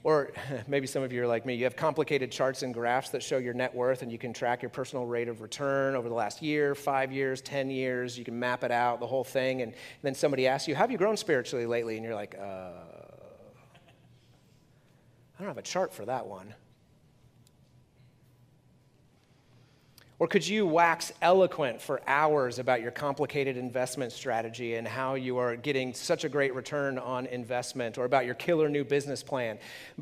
Or 0.04 0.32
maybe 0.68 0.88
some 0.88 1.04
of 1.04 1.12
you 1.12 1.24
are 1.24 1.28
like 1.28 1.46
me. 1.46 1.56
You 1.56 1.66
have 1.66 1.76
complicated 1.76 2.32
charts 2.32 2.64
and 2.64 2.74
graphs 2.74 3.10
that 3.10 3.22
show 3.22 3.38
your 3.38 3.54
net 3.54 3.74
worth, 3.74 4.02
and 4.02 4.12
you 4.12 4.18
can 4.18 4.34
track 4.34 4.62
your 4.62 4.70
personal 4.70 5.06
rate 5.06 5.28
of 5.28 5.42
return 5.42 5.96
over 5.96 6.08
the 6.08 6.16
last 6.16 6.42
year, 6.42 6.76
five 6.76 7.12
years, 7.12 7.42
10 7.42 7.70
years. 7.70 8.18
You 8.18 8.24
can 8.24 8.40
map 8.40 8.64
it 8.64 8.72
out, 8.72 9.00
the 9.00 9.08
whole 9.08 9.24
thing. 9.24 9.62
And 9.62 9.74
then 10.02 10.16
somebody 10.16 10.48
asks 10.48 10.68
you, 10.68 10.76
Have 10.76 10.92
you 10.92 10.98
grown 10.98 11.18
spiritually 11.18 11.66
lately? 11.66 11.96
And 11.96 12.06
you're 12.06 12.16
like, 12.16 12.36
uh, 12.40 12.72
I 15.40 15.44
don't 15.44 15.48
have 15.48 15.58
a 15.58 15.62
chart 15.62 15.94
for 15.94 16.06
that 16.06 16.28
one. 16.28 16.54
Or 20.20 20.28
could 20.28 20.46
you 20.46 20.66
wax 20.66 21.14
eloquent 21.22 21.82
for 21.82 22.02
hours 22.06 22.60
about 22.60 22.82
your 22.82 22.92
complicated 22.92 23.56
investment 23.56 24.12
strategy 24.12 24.76
and 24.76 24.86
how 24.86 25.16
you 25.16 25.38
are 25.38 25.56
getting 25.56 25.94
such 25.94 26.26
a 26.26 26.30
great 26.30 26.54
return 26.54 27.00
on 27.00 27.26
investment 27.26 27.98
or 27.98 28.04
about 28.04 28.26
your 28.26 28.36
killer 28.36 28.68
new 28.68 28.84
business 28.84 29.24
plan? 29.24 29.58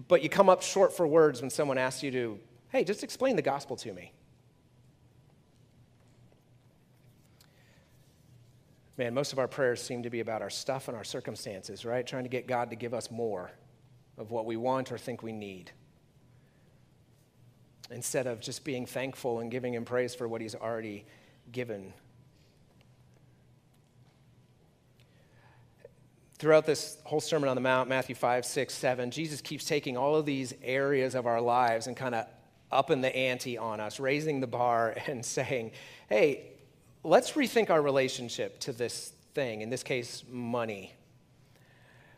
But 0.08 0.24
you 0.24 0.30
come 0.30 0.50
up 0.50 0.64
short 0.64 0.92
for 0.92 1.06
words 1.06 1.42
when 1.42 1.52
someone 1.52 1.78
asks 1.78 2.02
you 2.02 2.10
to, 2.12 2.40
hey, 2.70 2.84
just 2.84 3.04
explain 3.04 3.36
the 3.36 3.44
gospel 3.44 3.76
to 3.78 3.94
me. 3.94 4.12
Man, 8.98 9.14
most 9.14 9.34
of 9.34 9.38
our 9.38 9.48
prayers 9.48 9.84
seem 9.84 10.02
to 10.02 10.10
be 10.10 10.22
about 10.22 10.42
our 10.42 10.50
stuff 10.50 10.88
and 10.88 10.98
our 10.98 11.04
circumstances, 11.04 11.86
right? 11.86 12.06
Trying 12.08 12.24
to 12.24 12.30
get 12.30 12.48
God 12.48 12.72
to 12.72 12.76
give 12.76 12.96
us 12.96 13.12
more 13.12 13.52
of 14.18 14.32
what 14.32 14.48
we 14.48 14.58
want 14.58 14.92
or 14.92 14.98
think 14.98 15.22
we 15.22 15.32
need 15.32 15.72
instead 17.92 18.28
of 18.28 18.40
just 18.40 18.64
being 18.64 18.86
thankful 18.86 19.40
and 19.40 19.50
giving 19.52 19.74
him 19.74 19.86
praise 19.86 20.14
for 20.14 20.28
what 20.28 20.42
he's 20.42 20.56
already 20.56 21.06
given. 21.52 21.94
Throughout 26.40 26.66
this 26.66 26.98
whole 27.04 27.20
Sermon 27.20 27.50
on 27.50 27.56
the 27.56 27.62
Mount, 27.62 27.90
Matthew 27.90 28.14
5, 28.14 28.46
6, 28.46 28.74
7, 28.74 29.10
Jesus 29.12 29.42
keeps 29.42 29.66
taking 29.66 29.98
all 29.98 30.16
of 30.16 30.26
these 30.26 30.54
areas 30.62 31.16
of 31.16 31.26
our 31.26 31.42
lives 31.42 31.88
and 31.88 31.98
kind 31.98 32.14
of 32.14 32.28
upping 32.72 33.02
the 33.02 33.16
ante 33.16 33.58
on 33.58 33.80
us, 33.80 34.00
raising 34.00 34.40
the 34.40 34.48
bar 34.48 34.96
and 35.08 35.26
saying, 35.26 35.72
hey, 36.10 36.52
let's 37.04 37.32
rethink 37.32 37.70
our 37.70 37.82
relationship 37.82 38.60
to 38.60 38.72
this 38.72 39.14
thing, 39.34 39.62
in 39.62 39.70
this 39.70 39.84
case, 39.84 40.24
money. 40.30 40.94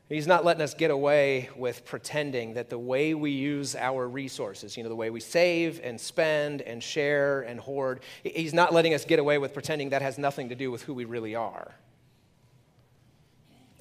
He's 0.10 0.26
not 0.26 0.44
letting 0.44 0.64
us 0.64 0.74
get 0.74 0.90
away 0.90 1.50
with 1.56 1.86
pretending 1.86 2.56
that 2.56 2.72
the 2.72 2.80
way 2.80 3.14
we 3.14 3.30
use 3.30 3.76
our 3.76 4.10
resources, 4.10 4.76
you 4.76 4.82
know, 4.82 4.90
the 4.90 4.96
way 4.96 5.12
we 5.12 5.20
save 5.20 5.80
and 5.84 6.02
spend 6.02 6.64
and 6.64 6.82
share 6.82 7.42
and 7.42 7.60
hoard, 7.60 8.00
he's 8.24 8.54
not 8.54 8.74
letting 8.74 8.96
us 8.96 9.06
get 9.06 9.20
away 9.20 9.38
with 9.38 9.54
pretending 9.54 9.90
that 9.90 10.02
has 10.02 10.18
nothing 10.18 10.50
to 10.50 10.56
do 10.56 10.72
with 10.72 10.82
who 10.82 10.96
we 10.96 11.06
really 11.06 11.36
are. 11.36 11.76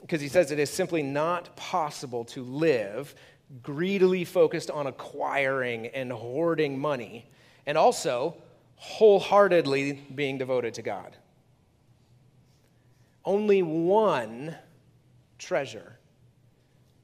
Because 0.03 0.21
he 0.21 0.29
says 0.29 0.51
it 0.51 0.59
is 0.59 0.69
simply 0.69 1.03
not 1.03 1.57
possible 1.57 2.27
to 2.27 2.45
live 2.45 3.15
greedily 3.63 4.27
focused 4.27 4.71
on 4.71 4.87
acquiring 4.87 5.87
and 5.89 6.13
hoarding 6.13 6.79
money 6.79 7.31
and 7.65 7.79
also 7.79 8.37
wholeheartedly 8.77 9.93
being 10.15 10.37
devoted 10.37 10.75
to 10.75 10.83
God. 10.83 11.17
Only 13.25 13.63
one 13.63 14.55
treasure 15.39 15.98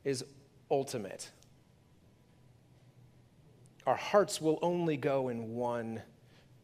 is 0.04 0.24
ultimate. 0.70 1.30
Our 3.86 3.96
hearts 3.96 4.40
will 4.40 4.58
only 4.62 4.96
go 4.96 5.28
in 5.28 5.54
one 5.54 6.00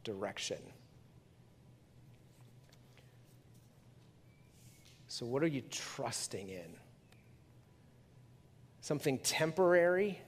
direction. 0.04 0.58
So, 5.08 5.26
what 5.26 5.42
are 5.42 5.48
you 5.48 5.62
trusting 5.70 6.48
in? 6.48 6.76
Something 8.80 9.18
temporary 9.18 10.18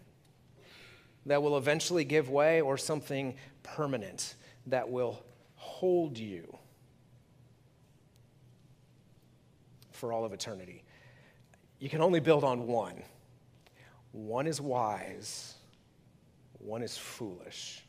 that 1.25 1.43
will 1.43 1.57
eventually 1.57 2.05
give 2.05 2.29
way, 2.29 2.61
or 2.61 2.77
something 2.77 3.37
permanent 3.63 4.35
that 4.67 4.91
will 4.91 5.23
hold 5.55 6.19
you 6.19 6.59
for 9.93 10.13
all 10.13 10.25
of 10.25 10.33
eternity? 10.33 10.83
You 11.83 11.89
can 11.89 12.01
only 12.01 12.21
build 12.21 12.45
on 12.45 12.69
one. 12.69 13.03
One 14.13 14.47
is 14.47 14.61
wise, 14.61 15.55
one 16.61 16.81
is 16.81 16.97
foolish. 16.97 17.83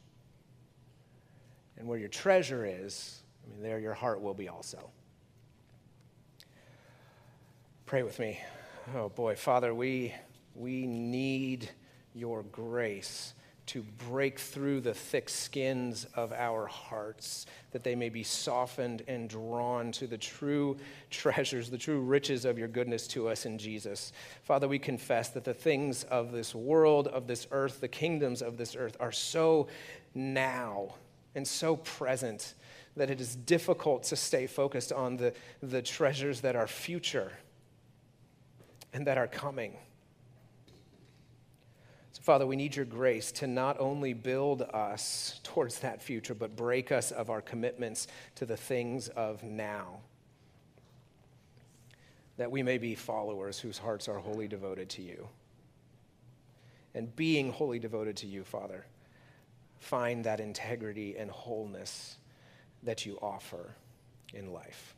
And 1.77 1.87
where 1.87 1.99
your 1.99 2.09
treasure 2.09 2.65
is, 2.65 3.21
I 3.45 3.51
mean, 3.51 3.61
there 3.61 3.77
your 3.77 3.93
heart 3.93 4.19
will 4.19 4.33
be 4.33 4.49
also. 4.49 4.89
Pray 7.85 8.01
with 8.01 8.17
me. 8.17 8.39
Oh 8.95 9.09
boy, 9.09 9.35
Father, 9.35 9.75
we, 9.75 10.15
we 10.55 10.87
need 10.87 11.69
your 12.15 12.41
grace 12.41 13.35
to 13.65 13.83
break 14.09 14.39
through 14.39 14.81
the 14.81 14.93
thick 14.93 15.29
skins 15.29 16.05
of 16.15 16.33
our 16.33 16.65
hearts, 16.65 17.45
that 17.71 17.83
they 17.83 17.95
may 17.95 18.09
be 18.09 18.23
softened 18.23 19.03
and 19.07 19.29
drawn 19.29 19.91
to 19.93 20.05
the 20.05 20.17
true 20.17 20.77
treasures, 21.09 21.69
the 21.69 21.77
true 21.77 22.01
riches 22.01 22.45
of 22.45 22.57
your 22.57 22.67
goodness 22.67 23.07
to 23.07 23.29
us 23.29 23.45
in 23.45 23.57
Jesus. 23.57 24.11
Father, 24.43 24.67
we 24.67 24.79
confess 24.79 25.29
that 25.29 25.43
the 25.43 25.53
things 25.53 26.03
of 26.05 26.31
this 26.31 26.53
world, 26.53 27.07
of 27.07 27.27
this 27.27 27.47
earth, 27.51 27.79
the 27.79 27.87
kingdoms 27.87 28.41
of 28.41 28.57
this 28.57 28.75
earth 28.75 28.97
are 28.99 29.11
so 29.11 29.67
now 30.13 30.95
and 31.35 31.47
so 31.47 31.77
present 31.77 32.53
that 32.95 33.09
it 33.09 33.19
is 33.19 33.35
difficult 33.35 34.03
to 34.03 34.15
stay 34.15 34.45
focused 34.45 34.91
on 34.91 35.17
the, 35.17 35.33
the 35.61 35.81
treasures 35.81 36.41
that 36.41 36.55
are 36.55 36.67
future 36.67 37.31
and 38.93 39.07
that 39.07 39.17
are 39.17 39.27
coming. 39.27 39.75
Father, 42.23 42.47
we 42.47 42.55
need 42.55 42.73
your 42.73 42.85
grace 42.85 43.33
to 43.33 43.47
not 43.47 43.81
only 43.81 44.13
build 44.13 44.61
us 44.61 45.41
towards 45.43 45.79
that 45.79 46.01
future, 46.01 46.33
but 46.33 46.55
break 46.55 46.89
us 46.89 47.11
of 47.11 47.29
our 47.29 47.41
commitments 47.41 48.07
to 48.35 48.45
the 48.45 48.55
things 48.55 49.09
of 49.09 49.43
now. 49.43 49.99
That 52.37 52.49
we 52.49 52.63
may 52.63 52.77
be 52.77 52.95
followers 52.95 53.59
whose 53.59 53.77
hearts 53.77 54.07
are 54.07 54.19
wholly 54.19 54.47
devoted 54.47 54.87
to 54.91 55.01
you. 55.01 55.27
And 56.95 57.13
being 57.13 57.51
wholly 57.51 57.77
devoted 57.77 58.15
to 58.17 58.27
you, 58.27 58.45
Father, 58.45 58.85
find 59.79 60.23
that 60.23 60.39
integrity 60.39 61.17
and 61.17 61.29
wholeness 61.29 62.15
that 62.83 63.05
you 63.05 63.19
offer 63.21 63.75
in 64.33 64.53
life. 64.53 64.95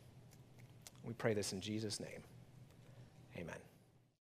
We 1.04 1.12
pray 1.14 1.34
this 1.34 1.52
in 1.52 1.60
Jesus' 1.60 1.98
name. 1.98 2.22
Amen. 3.36 3.65